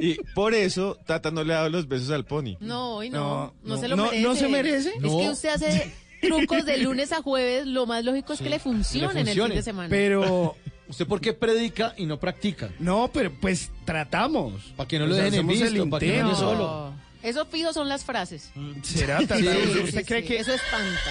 Y 0.00 0.14
por 0.34 0.54
eso 0.54 0.96
Tata 1.06 1.30
no 1.30 1.44
le 1.44 1.52
ha 1.52 1.58
dado 1.58 1.68
los 1.68 1.86
besos 1.86 2.10
al 2.10 2.24
pony. 2.24 2.56
quién? 2.56 2.68
No, 2.68 2.94
hoy 2.96 3.10
no. 3.10 3.18
No, 3.18 3.54
No, 3.64 3.74
no. 3.74 3.80
se 3.80 3.88
lo 3.88 3.96
No, 3.96 4.04
merece. 4.06 4.22
¿no 4.22 4.34
se 4.34 4.48
merece? 4.48 4.88
Es 4.96 5.00
No. 5.02 5.18
que 5.18 5.28
usted 5.28 5.48
hace 5.50 5.92
trucos 6.22 6.64
de 6.64 6.78
lunes 6.78 7.12
a 7.12 7.20
jueves. 7.20 7.66
Lo 7.66 7.84
más 7.86 8.02
lógico 8.04 8.32
es 8.32 8.40
que 8.40 8.48
le 8.48 8.58
funcionen 8.58 9.10
el 9.10 9.24
fin 9.24 9.26
funcione. 9.26 9.54
de 9.56 9.62
semana. 9.62 9.88
Pero... 9.90 10.56
¿Usted 10.88 11.04
por 11.08 11.20
qué 11.20 11.32
predica 11.32 11.94
y 11.96 12.06
no 12.06 12.18
practica? 12.20 12.70
No, 12.78 13.10
pero 13.12 13.32
pues 13.40 13.70
tratamos. 13.84 14.72
Para 14.76 14.86
que 14.86 15.00
no 15.00 15.06
lo 15.06 15.16
dejen 15.16 15.34
en 15.34 15.46
visto, 15.48 15.90
para 15.90 16.00
que 16.00 16.22
no 16.22 16.34
solo. 16.36 16.92
Eso 17.24 17.44
fijo 17.46 17.72
son 17.72 17.88
las 17.88 18.04
frases. 18.04 18.52
¿Será, 18.84 19.18
¿Usted 19.20 19.36
Sí, 19.36 20.04
cree 20.04 20.22
sí, 20.22 20.28
que... 20.28 20.38
Eso 20.38 20.52
espanta. 20.52 21.10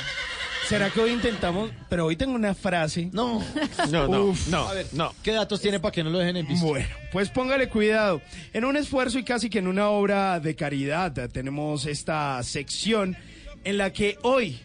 ¿Será 0.68 0.90
que 0.90 1.00
hoy 1.00 1.12
intentamos? 1.12 1.70
Pero 1.90 2.08
hoy 2.08 2.16
tengo 2.16 2.34
una 2.34 2.56
frase. 2.56 3.10
No. 3.14 3.44
No, 3.92 4.08
no, 4.08 4.24
Uf. 4.26 4.48
no, 4.48 4.68
A 4.68 4.74
ver, 4.74 4.88
no. 4.94 5.14
¿qué 5.22 5.32
datos 5.32 5.62
tiene 5.62 5.80
para 5.80 5.92
que 5.92 6.04
no 6.04 6.10
lo 6.10 6.18
dejen 6.20 6.38
en 6.38 6.48
visto? 6.48 6.66
Bueno, 6.66 6.88
pues 7.12 7.30
póngale 7.30 7.70
cuidado. 7.70 8.22
En 8.52 8.66
un 8.66 8.76
esfuerzo 8.76 9.20
y 9.20 9.24
casi 9.24 9.50
que 9.50 9.60
en 9.60 9.68
una 9.68 9.90
obra 9.90 10.40
de 10.40 10.56
caridad 10.56 11.18
eh, 11.20 11.28
tenemos 11.30 11.86
esta 11.86 12.42
sección 12.42 13.16
en 13.64 13.78
la 13.78 13.94
que 13.94 14.18
hoy 14.24 14.60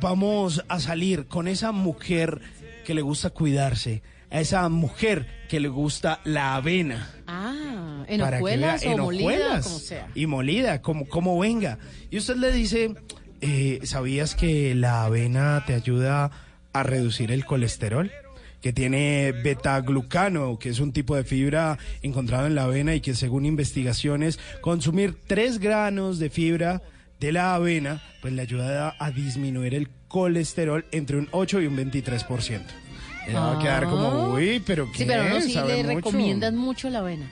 vamos 0.00 0.62
a 0.68 0.80
salir 0.80 1.26
con 1.26 1.48
esa 1.48 1.72
mujer 1.72 2.40
que 2.84 2.92
le 2.94 3.00
gusta 3.00 3.30
cuidarse, 3.30 4.02
a 4.30 4.40
esa 4.40 4.68
mujer 4.68 5.26
que 5.48 5.60
le 5.60 5.68
gusta 5.68 6.20
la 6.24 6.56
avena. 6.56 7.10
Ah, 7.26 8.04
en 8.06 8.20
para 8.20 8.36
que 8.36 8.42
hojuelas 8.42 8.84
o 8.84 8.90
en 8.92 9.00
molida, 9.00 9.22
hojuelas 9.24 9.64
como 9.66 9.78
sea. 9.78 10.08
Y 10.14 10.26
molida, 10.26 10.82
como, 10.82 11.08
como 11.08 11.38
venga. 11.38 11.78
Y 12.10 12.18
usted 12.18 12.36
le 12.36 12.52
dice, 12.52 12.94
eh, 13.40 13.80
¿sabías 13.84 14.34
que 14.34 14.74
la 14.74 15.04
avena 15.04 15.64
te 15.66 15.74
ayuda 15.74 16.30
a 16.72 16.82
reducir 16.82 17.32
el 17.32 17.44
colesterol? 17.44 18.10
Que 18.60 18.72
tiene 18.72 19.32
betaglucano, 19.32 20.58
que 20.58 20.70
es 20.70 20.80
un 20.80 20.92
tipo 20.92 21.14
de 21.14 21.24
fibra 21.24 21.78
encontrado 22.02 22.46
en 22.46 22.54
la 22.54 22.64
avena 22.64 22.94
y 22.94 23.00
que 23.00 23.14
según 23.14 23.46
investigaciones, 23.46 24.38
consumir 24.60 25.16
3 25.26 25.58
granos 25.60 26.18
de 26.18 26.28
fibra 26.30 26.82
de 27.20 27.32
la 27.32 27.54
avena, 27.54 28.02
pues 28.20 28.32
le 28.32 28.42
ayuda 28.42 28.96
a, 28.98 29.10
disminuir 29.10 29.74
el 29.74 29.88
colesterol 30.08 30.84
entre 30.90 31.18
un 31.18 31.28
8 31.30 31.62
y 31.62 31.66
un 31.66 31.76
23%. 31.76 32.62
Ella 33.28 33.40
va 33.40 33.58
a 33.58 33.62
quedar 33.62 33.84
como, 33.84 34.32
uy, 34.32 34.62
pero 34.66 34.86
¿qué? 34.90 34.90
Ah. 34.92 34.98
Sí, 34.98 35.04
pero 35.06 35.28
no, 35.28 35.40
sí 35.40 35.52
Sabe 35.52 35.76
le 35.76 35.82
mucho". 35.82 35.96
recomiendan 35.96 36.56
mucho 36.56 36.90
la 36.90 37.00
avena. 37.00 37.30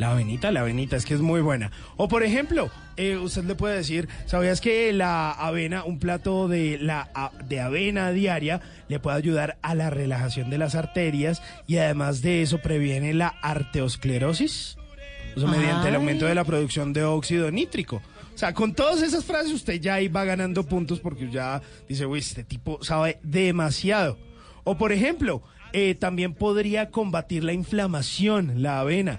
La 0.00 0.12
avenita, 0.12 0.50
la 0.50 0.60
avenita, 0.60 0.96
es 0.96 1.04
que 1.04 1.12
es 1.12 1.20
muy 1.20 1.42
buena. 1.42 1.72
O 1.98 2.08
por 2.08 2.22
ejemplo, 2.22 2.70
eh, 2.96 3.18
usted 3.18 3.44
le 3.44 3.54
puede 3.54 3.76
decir, 3.76 4.08
¿sabías 4.24 4.62
que 4.62 4.94
la 4.94 5.30
avena, 5.30 5.84
un 5.84 5.98
plato 5.98 6.48
de, 6.48 6.78
la, 6.78 7.10
de 7.46 7.60
avena 7.60 8.10
diaria, 8.10 8.62
le 8.88 8.98
puede 8.98 9.18
ayudar 9.18 9.58
a 9.60 9.74
la 9.74 9.90
relajación 9.90 10.48
de 10.48 10.56
las 10.56 10.74
arterias 10.74 11.42
y 11.66 11.76
además 11.76 12.22
de 12.22 12.40
eso 12.40 12.62
previene 12.62 13.12
la? 13.12 13.34
O 13.42 13.90
sea, 13.90 15.50
mediante 15.50 15.88
el 15.90 15.96
aumento 15.96 16.24
de 16.24 16.34
la 16.34 16.44
producción 16.44 16.94
de 16.94 17.04
óxido 17.04 17.50
nítrico. 17.50 17.96
O 18.34 18.38
sea, 18.38 18.54
con 18.54 18.72
todas 18.72 19.02
esas 19.02 19.26
frases 19.26 19.52
usted 19.52 19.82
ya 19.82 19.98
va 20.08 20.24
ganando 20.24 20.64
puntos 20.64 20.98
porque 20.98 21.30
ya 21.30 21.60
dice, 21.86 22.06
uy, 22.06 22.20
este 22.20 22.42
tipo 22.42 22.82
sabe 22.82 23.18
demasiado. 23.22 24.16
O 24.64 24.78
por 24.78 24.92
ejemplo, 24.92 25.42
eh, 25.74 25.94
también 25.94 26.32
podría 26.32 26.90
combatir 26.90 27.44
la 27.44 27.52
inflamación, 27.52 28.62
la 28.62 28.80
avena. 28.80 29.18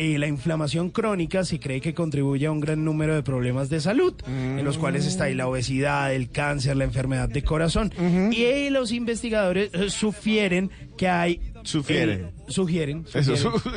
Eh, 0.00 0.16
la 0.16 0.28
inflamación 0.28 0.90
crónica 0.90 1.44
se 1.44 1.58
cree 1.58 1.80
que 1.80 1.92
contribuye 1.92 2.46
a 2.46 2.52
un 2.52 2.60
gran 2.60 2.84
número 2.84 3.16
de 3.16 3.24
problemas 3.24 3.68
de 3.68 3.80
salud, 3.80 4.14
en 4.28 4.64
los 4.64 4.78
cuales 4.78 5.04
está 5.04 5.24
ahí 5.24 5.34
la 5.34 5.48
obesidad, 5.48 6.14
el 6.14 6.30
cáncer, 6.30 6.76
la 6.76 6.84
enfermedad 6.84 7.28
de 7.28 7.42
corazón. 7.42 7.92
Y 8.30 8.70
los 8.70 8.92
investigadores 8.92 9.70
eh, 9.74 9.90
sugieren 9.90 10.70
que 10.96 11.08
hay... 11.08 11.40
Sugieren. 11.64 12.26
eh, 12.26 12.32
sugieren, 12.48 13.04
Eso 13.14 13.32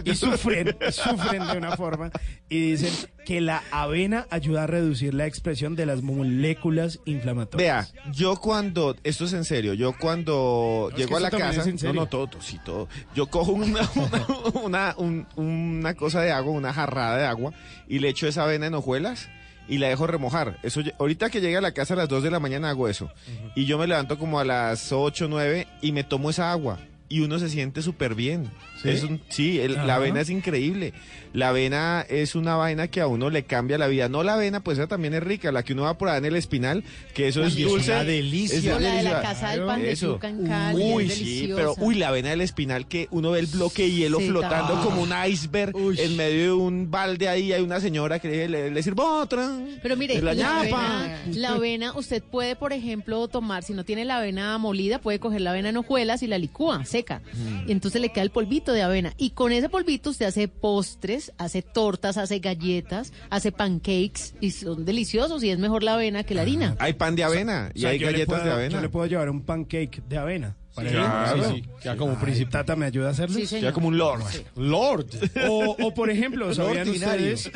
y 0.06 0.16
sufren, 0.16 0.76
sufren 0.92 1.48
de 1.48 1.58
una 1.58 1.76
forma 1.76 2.12
y 2.50 2.72
dicen 2.72 2.94
que 3.26 3.42
la 3.42 3.64
avena 3.72 4.28
ayuda 4.30 4.64
a 4.64 4.68
reducir 4.68 5.14
la 5.14 5.26
expresión 5.26 5.76
de 5.76 5.86
las 5.86 6.02
moléculas 6.02 7.00
Vea, 7.06 7.14
inflamatorias. 7.16 7.94
yo 8.14 8.36
cuando, 8.38 8.96
esto 9.04 9.26
es 9.26 9.34
en 9.34 9.46
serio, 9.46 9.74
yo 9.74 9.94
cuando 9.98 10.90
llego 10.96 11.18
a 11.18 11.20
la 11.20 11.30
casa, 11.32 11.64
no, 11.84 11.94
no, 11.94 12.06
todo, 12.08 12.28
todo, 12.28 12.42
sí, 12.42 12.58
todo. 12.66 12.88
Yo 13.16 13.28
cojo 13.28 13.52
una, 13.52 13.82
una, 13.96 14.26
una, 14.64 14.96
un- 14.98 15.28
una 15.36 15.94
cosa 15.96 16.22
de 16.22 16.32
agua, 16.32 16.52
una 16.54 16.74
jarrada 16.74 17.18
de 17.18 17.26
agua, 17.26 17.54
y 17.88 18.00
le 18.00 18.10
echo 18.10 18.28
esa 18.28 18.44
avena 18.44 18.68
en 18.68 18.74
hojuelas 18.74 19.30
y 19.68 19.78
la 19.78 19.88
dejo 19.88 20.08
remojar. 20.08 20.58
Eso, 20.64 20.82
ahorita 21.00 21.30
que 21.30 21.40
llegue 21.42 21.58
a 21.58 21.62
la 21.62 21.72
casa 21.74 21.94
a 21.94 21.98
las 21.98 22.10
2 22.10 22.24
de 22.24 22.32
la 22.32 22.40
mañana 22.40 22.70
hago 22.72 22.88
eso. 22.90 23.10
Y 23.56 23.66
yo 23.66 23.78
me 23.78 23.88
levanto 23.88 24.18
como 24.18 24.40
a 24.40 24.44
las 24.46 24.92
8, 24.92 25.28
9 25.30 25.68
y 25.82 25.92
me 25.92 26.04
tomo 26.04 26.30
esa 26.30 26.52
agua. 26.52 26.80
Y 27.12 27.20
uno 27.20 27.40
se 27.40 27.50
siente 27.50 27.82
súper 27.82 28.16
bien. 28.16 28.50
¿Sí? 28.82 28.90
Es 28.90 29.04
un- 29.04 29.22
sí, 29.30 29.60
el- 29.60 29.76
la 29.88 29.96
avena 29.96 30.22
es 30.22 30.30
increíble. 30.30 30.94
La 31.34 31.50
avena 31.50 32.06
es 32.10 32.36
una 32.36 32.56
vaina 32.56 32.90
que 32.90 33.00
a 33.00 33.08
uno 33.08 33.30
le 33.30 33.44
cambia 33.44 33.78
la 33.78 33.88
vida. 33.88 34.10
No 34.10 34.22
la 34.22 34.34
avena, 34.34 34.60
pues 34.62 34.78
esa 34.78 34.88
también 34.88 35.14
es 35.14 35.24
rica. 35.24 35.52
La 35.54 35.64
que 35.64 35.72
uno 35.72 35.84
va 35.84 35.98
por 35.98 36.10
ahí 36.10 36.18
en 36.18 36.26
el 36.26 36.36
espinal, 36.36 36.84
que 37.14 37.30
eso 37.30 37.42
es 37.46 37.56
Uy, 37.56 37.62
es 37.64 37.70
dulce. 37.70 37.92
una 37.92 38.04
delicia. 38.04 38.58
Es 38.58 38.82
la 38.82 38.96
de 38.96 39.04
la 39.04 39.22
casa 39.22 39.52
del 39.52 39.66
pan 39.66 39.82
de 39.82 39.92
Eso. 39.92 40.14
yuca 40.16 40.28
en 40.28 40.46
Cali, 40.46 40.84
Uy, 40.84 41.06
es 41.06 41.14
sí, 41.14 41.50
pero 41.56 41.74
uy, 41.78 41.96
la 41.96 42.10
avena 42.10 42.32
del 42.32 42.42
espinal 42.42 42.86
que 42.86 43.08
uno 43.12 43.32
ve 43.32 43.40
el 43.40 43.48
bloque 43.48 43.84
de 43.84 43.92
hielo 43.92 44.20
Sí, 44.20 44.28
flotando 44.28 44.74
ta- 44.74 44.82
como 44.82 45.04
un 45.04 45.12
iceberg 45.30 45.74
en 45.98 46.18
medio 46.18 46.42
de 46.44 46.52
un 46.52 46.92
balde 46.92 47.30
ahí. 47.30 47.54
Hay 47.54 47.62
una 47.62 47.80
señora 47.80 48.20
que 48.20 48.28
le, 48.28 48.50
le, 48.50 48.72
le 48.72 48.84
sirve 48.84 49.02
otra. 49.02 49.58
Pero 49.82 49.96
mire, 49.96 50.22
la, 50.22 50.32
avena, 50.32 51.18
la 51.34 51.50
avena, 51.52 51.94
usted 51.98 52.22
puede, 52.24 52.58
por 52.58 52.74
ejemplo, 52.74 53.28
tomar, 53.30 53.64
si 53.64 53.74
no 53.74 53.86
tiene 53.86 54.04
la 54.04 54.18
avena 54.18 54.58
molida, 54.58 55.00
puede 55.00 55.20
coger 55.20 55.40
la 55.42 55.52
avena 55.52 55.70
en 55.70 55.78
hojuelas 55.78 56.24
y 56.24 56.28
la 56.28 56.38
licúa, 56.38 56.84
seca. 56.84 57.22
seca. 57.22 57.22
Y 57.68 57.72
entonces 57.72 58.02
le 58.02 58.10
queda 58.10 58.24
el 58.24 58.32
polvito 58.32 58.71
de 58.72 58.82
avena. 58.82 59.14
Y 59.18 59.32
con 59.32 59.52
ese 59.52 59.70
polvito 59.70 60.10
usted 60.12 60.26
hace 60.26 60.48
postres, 60.48 61.32
hace 61.38 61.62
tortas, 61.62 62.18
hace 62.18 62.40
galletas, 62.40 63.14
hace 63.30 63.52
pancakes 63.52 64.34
y 64.42 64.52
son 64.52 64.86
deliciosos 64.86 65.44
y 65.44 65.50
es 65.50 65.60
mejor 65.60 65.84
la 65.84 65.96
avena 65.96 66.24
que 66.24 66.36
la 66.36 66.42
harina. 66.44 66.76
Hay 66.80 66.94
pan 66.94 67.16
de 67.16 67.24
avena 67.24 67.70
O 67.74 67.78
y 67.78 67.82
sea, 67.82 67.90
hay 67.92 68.00
galletas 68.00 68.28
puedo- 68.28 68.44
de 68.46 68.52
avena. 68.52 68.76
Yo 68.76 68.82
le 68.82 68.90
puedo 68.90 69.06
llevar 69.06 69.30
un 69.30 69.42
pancake 69.42 70.02
de 70.08 70.18
avena. 70.18 70.56
para 70.74 70.90
Sí, 70.90 70.96
él. 70.96 71.02
claro. 71.02 71.44
Sí, 71.44 71.56
sí. 71.56 71.70
Queda 71.84 71.98
como 71.98 72.16
príncipe. 72.18 72.50
Tata, 72.52 72.76
¿me 72.78 72.86
ayuda 72.86 73.10
a 73.10 73.12
hacerlo? 73.12 73.38
Queda 73.50 73.74
como 73.74 73.90
un 73.90 73.98
lord. 73.98 74.24
Lord. 74.56 75.06
O, 75.50 75.76
o, 75.82 75.94
por 75.94 76.10
ejemplo, 76.10 76.54
¿sabían 76.54 76.88
ustedes 76.88 77.52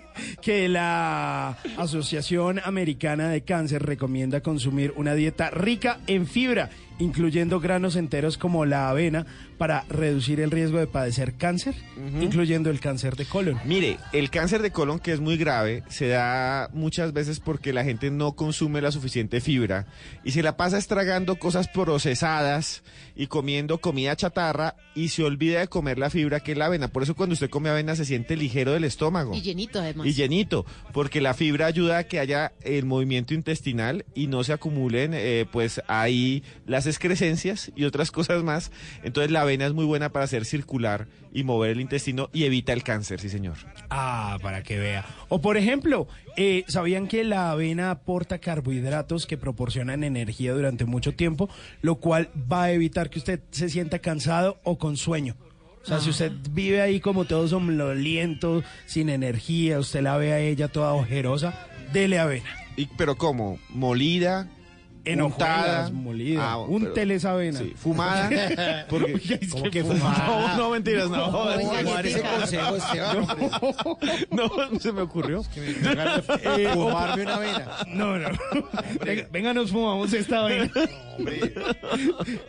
que 0.42 0.68
la 0.68 1.56
Asociación 1.76 2.60
Americana 2.64 3.28
de 3.28 3.42
Cáncer 3.42 3.84
recomienda 3.84 4.40
consumir 4.40 4.92
una 4.96 5.14
dieta 5.14 5.50
rica 5.50 6.00
en 6.08 6.26
fibra, 6.26 6.70
incluyendo 6.98 7.60
granos 7.60 7.94
enteros 7.94 8.36
como 8.36 8.64
la 8.66 8.88
avena, 8.90 9.26
para 9.58 9.84
reducir 9.88 10.40
el 10.40 10.50
riesgo 10.50 10.78
de 10.78 10.86
padecer 10.86 11.34
cáncer, 11.34 11.74
incluyendo 12.20 12.70
el 12.70 12.80
cáncer 12.80 13.16
de 13.16 13.24
colon? 13.24 13.58
Mire, 13.64 13.98
el 14.12 14.30
cáncer 14.30 14.62
de 14.62 14.70
colon, 14.70 14.98
que 14.98 15.12
es 15.12 15.20
muy 15.20 15.36
grave, 15.36 15.82
se 15.88 16.08
da 16.08 16.68
muchas 16.72 17.12
veces 17.12 17.40
porque 17.40 17.72
la 17.72 17.84
gente 17.84 18.10
no 18.10 18.32
consume 18.32 18.80
la 18.80 18.92
suficiente 18.92 19.40
fibra 19.40 19.86
y 20.24 20.32
se 20.32 20.42
la 20.42 20.56
pasa 20.56 20.78
estragando 20.78 21.36
cosas 21.36 21.68
procesadas 21.68 22.82
y 23.14 23.28
comiendo 23.28 23.78
comida 23.78 24.14
chatarra 24.16 24.76
y 24.94 25.08
se 25.08 25.24
olvida 25.24 25.60
de 25.60 25.68
comer 25.68 25.98
la 25.98 26.10
fibra 26.10 26.40
que 26.40 26.52
es 26.52 26.58
la 26.58 26.66
avena. 26.66 26.88
Por 26.88 27.02
eso 27.02 27.14
cuando 27.14 27.32
usted 27.32 27.50
come 27.50 27.70
avena 27.70 27.96
se 27.96 28.04
siente 28.04 28.36
ligero 28.36 28.72
del 28.72 28.84
estómago. 28.84 29.34
Y 29.34 29.40
llenito 29.40 29.80
además. 29.80 30.06
Y 30.06 30.12
llenito, 30.12 30.66
porque 30.92 31.20
la 31.20 31.34
fibra 31.34 31.66
ayuda 31.66 31.98
a 31.98 32.04
que 32.04 32.20
haya 32.20 32.52
el 32.62 32.84
movimiento 32.84 33.34
intestinal 33.34 34.04
y 34.14 34.26
no 34.26 34.44
se 34.44 34.52
acumulen 34.52 35.12
eh, 35.14 35.46
pues 35.50 35.80
ahí 35.88 36.42
las 36.66 36.86
excrescencias 36.86 37.72
y 37.74 37.84
otras 37.84 38.10
cosas 38.10 38.42
más. 38.42 38.70
Entonces 39.02 39.30
la 39.30 39.44
avena 39.46 39.66
es 39.66 39.72
muy 39.72 39.84
buena 39.84 40.10
para 40.10 40.24
hacer 40.24 40.44
circular 40.44 41.08
y 41.32 41.44
mover 41.44 41.70
el 41.70 41.80
intestino 41.80 42.28
y 42.32 42.44
evita 42.44 42.72
el 42.72 42.82
cáncer, 42.82 43.20
sí 43.20 43.28
señor. 43.28 43.56
Ah, 43.90 44.38
para 44.42 44.62
que 44.62 44.78
vea. 44.78 45.04
O 45.28 45.40
por 45.40 45.56
ejemplo, 45.56 46.08
eh, 46.36 46.64
¿sabían 46.68 47.08
que 47.08 47.24
la 47.24 47.50
avena 47.50 47.90
aporta 47.90 48.38
carbohidratos 48.38 49.26
que 49.26 49.36
proporcionan 49.36 50.04
energía 50.04 50.52
durante 50.52 50.84
mucho 50.84 51.14
tiempo, 51.14 51.48
lo 51.82 51.96
cual 51.96 52.30
va 52.50 52.64
a 52.64 52.72
evitar 52.72 53.10
que 53.10 53.18
usted 53.18 53.40
se 53.50 53.68
sienta 53.68 53.98
cansado 53.98 54.58
o 54.64 54.78
con 54.78 54.96
sueño? 54.96 55.36
O 55.82 55.88
sea, 55.88 56.00
si 56.00 56.10
usted 56.10 56.32
vive 56.50 56.82
ahí 56.82 56.98
como 56.98 57.26
todo 57.26 57.46
somnoliento, 57.46 58.64
sin 58.86 59.08
energía, 59.08 59.78
usted 59.78 60.02
la 60.02 60.16
ve 60.16 60.32
a 60.32 60.40
ella 60.40 60.66
toda 60.66 60.92
ojerosa, 60.92 61.54
dele 61.92 62.18
avena. 62.18 62.50
Y, 62.76 62.86
pero 62.98 63.16
¿cómo? 63.16 63.60
¿Molida? 63.68 64.48
En 65.06 65.22
untada? 65.22 65.62
hojuelas, 65.84 65.92
molida. 65.92 66.52
Ah, 66.52 66.58
un 66.58 66.82
pero- 66.82 66.92
teles 66.94 67.24
avena. 67.24 67.58
Sí, 67.60 67.72
fumada. 67.76 68.28
Porque, 68.90 69.38
es 69.40 69.50
¿Cómo 69.50 69.64
que 69.64 69.70
que 69.70 69.84
fumada? 69.84 70.26
No, 70.26 70.56
no, 70.64 70.70
mentiras, 70.70 71.08
no. 71.08 71.30
No, 71.30 71.44
No, 71.56 71.98
ese 72.00 72.20
consejo, 72.22 72.76
se 74.80 74.92
me 74.92 75.00
ocurrió. 75.02 75.42
Eh, 75.56 76.68
Fumarme 76.72 77.22
una 77.22 77.34
avena. 77.36 77.68
No, 77.88 78.18
no. 78.18 78.28
Venga, 79.04 79.26
venga, 79.32 79.54
nos 79.54 79.70
fumamos 79.70 80.12
esta 80.12 80.44
avena. 80.44 80.70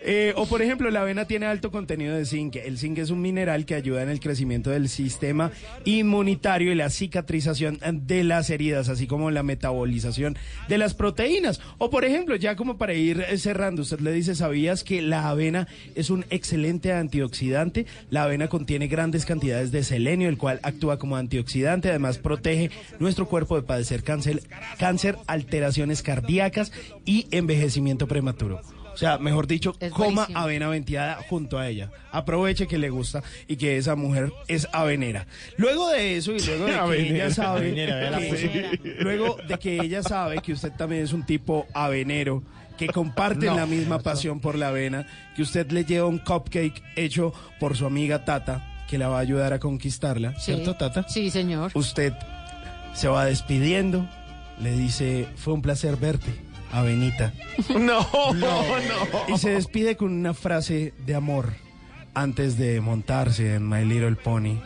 Eh, 0.01 0.33
o 0.35 0.45
por 0.45 0.61
ejemplo, 0.61 0.89
la 0.91 1.01
avena 1.01 1.25
tiene 1.25 1.45
alto 1.45 1.71
contenido 1.71 2.15
de 2.15 2.25
zinc. 2.25 2.55
El 2.57 2.77
zinc 2.77 2.97
es 2.97 3.09
un 3.09 3.21
mineral 3.21 3.65
que 3.65 3.75
ayuda 3.75 4.03
en 4.03 4.09
el 4.09 4.19
crecimiento 4.19 4.69
del 4.69 4.89
sistema 4.89 5.51
inmunitario 5.85 6.71
y 6.71 6.75
la 6.75 6.89
cicatrización 6.89 7.79
de 8.07 8.23
las 8.23 8.49
heridas, 8.49 8.89
así 8.89 9.07
como 9.07 9.31
la 9.31 9.43
metabolización 9.43 10.37
de 10.67 10.77
las 10.77 10.93
proteínas. 10.93 11.61
O 11.77 11.89
por 11.89 12.03
ejemplo, 12.05 12.35
ya 12.35 12.46
como 12.55 12.77
para 12.77 12.93
ir 12.93 13.21
eh, 13.21 13.37
cerrando, 13.37 13.81
usted 13.81 13.99
le 13.99 14.11
dice, 14.11 14.35
¿sabías 14.35 14.83
que 14.83 15.01
la 15.01 15.29
avena 15.29 15.67
es 15.95 16.09
un 16.09 16.25
excelente 16.29 16.93
antioxidante? 16.93 17.85
La 18.09 18.23
avena 18.23 18.47
contiene 18.47 18.87
grandes 18.87 19.25
cantidades 19.25 19.71
de 19.71 19.83
selenio, 19.83 20.29
el 20.29 20.37
cual 20.37 20.59
actúa 20.63 20.99
como 20.99 21.15
antioxidante, 21.17 21.89
además 21.89 22.17
protege 22.17 22.71
nuestro 22.99 23.27
cuerpo 23.27 23.55
de 23.55 23.63
padecer 23.63 24.03
cáncer, 24.03 24.43
cáncer, 24.77 25.17
alteraciones 25.27 26.01
cardíacas 26.01 26.71
y 27.05 27.27
envejecimiento 27.31 28.07
prematuro. 28.07 28.61
O 28.97 28.99
sea, 28.99 29.19
mejor 29.19 29.45
dicho, 29.45 29.75
Es 29.79 29.91
coma 29.91 30.23
buenísimo. 30.23 30.39
avena 30.39 30.67
venteada 30.69 31.19
junto 31.29 31.59
a 31.59 31.67
ella. 31.69 31.91
Aproveche 32.11 32.65
que 32.67 32.79
le 32.79 32.89
gusta 32.89 33.21
y 33.47 33.55
que 33.57 33.77
esa 33.77 33.95
mujer 33.95 34.33
es 34.47 34.67
avenera. 34.73 35.27
Luego 35.57 35.87
de 35.89 36.17
eso 36.17 36.31
y 36.33 36.39
luego 36.39 36.65
de 36.65 36.71
que 36.71 36.77
Avenera. 36.79 37.15
ella 37.25 37.29
sabe, 37.33 37.59
Avenera, 37.67 38.17
que- 38.17 38.95
luego 38.99 39.37
de 39.47 39.59
que 39.59 39.75
ella 39.79 40.01
sabe 40.01 40.41
que 40.41 40.53
usted 40.53 40.71
también 40.71 41.03
es 41.03 41.13
un 41.13 41.23
tipo 41.27 41.67
avenero, 41.75 42.41
que 42.75 42.87
comparten 42.87 43.49
No, 43.49 43.55
la 43.55 43.65
misma 43.67 43.99
pasión 43.99 44.39
por 44.39 44.55
la 44.57 44.69
avena, 44.69 45.05
que 45.35 45.43
usted 45.43 45.71
le 45.71 45.85
lleva 45.85 46.07
un 46.07 46.17
cupcake 46.17 46.81
hecho 46.95 47.33
por 47.59 47.77
su 47.77 47.85
amiga 47.85 48.25
Tata, 48.25 48.83
que 48.89 48.97
la 48.97 49.09
va 49.09 49.17
a 49.17 49.21
ayudar 49.21 49.53
a 49.53 49.59
conquistarla, 49.59 50.33
Sí. 50.39 50.53
¿cierto 50.53 50.75
Tata? 50.75 51.07
Sí, 51.07 51.29
señor. 51.29 51.71
Usted 51.75 52.13
se 52.95 53.07
va 53.07 53.25
despidiendo, 53.25 54.07
le 54.59 54.71
dice, 54.71 55.27
fue 55.35 55.53
un 55.53 55.61
placer 55.61 55.97
verte, 55.97 56.31
Avenita. 56.71 57.33
No, 57.69 58.05
no, 58.33 58.61
Y 59.27 59.37
se 59.37 59.51
despide 59.51 59.95
con 59.97 60.11
una 60.11 60.33
frase 60.33 60.93
de 61.05 61.15
amor 61.15 61.53
antes 62.13 62.57
de 62.57 62.81
montarse 62.81 63.55
en 63.55 63.67
My 63.67 63.83
Little 63.85 64.15
Pony. 64.15 64.59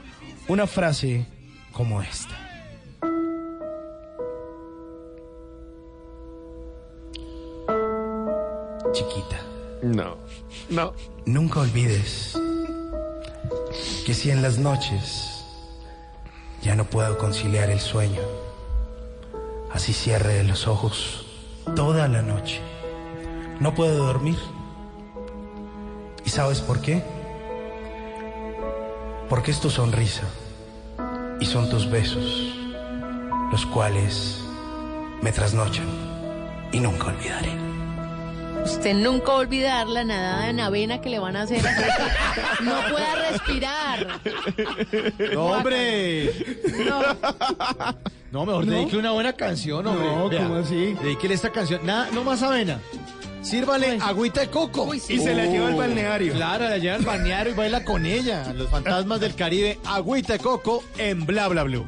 Una 0.48 0.68
frase 0.68 1.26
como 1.72 2.02
esta. 2.02 2.38
Chiquita, 8.94 9.40
No, 9.84 10.18
no. 10.70 10.94
nunca 11.26 11.62
olvides 11.62 12.38
que 14.06 14.14
si 14.14 14.32
en 14.32 14.42
las 14.42 14.58
noches 14.58 15.46
ya 16.62 16.76
no 16.76 16.86
puedo 16.86 17.18
conciliar 17.18 17.70
el 17.70 17.80
sueño, 17.80 18.22
así 19.72 19.94
cierre 19.94 20.44
los 20.44 20.68
ojos 20.68 21.26
toda 21.76 22.08
la 22.08 22.22
noche. 22.22 22.62
No 23.60 23.74
puedo 23.74 24.06
dormir. 24.06 24.38
¿Y 26.26 26.30
sabes 26.30 26.62
por 26.62 26.82
qué? 26.82 27.04
Porque 29.30 29.52
es 29.52 29.60
tu 29.60 29.70
sonrisa 29.70 30.24
y 31.40 31.46
son 31.46 31.70
tus 31.70 31.90
besos 31.90 32.52
los 33.52 33.66
cuales 33.66 34.40
me 35.22 35.32
trasnochan 35.32 35.88
y 36.72 36.80
nunca 36.80 37.08
olvidaré. 37.08 37.52
Usted 38.64 38.94
nunca 38.94 39.32
va 39.32 39.34
a 39.34 39.42
olvidar 39.42 39.88
la 39.88 40.04
nadada 40.04 40.50
en 40.50 40.60
avena 40.60 41.02
que 41.02 41.10
le 41.10 41.20
van 41.20 41.36
a 41.36 41.42
hacer. 41.42 41.64
no 42.62 42.76
pueda 42.92 43.16
respirar. 43.30 44.08
No, 45.34 45.46
hombre. 45.48 46.32
No. 46.86 47.02
No, 48.32 48.46
mejor 48.46 48.66
¿No? 48.66 48.72
dedique 48.72 48.98
una 48.98 49.12
buena 49.12 49.34
canción, 49.34 49.86
hombre. 49.86 50.08
No, 50.08 50.30
Vea, 50.30 50.44
¿cómo 50.44 50.56
así? 50.56 50.96
Dedíquele 51.04 51.34
esta 51.34 51.52
canción. 51.52 51.86
Nada, 51.86 52.10
no 52.14 52.24
más 52.24 52.42
avena. 52.42 52.80
Sírvale 53.42 53.98
agüita 54.02 54.42
de 54.42 54.48
coco. 54.50 54.84
Uy, 54.84 55.00
sí. 55.00 55.16
Y 55.16 55.20
se 55.20 55.34
la 55.36 55.46
lleva 55.46 55.68
al 55.68 55.76
balneario. 55.76 56.34
Claro, 56.34 56.70
la 56.70 56.78
lleva 56.78 56.96
al 56.96 57.02
balneario 57.04 57.54
y 57.54 57.56
baila 57.56 57.84
con 57.84 58.06
ella. 58.06 58.54
Los 58.54 58.70
fantasmas 58.70 59.20
del 59.20 59.36
Caribe, 59.36 59.80
agüita 59.84 60.34
de 60.34 60.40
coco 60.40 60.84
en 60.98 61.26
Bla 61.26 61.48
Bla 61.48 61.64
Blue. 61.64 61.86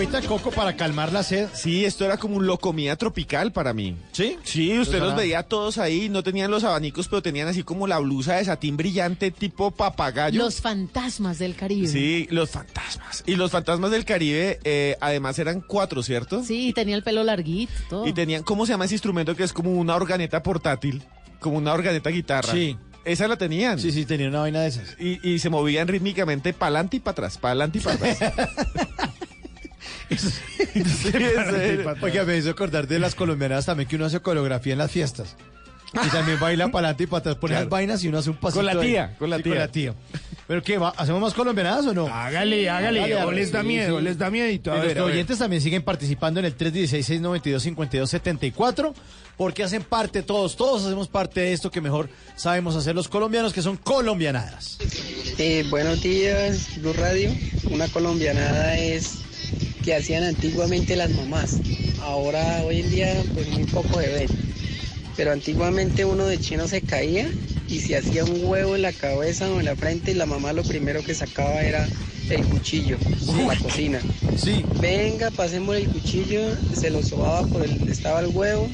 Agüita 0.00 0.20
de 0.22 0.26
coco 0.28 0.50
para 0.50 0.76
calmar 0.76 1.12
la 1.12 1.22
sed. 1.22 1.48
Sí, 1.52 1.84
esto 1.84 2.06
era 2.06 2.16
como 2.16 2.36
un 2.36 2.46
locomía 2.46 2.96
tropical 2.96 3.52
para 3.52 3.74
mí. 3.74 3.96
¿Sí? 4.12 4.38
Sí, 4.44 4.78
usted 4.78 4.98
Pues 4.98 5.10
los 5.10 5.14
veía 5.16 5.42
todos 5.42 5.76
ahí, 5.76 6.08
no 6.08 6.22
tenían 6.22 6.50
los 6.50 6.64
abanicos, 6.64 7.06
pero 7.06 7.20
tenían 7.20 7.48
así 7.48 7.64
como 7.64 7.86
la 7.86 7.98
blusa 7.98 8.36
de 8.36 8.46
satín 8.46 8.78
brillante 8.78 9.30
tipo 9.30 9.70
papagayo. 9.72 10.42
Los 10.42 10.62
fantasmas 10.62 11.38
del 11.38 11.54
Caribe. 11.54 11.86
Sí, 11.86 12.26
los 12.30 12.48
fantasmas. 12.48 13.22
Y 13.26 13.36
los 13.36 13.50
fantasmas 13.50 13.90
del 13.90 14.06
Caribe, 14.06 14.58
eh, 14.64 14.96
además 15.02 15.38
eran 15.38 15.60
cuatro, 15.60 16.02
¿cierto? 16.02 16.42
Sí, 16.44 16.68
y 16.68 16.72
tenía 16.72 16.96
el 16.96 17.02
pelo 17.02 17.22
larguito, 17.22 17.70
todo. 17.90 18.06
Y 18.06 18.14
tenían, 18.14 18.42
¿cómo 18.42 18.64
se 18.64 18.72
llama 18.72 18.86
ese 18.86 18.94
instrumento 18.94 19.36
que 19.36 19.42
es 19.44 19.52
como 19.52 19.70
una 19.72 19.96
organeta 19.96 20.42
portátil? 20.42 21.02
Como 21.40 21.58
una 21.58 21.74
organeta 21.74 22.08
guitarra. 22.08 22.50
Sí. 22.50 22.74
Esa 23.04 23.28
la 23.28 23.36
tenían. 23.36 23.78
Sí, 23.78 23.92
sí, 23.92 24.06
tenía 24.06 24.28
una 24.28 24.40
vaina 24.40 24.62
de 24.62 24.68
esas. 24.68 24.96
Y, 24.98 25.26
y 25.28 25.40
se 25.40 25.50
movían 25.50 25.88
rítmicamente 25.88 26.54
para 26.54 26.68
adelante 26.68 26.96
y 26.96 27.00
para 27.00 27.12
atrás, 27.12 27.36
para 27.36 27.52
adelante 27.52 27.78
y 27.78 27.80
para 27.82 27.96
atrás. 27.96 28.18
Oiga, 32.02 32.24
me 32.24 32.36
hizo 32.36 32.50
acordar 32.50 32.86
de 32.88 32.98
las 32.98 33.14
colombianas 33.14 33.66
también 33.66 33.88
que 33.88 33.94
uno 33.96 34.06
hace 34.06 34.20
coreografía 34.20 34.72
en 34.72 34.78
las 34.78 34.90
fiestas. 34.90 35.36
Y 35.92 36.08
también 36.10 36.38
baila 36.38 36.68
para 36.68 36.86
adelante 36.88 37.02
y 37.02 37.06
para 37.08 37.18
atrás. 37.18 37.34
Pone 37.36 37.54
las 37.54 37.68
vainas 37.68 38.04
y 38.04 38.08
uno 38.08 38.18
hace 38.18 38.30
un 38.30 38.36
pasito. 38.36 38.60
Con 38.60 38.66
la 38.66 38.72
ahí. 38.80 38.90
tía, 38.90 39.16
con 39.18 39.28
la 39.28 39.38
Sí, 39.38 39.42
tía. 39.42 39.50
Con 39.52 39.58
la 39.58 39.66
tía. 39.68 39.92
¿Pero 40.46 40.62
qué? 40.62 40.78
va? 40.78 40.90
¿Hacemos 40.96 41.20
más 41.20 41.34
colombianadas 41.34 41.84
o 41.86 41.92
no? 41.94 42.06
Hágale, 42.06 42.70
hágale, 42.70 43.00
Hágale, 43.02 43.24
o 43.24 43.32
les 43.32 43.50
da 43.50 43.64
miedo, 43.64 43.98
sí. 43.98 44.04
les 44.04 44.16
da 44.16 44.30
miedito. 44.30 44.72
A 44.72 44.76
Y 44.76 44.80
a 44.80 44.84
ver. 44.84 45.00
oyentes 45.00 45.38
también 45.38 45.60
siguen 45.60 45.82
participando 45.82 46.38
en 46.38 46.46
el 46.46 46.56
316-692-5274 46.56 48.92
porque 49.36 49.64
hacen 49.64 49.82
parte 49.82 50.22
todos, 50.22 50.56
todos 50.56 50.84
hacemos 50.84 51.08
parte 51.08 51.40
de 51.40 51.52
esto 51.54 51.72
que 51.72 51.80
mejor 51.80 52.08
sabemos 52.36 52.76
hacer 52.76 52.94
los 52.94 53.08
colombianos, 53.08 53.52
que 53.52 53.62
son 53.62 53.76
colombianadas. 53.76 54.78
Eh, 55.38 55.64
buenos 55.70 56.00
días, 56.02 56.68
Blue 56.80 56.92
Radio. 56.92 57.34
Una 57.70 57.88
colombianada 57.88 58.78
es 58.78 59.22
que 59.90 59.96
hacían 59.96 60.22
antiguamente 60.22 60.94
las 60.94 61.10
mamás. 61.10 61.56
Ahora, 62.02 62.62
hoy 62.64 62.78
en 62.78 62.90
día, 62.92 63.12
pues 63.34 63.48
muy 63.48 63.64
poco 63.64 63.98
de 63.98 64.06
ver. 64.06 64.30
Pero 65.16 65.32
antiguamente 65.32 66.04
uno 66.04 66.26
de 66.26 66.38
chino 66.38 66.68
se 66.68 66.80
caía 66.80 67.28
y 67.66 67.80
se 67.80 67.96
hacía 67.96 68.24
un 68.24 68.38
huevo 68.44 68.76
en 68.76 68.82
la 68.82 68.92
cabeza 68.92 69.50
o 69.50 69.58
en 69.58 69.64
la 69.64 69.74
frente 69.74 70.12
y 70.12 70.14
la 70.14 70.26
mamá 70.26 70.52
lo 70.52 70.62
primero 70.62 71.02
que 71.02 71.12
sacaba 71.12 71.60
era 71.62 71.88
el 72.30 72.44
cuchillo 72.44 72.98
en 73.36 73.48
la 73.48 73.56
cocina. 73.58 73.98
Sí. 74.36 74.64
Venga, 74.80 75.32
pasemos 75.32 75.74
el 75.74 75.88
cuchillo, 75.88 76.40
se 76.72 76.90
lo 76.90 77.02
sobaba 77.02 77.44
por 77.48 77.64
el 77.64 77.88
estaba 77.88 78.20
el 78.20 78.28
huevo 78.28 78.70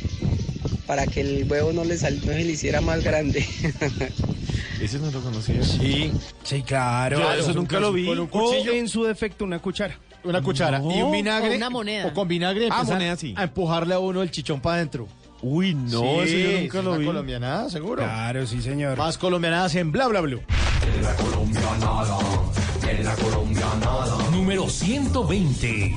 para 0.87 1.07
que 1.07 1.23
el 1.23 1.51
huevo 1.51 1.73
no 1.73 1.83
le, 1.85 1.97
sal- 1.97 2.21
no 2.27 2.33
se 2.35 2.45
le 2.45 2.53
hiciera 2.53 2.83
más 2.83 3.03
grande. 3.03 3.43
Ese 4.83 4.99
no 4.99 5.11
lo 5.11 5.23
conocía. 5.23 5.63
Sí. 5.63 6.13
Sí, 6.45 6.63
claro. 6.63 7.19
Yo 7.19 7.33
eso 7.33 7.55
nunca 7.55 7.81
lo 7.81 7.91
vi. 7.95 8.05
Con 8.05 8.19
un 8.19 8.27
cuchillo. 8.27 8.73
O 8.73 8.75
en 8.75 8.89
su 8.89 9.05
defecto 9.05 9.47
una 9.47 9.59
cuchara. 9.59 9.99
Una 10.27 10.43
cuchara 10.43 10.81
y 10.83 11.03
un 11.03 11.13
vinagre. 11.13 11.53
O 11.55 11.57
una 11.57 11.71
moneda. 11.71 12.07
O 12.07 12.13
con 12.15 12.27
vinagre 12.29 12.69
Ah, 12.71 12.85
moneda, 12.85 13.17
sí. 13.17 13.35
a 13.37 13.45
empujarle 13.45 13.95
a 13.95 13.99
uno 13.99 14.23
el 14.23 14.31
chichón 14.31 14.61
para 14.61 14.77
adentro. 14.77 15.07
Uy, 15.43 15.75
no, 15.75 16.01
Sí, 16.01 16.07
ese 16.23 16.43
yo 16.53 16.61
nunca 16.61 16.79
es 16.79 16.85
lo 16.85 16.91
una 16.91 16.99
vi. 16.99 17.07
colombianada, 17.07 17.71
seguro. 17.71 18.03
Claro, 18.03 18.47
sí, 18.47 18.63
señor. 18.63 18.97
Más 18.99 19.19
colombianadas 19.19 19.75
en 19.75 19.93
Bla 19.93 20.09
Bla 20.09 20.21
Blue. 20.23 20.41
Número 24.33 24.69
120. 24.69 25.95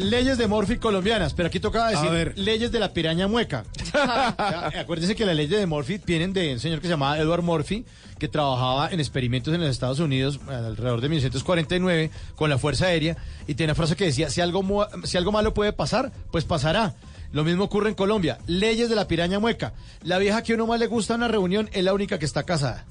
Leyes 0.00 0.38
de 0.38 0.46
Morphy 0.46 0.76
colombianas, 0.78 1.34
pero 1.34 1.48
aquí 1.48 1.60
tocaba 1.60 1.90
decir 1.90 2.08
A 2.08 2.12
ver. 2.12 2.38
leyes 2.38 2.72
de 2.72 2.78
la 2.80 2.92
piraña 2.92 3.28
mueca. 3.28 3.64
Ya, 3.92 4.80
Acuérdense 4.80 5.14
que 5.16 5.26
las 5.26 5.34
leyes 5.36 5.58
de 5.58 5.66
Morphy 5.66 6.00
vienen 6.06 6.32
de 6.32 6.52
un 6.54 6.60
señor 6.60 6.80
que 6.80 6.86
se 6.86 6.92
llamaba 6.92 7.18
Edward 7.18 7.42
Morphy, 7.42 7.84
que 8.18 8.28
trabajaba 8.28 8.88
en 8.90 9.00
experimentos 9.00 9.52
en 9.52 9.60
los 9.60 9.68
Estados 9.70 9.98
Unidos 9.98 10.38
eh, 10.48 10.54
alrededor 10.54 11.00
de 11.00 11.08
1949 11.08 12.10
con 12.36 12.48
la 12.50 12.56
Fuerza 12.58 12.86
Aérea 12.86 13.16
y 13.46 13.54
tenía 13.54 13.72
una 13.72 13.74
frase 13.74 13.96
que 13.96 14.04
decía, 14.04 14.30
si 14.30 14.40
algo, 14.40 14.86
si 15.04 15.16
algo 15.16 15.32
malo 15.32 15.52
puede 15.54 15.72
pasar, 15.72 16.12
pues 16.30 16.44
pasará. 16.44 16.94
Lo 17.32 17.44
mismo 17.44 17.64
ocurre 17.64 17.88
en 17.90 17.94
Colombia. 17.94 18.38
Leyes 18.46 18.88
de 18.88 18.96
la 18.96 19.06
piraña 19.06 19.38
mueca. 19.38 19.72
La 20.02 20.18
vieja 20.18 20.42
que 20.42 20.52
a 20.52 20.54
uno 20.56 20.66
más 20.66 20.80
le 20.80 20.86
gusta 20.86 21.14
en 21.14 21.20
una 21.20 21.28
reunión 21.28 21.68
es 21.72 21.84
la 21.84 21.92
única 21.94 22.18
que 22.18 22.24
está 22.24 22.44
casada. 22.44 22.84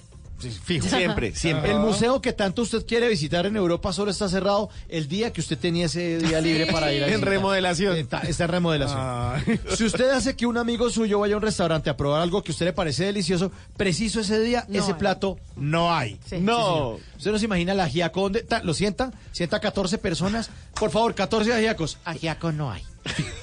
Fijo. 0.64 0.88
Siempre, 0.88 1.36
siempre. 1.36 1.72
El 1.72 1.80
museo 1.80 2.22
que 2.22 2.34
tanto 2.34 2.62
usted 2.62 2.86
quiere 2.86 3.08
visitar 3.10 3.46
en 3.46 3.56
Europa 3.56 3.92
solo 3.94 4.12
está 4.12 4.30
cerrado 4.30 4.70
el 4.88 5.08
día 5.08 5.34
que 5.34 5.42
usted 5.42 5.58
tenía 5.58 5.88
ese 5.88 6.18
día 6.20 6.40
libre 6.42 6.66
para 6.68 6.94
ir 6.94 7.04
a 7.04 7.08
En 7.10 7.22
remodelación. 7.22 7.98
Está, 7.98 8.20
está 8.22 8.46
en 8.46 8.50
remodelación. 8.52 9.00
Ah. 9.02 9.42
Si 9.76 9.84
usted 9.86 10.10
hace 10.12 10.36
que 10.36 10.46
un 10.46 10.58
amigo 10.58 10.90
suyo 10.90 11.20
vaya 11.20 11.34
a 11.34 11.38
un 11.38 11.44
restaurante 11.44 11.90
a 11.90 11.98
probar 11.98 12.22
algo 12.22 12.42
que 12.44 12.52
a 12.52 12.54
usted 12.54 12.66
le 12.68 12.74
parece 12.74 13.06
delicioso, 13.06 13.52
preciso 13.78 14.22
ese 14.22 14.40
día, 14.40 14.66
No 14.68 14.80
ese 14.80 14.92
hay. 14.94 14.98
plato 15.00 15.38
no 15.56 15.94
hay. 15.94 16.20
Sí. 16.26 16.38
No. 16.40 16.98
Usted 17.18 17.32
no 17.32 17.40
se 17.40 17.46
imagina 17.46 17.74
la 17.74 17.84
ajiaco 17.86 18.22
donde 18.22 18.44
ta- 18.44 18.64
lo 18.64 18.74
sienta, 18.74 19.12
sienta 19.32 19.60
14 19.60 19.98
personas. 19.98 20.50
Por 20.80 20.90
favor, 20.92 21.14
14 21.16 21.54
ajiacos. 21.54 21.98
Ajiaco 22.06 22.52
no 22.52 22.72
hay. 22.72 22.84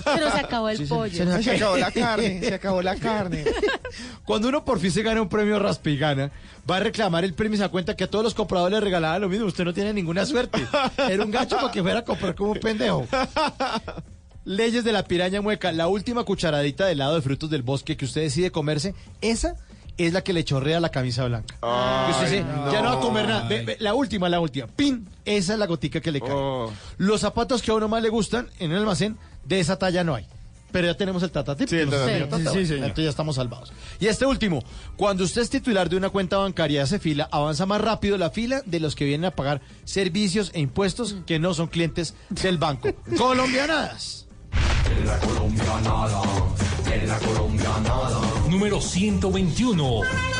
Pero 0.05 0.31
se 0.31 0.39
acabó 0.39 0.69
el 0.69 0.79
Sí, 0.79 0.85
pollo. 0.85 1.43
se 1.43 1.51
acabó 1.57 1.77
la 1.77 1.91
carne, 1.91 2.41
se 2.41 2.55
acabó 2.55 2.83
la 2.83 2.97
carne. 2.97 3.45
Cuando 4.25 4.49
uno 4.49 4.65
por 4.65 4.79
fin 4.79 4.91
se 4.93 5.03
gana 5.03 5.21
un 5.23 5.29
premio 5.29 5.59
Raspigana, 5.59 6.31
va 6.71 6.77
a 6.77 6.81
reclamar 6.81 7.25
el 7.25 7.35
premio 7.35 7.55
y 7.55 7.57
se 7.59 7.63
da 7.63 7.69
cuenta 7.71 7.97
que 7.97 8.05
a 8.05 8.11
todos 8.11 8.25
los 8.25 8.35
compradores 8.35 8.75
les 8.77 8.85
regalaban 8.85 9.21
lo 9.21 9.29
mismo. 9.29 9.47
Usted 9.47 9.65
no 9.65 9.75
tiene 9.75 9.93
ninguna 9.93 10.25
suerte. 10.27 10.65
Era 11.09 11.25
un 11.25 11.31
gacho 11.31 11.57
para 11.57 11.73
que 11.73 11.83
fuera 11.83 12.01
a 12.01 12.05
comprar 12.05 12.35
como 12.35 12.53
un 12.53 12.61
pendejo. 12.61 13.07
Leyes 14.45 14.85
de 14.85 14.93
la 14.93 15.03
piraña 15.05 15.41
mueca. 15.41 15.73
La 15.73 15.89
última 15.89 16.23
cucharadita 16.25 16.87
de 16.87 16.93
helado 16.93 17.17
de 17.17 17.23
frutos 17.23 17.51
del 17.51 17.63
bosque 17.63 17.97
que 17.97 18.05
usted 18.05 18.21
decide 18.23 18.53
comerse, 18.53 18.95
esa 19.21 19.57
es 19.99 20.13
la 20.13 20.23
que 20.23 20.33
le 20.33 20.45
chorrea 20.45 20.79
la 20.79 20.91
camisa 20.91 21.25
blanca. 21.25 21.57
Que 21.61 22.13
usted 22.13 22.25
dice, 22.31 22.45
ya 22.71 22.81
no 22.83 22.91
va 22.91 22.99
a 22.99 23.01
comer 23.01 23.27
nada. 23.27 23.49
Ve, 23.49 23.65
ve, 23.65 23.77
la 23.81 23.95
última, 23.95 24.29
la 24.29 24.39
última. 24.39 24.69
¡Pin! 24.69 25.09
Esa 25.25 25.55
es 25.55 25.59
la 25.59 25.67
gotica 25.67 26.01
que 26.01 26.13
le 26.13 26.21
cae. 26.21 26.31
Oh. 26.33 26.71
Los 26.99 27.23
zapatos 27.23 27.61
que 27.63 27.73
a 27.73 27.75
uno 27.75 27.89
más 27.89 28.03
le 28.03 28.09
gustan 28.09 28.49
en 28.61 28.71
el 28.71 28.79
almacén, 28.79 29.17
de 29.47 29.61
esa 29.61 29.79
talla 29.79 30.05
no 30.05 30.15
hay. 30.15 30.27
Pero 30.73 30.89
ya 30.89 30.95
tenemos 30.95 31.23
el. 31.23 31.31
Sí, 31.31 31.35
Tata. 31.35 31.57
Sí, 32.53 32.59
sí, 32.59 32.67
señor. 32.67 32.85
Entonces 32.85 33.05
ya 33.05 33.11
estamos 33.11 33.37
salvados. 33.37 33.73
Y 33.99 34.09
este 34.09 34.27
último, 34.27 34.63
cuando 34.97 35.25
usted 35.25 35.43
es 35.43 35.49
titular 35.51 35.89
de 35.89 35.97
una 35.97 36.11
cuenta 36.11 36.37
bancaria 36.37 36.81
y 36.81 36.83
hace 36.83 36.99
fila, 36.99 37.29
avanza 37.31 37.65
más 37.67 37.81
rápido 37.81 38.19
la 38.19 38.31
fila 38.31 38.63
de 38.67 38.81
los 38.81 38.95
que 38.95 39.05
vienen 39.05 39.27
a 39.27 39.31
pagar 39.31 39.63
servicios 39.85 40.51
e 40.55 40.61
impuestos 40.61 41.17
que 41.25 41.39
no 41.39 41.55
son 41.55 41.69
clientes 41.69 42.15
del 42.29 42.59
banco. 42.59 42.93
Colombianadas. 43.17 44.27
Número 48.51 48.81
121. 48.81 50.36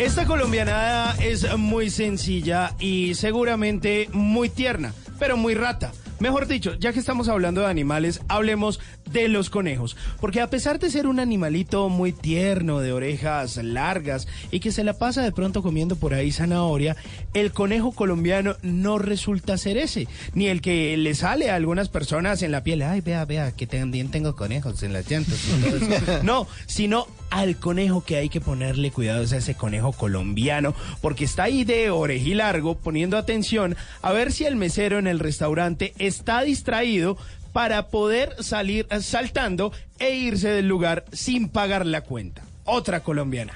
Esta 0.00 0.24
colombianada 0.24 1.14
es 1.22 1.46
muy 1.58 1.90
sencilla 1.90 2.74
y 2.80 3.14
seguramente 3.16 4.08
muy 4.14 4.48
tierna, 4.48 4.94
pero 5.18 5.36
muy 5.36 5.52
rata. 5.52 5.92
Mejor 6.20 6.46
dicho, 6.46 6.74
ya 6.78 6.94
que 6.94 6.98
estamos 6.98 7.28
hablando 7.28 7.60
de 7.60 7.66
animales, 7.66 8.22
hablemos 8.28 8.80
de 9.10 9.28
los 9.28 9.50
conejos. 9.50 9.98
Porque 10.18 10.40
a 10.40 10.48
pesar 10.48 10.78
de 10.78 10.90
ser 10.90 11.06
un 11.06 11.20
animalito 11.20 11.90
muy 11.90 12.12
tierno, 12.12 12.80
de 12.80 12.94
orejas 12.94 13.58
largas 13.58 14.26
y 14.50 14.60
que 14.60 14.72
se 14.72 14.84
la 14.84 14.94
pasa 14.94 15.20
de 15.22 15.32
pronto 15.32 15.62
comiendo 15.62 15.96
por 15.96 16.14
ahí 16.14 16.32
zanahoria, 16.32 16.96
el 17.34 17.52
conejo 17.52 17.92
colombiano 17.92 18.56
no 18.62 18.98
resulta 18.98 19.58
ser 19.58 19.76
ese. 19.76 20.08
Ni 20.32 20.46
el 20.46 20.62
que 20.62 20.96
le 20.96 21.14
sale 21.14 21.50
a 21.50 21.56
algunas 21.56 21.90
personas 21.90 22.42
en 22.42 22.52
la 22.52 22.64
piel. 22.64 22.80
Ay, 22.80 23.02
vea, 23.02 23.26
vea, 23.26 23.52
que 23.52 23.66
también 23.66 24.10
tengo 24.10 24.34
conejos 24.34 24.82
en 24.82 24.94
las 24.94 25.10
llantas. 25.10 25.38
y 25.46 25.62
todo 25.62 25.76
eso". 25.76 26.22
No, 26.22 26.46
sino 26.66 27.06
al 27.30 27.56
conejo 27.56 28.04
que 28.04 28.16
hay 28.16 28.28
que 28.28 28.40
ponerle 28.40 28.90
cuidado 28.90 29.22
es 29.22 29.32
a 29.32 29.38
ese 29.38 29.54
conejo 29.54 29.92
colombiano, 29.92 30.74
porque 31.00 31.24
está 31.24 31.44
ahí 31.44 31.64
de 31.64 31.90
orejilargo 31.90 32.76
poniendo 32.76 33.16
atención 33.16 33.76
a 34.02 34.12
ver 34.12 34.32
si 34.32 34.44
el 34.44 34.56
mesero 34.56 34.98
en 34.98 35.06
el 35.06 35.18
restaurante 35.18 35.94
está 35.98 36.42
distraído 36.42 37.16
para 37.52 37.88
poder 37.88 38.36
salir 38.40 38.86
saltando 39.00 39.72
e 39.98 40.14
irse 40.14 40.48
del 40.48 40.68
lugar 40.68 41.04
sin 41.12 41.48
pagar 41.48 41.86
la 41.86 42.02
cuenta. 42.02 42.42
Otra 42.64 43.00
colombiana. 43.00 43.54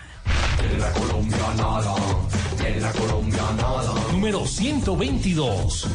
Número 4.13 4.47
122. 4.47 5.89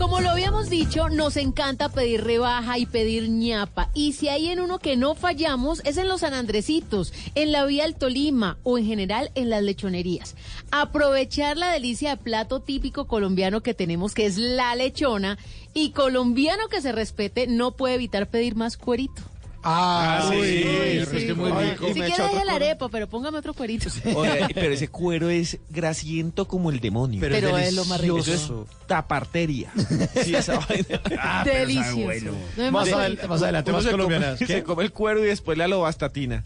Como 0.00 0.22
lo 0.22 0.30
habíamos 0.30 0.70
dicho, 0.70 1.10
nos 1.10 1.36
encanta 1.36 1.90
pedir 1.90 2.24
rebaja 2.24 2.78
y 2.78 2.86
pedir 2.86 3.28
ñapa. 3.28 3.90
Y 3.92 4.14
si 4.14 4.28
hay 4.30 4.48
en 4.48 4.58
uno 4.58 4.78
que 4.78 4.96
no 4.96 5.14
fallamos, 5.14 5.82
es 5.84 5.98
en 5.98 6.08
los 6.08 6.22
San 6.22 6.32
Andresitos, 6.32 7.12
en 7.34 7.52
la 7.52 7.66
vía 7.66 7.82
del 7.82 7.96
Tolima 7.96 8.56
o 8.62 8.78
en 8.78 8.86
general 8.86 9.30
en 9.34 9.50
las 9.50 9.62
lechonerías. 9.62 10.36
Aprovechar 10.70 11.58
la 11.58 11.70
delicia 11.70 12.16
de 12.16 12.16
plato 12.16 12.60
típico 12.60 13.06
colombiano 13.06 13.60
que 13.62 13.74
tenemos, 13.74 14.14
que 14.14 14.24
es 14.24 14.38
la 14.38 14.74
lechona, 14.74 15.36
y 15.74 15.90
colombiano 15.90 16.68
que 16.68 16.80
se 16.80 16.92
respete 16.92 17.46
no 17.46 17.72
puede 17.72 17.96
evitar 17.96 18.26
pedir 18.30 18.56
más 18.56 18.78
cuerito. 18.78 19.20
Ah, 19.62 20.26
sí, 20.30 20.40
sí, 20.40 20.62
pero 21.04 21.18
es 21.18 21.24
que 21.24 21.34
muy 21.34 21.50
rico. 21.52 21.86
Si 21.88 21.92
quiere 22.00 22.22
deje 22.22 22.44
la 22.46 22.54
arepa, 22.54 22.88
pero 22.88 23.08
póngame 23.08 23.38
otro 23.38 23.52
cuerito. 23.54 23.88
Pero 24.54 24.72
ese 24.72 24.88
cuero 24.88 25.28
es 25.28 25.58
grasiento 25.68 26.48
como 26.48 26.70
el 26.70 26.80
demonio. 26.80 27.20
Pero 27.20 27.34
es 27.36 27.42
Pero 27.42 27.58
es 27.58 27.74
lo 27.74 27.84
más 27.84 28.00
rico. 28.00 28.18
Eso 28.18 28.32
es 28.32 28.86
taparteria. 28.86 29.70
Sí, 30.24 30.34
esa 30.34 30.58
vaina. 30.60 31.00
Ah, 31.18 31.42
Delicioso. 31.44 31.96
bueno. 32.02 32.32
No 32.56 32.64
es 32.64 32.72
Más, 32.72 32.88
más 32.90 32.98
adel- 32.98 33.02
bonito. 33.10 33.28
más 33.28 33.42
adelante, 33.42 33.72
más 33.72 33.82
come- 33.84 33.90
colombianas. 33.92 34.38
Se 34.38 34.46
¿Qué? 34.46 34.62
come 34.62 34.82
el 34.84 34.92
cuero 34.92 35.22
y 35.24 35.28
después 35.28 35.56
la 35.58 35.68
lovastatina. 35.68 36.44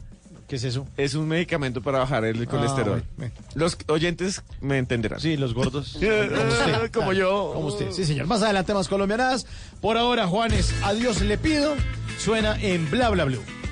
¿Qué 0.48 0.56
es 0.56 0.64
eso? 0.64 0.86
Es 0.98 1.14
un 1.14 1.26
medicamento 1.26 1.80
para 1.82 2.00
bajar 2.00 2.24
el 2.26 2.46
colesterol. 2.46 3.02
bueno. 3.16 3.32
Los 3.54 3.78
oyentes 3.88 4.42
me 4.60 4.76
entenderán. 4.78 5.18
Sí, 5.20 5.36
los 5.38 5.54
gordos. 5.54 5.92
Como 6.00 6.08
usted. 6.10 6.90
Como 6.92 7.12
yo. 7.14 7.52
Como 7.54 7.66
usted. 7.68 7.90
Sí, 7.92 8.04
señor. 8.04 8.26
Más 8.26 8.42
adelante, 8.42 8.74
más 8.74 8.88
colombianas. 8.88 9.46
Por 9.80 9.96
ahora, 9.96 10.26
Juanes, 10.26 10.74
adiós 10.82 11.22
le 11.22 11.38
pido. 11.38 11.74
Suena 12.24 12.56
en 12.62 12.90
Bla 12.90 13.10
Bla 13.10 13.26
Blue. 13.26 13.63